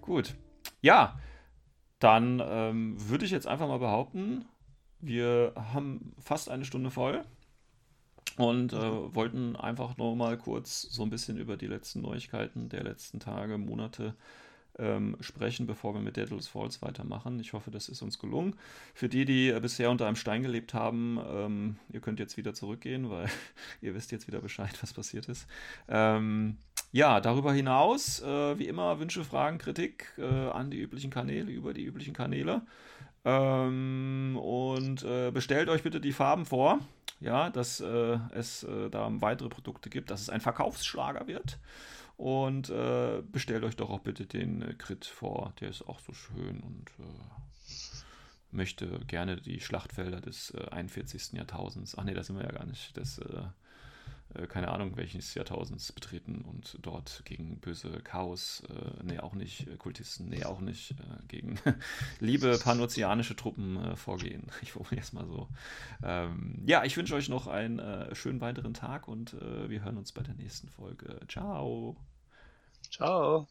gut. 0.06 0.36
Ja, 0.80 1.18
dann 1.98 2.40
ähm, 2.46 2.96
würde 3.08 3.24
ich 3.24 3.30
jetzt 3.30 3.46
einfach 3.46 3.66
mal 3.66 3.78
behaupten, 3.78 4.44
wir 5.00 5.52
haben 5.56 6.14
fast 6.18 6.48
eine 6.48 6.64
Stunde 6.64 6.90
voll 6.90 7.24
und 8.36 8.72
äh, 8.72 9.14
wollten 9.14 9.56
einfach 9.56 9.96
nur 9.96 10.14
mal 10.14 10.38
kurz 10.38 10.82
so 10.82 11.02
ein 11.02 11.10
bisschen 11.10 11.38
über 11.38 11.56
die 11.56 11.66
letzten 11.66 12.02
Neuigkeiten 12.02 12.68
der 12.68 12.84
letzten 12.84 13.18
Tage, 13.18 13.58
Monate 13.58 14.14
ähm, 14.78 15.16
sprechen, 15.20 15.66
bevor 15.66 15.94
wir 15.94 16.00
mit 16.00 16.16
Deadless 16.16 16.48
Falls 16.48 16.82
weitermachen. 16.82 17.40
Ich 17.40 17.52
hoffe, 17.52 17.70
das 17.70 17.88
ist 17.88 18.02
uns 18.02 18.18
gelungen. 18.18 18.56
Für 18.94 19.08
die, 19.08 19.24
die 19.24 19.52
bisher 19.60 19.90
unter 19.90 20.06
einem 20.06 20.16
Stein 20.16 20.42
gelebt 20.42 20.74
haben, 20.74 21.18
ähm, 21.28 21.76
ihr 21.92 22.00
könnt 22.00 22.20
jetzt 22.20 22.36
wieder 22.36 22.54
zurückgehen, 22.54 23.10
weil 23.10 23.28
ihr 23.80 23.94
wisst 23.94 24.12
jetzt 24.12 24.26
wieder 24.26 24.40
Bescheid, 24.40 24.76
was 24.80 24.92
passiert 24.92 25.28
ist. 25.28 25.46
Ähm, 25.88 26.58
ja, 26.92 27.20
darüber 27.20 27.52
hinaus, 27.52 28.22
äh, 28.22 28.58
wie 28.58 28.68
immer, 28.68 28.98
Wünsche, 29.00 29.24
Fragen, 29.24 29.58
Kritik 29.58 30.12
äh, 30.18 30.24
an 30.24 30.70
die 30.70 30.80
üblichen 30.80 31.10
Kanäle, 31.10 31.50
über 31.50 31.74
die 31.74 31.84
üblichen 31.84 32.14
Kanäle. 32.14 32.62
Ähm, 33.24 34.38
und 34.40 35.02
äh, 35.02 35.30
bestellt 35.32 35.68
euch 35.68 35.82
bitte 35.82 36.00
die 36.00 36.12
Farben 36.12 36.46
vor, 36.46 36.78
ja, 37.20 37.50
dass 37.50 37.80
äh, 37.80 38.18
es 38.34 38.62
äh, 38.62 38.88
da 38.88 39.08
weitere 39.20 39.48
Produkte 39.48 39.90
gibt, 39.90 40.10
dass 40.10 40.20
es 40.20 40.30
ein 40.30 40.40
Verkaufsschlager 40.40 41.26
wird. 41.26 41.58
Und 42.16 42.70
äh, 42.70 43.22
bestellt 43.30 43.64
euch 43.64 43.76
doch 43.76 43.90
auch 43.90 44.00
bitte 44.00 44.24
den 44.26 44.62
äh, 44.62 44.74
Crit 44.74 45.04
vor, 45.04 45.52
der 45.60 45.68
ist 45.68 45.82
auch 45.82 46.00
so 46.00 46.14
schön 46.14 46.60
und 46.60 46.90
äh, 46.98 48.56
möchte 48.56 49.00
gerne 49.06 49.40
die 49.40 49.60
Schlachtfelder 49.60 50.22
des 50.22 50.50
äh, 50.52 50.68
41. 50.70 51.34
Jahrtausends. 51.34 51.96
Ach 51.98 52.04
nee, 52.04 52.14
da 52.14 52.22
sind 52.22 52.36
wir 52.36 52.44
ja 52.44 52.52
gar 52.52 52.64
nicht. 52.64 52.96
Des, 52.96 53.20
äh, 54.38 54.46
keine 54.46 54.68
Ahnung, 54.68 54.96
welches 54.96 55.34
Jahrtausends 55.34 55.92
betreten 55.92 56.42
und 56.42 56.78
dort 56.82 57.22
gegen 57.24 57.58
böse 57.58 58.00
Chaos, 58.02 58.62
äh, 58.68 59.04
nee, 59.04 59.18
auch 59.18 59.34
nicht, 59.34 59.66
äh, 59.68 59.76
Kultisten, 59.76 60.28
nee, 60.28 60.44
auch 60.44 60.60
nicht, 60.60 60.92
äh, 60.92 61.26
gegen 61.28 61.58
liebe 62.20 62.58
panozeanische 62.58 63.36
Truppen 63.36 63.76
äh, 63.76 63.96
vorgehen. 63.96 64.44
Ich 64.62 64.72
formuliere 64.72 65.02
es 65.02 65.12
mal 65.12 65.26
so. 65.26 65.48
Ähm, 66.02 66.62
ja, 66.66 66.82
ich 66.84 66.96
wünsche 66.96 67.14
euch 67.14 67.28
noch 67.28 67.46
einen 67.46 67.80
schönen 68.14 68.40
weiteren 68.40 68.74
Tag 68.74 69.06
und 69.06 69.34
wir 69.34 69.84
hören 69.84 69.96
uns 69.96 70.12
bei 70.12 70.22
der 70.22 70.34
nächsten 70.34 70.68
Folge. 70.68 71.20
Ciao. 71.28 71.96
Ciao. 72.90 73.46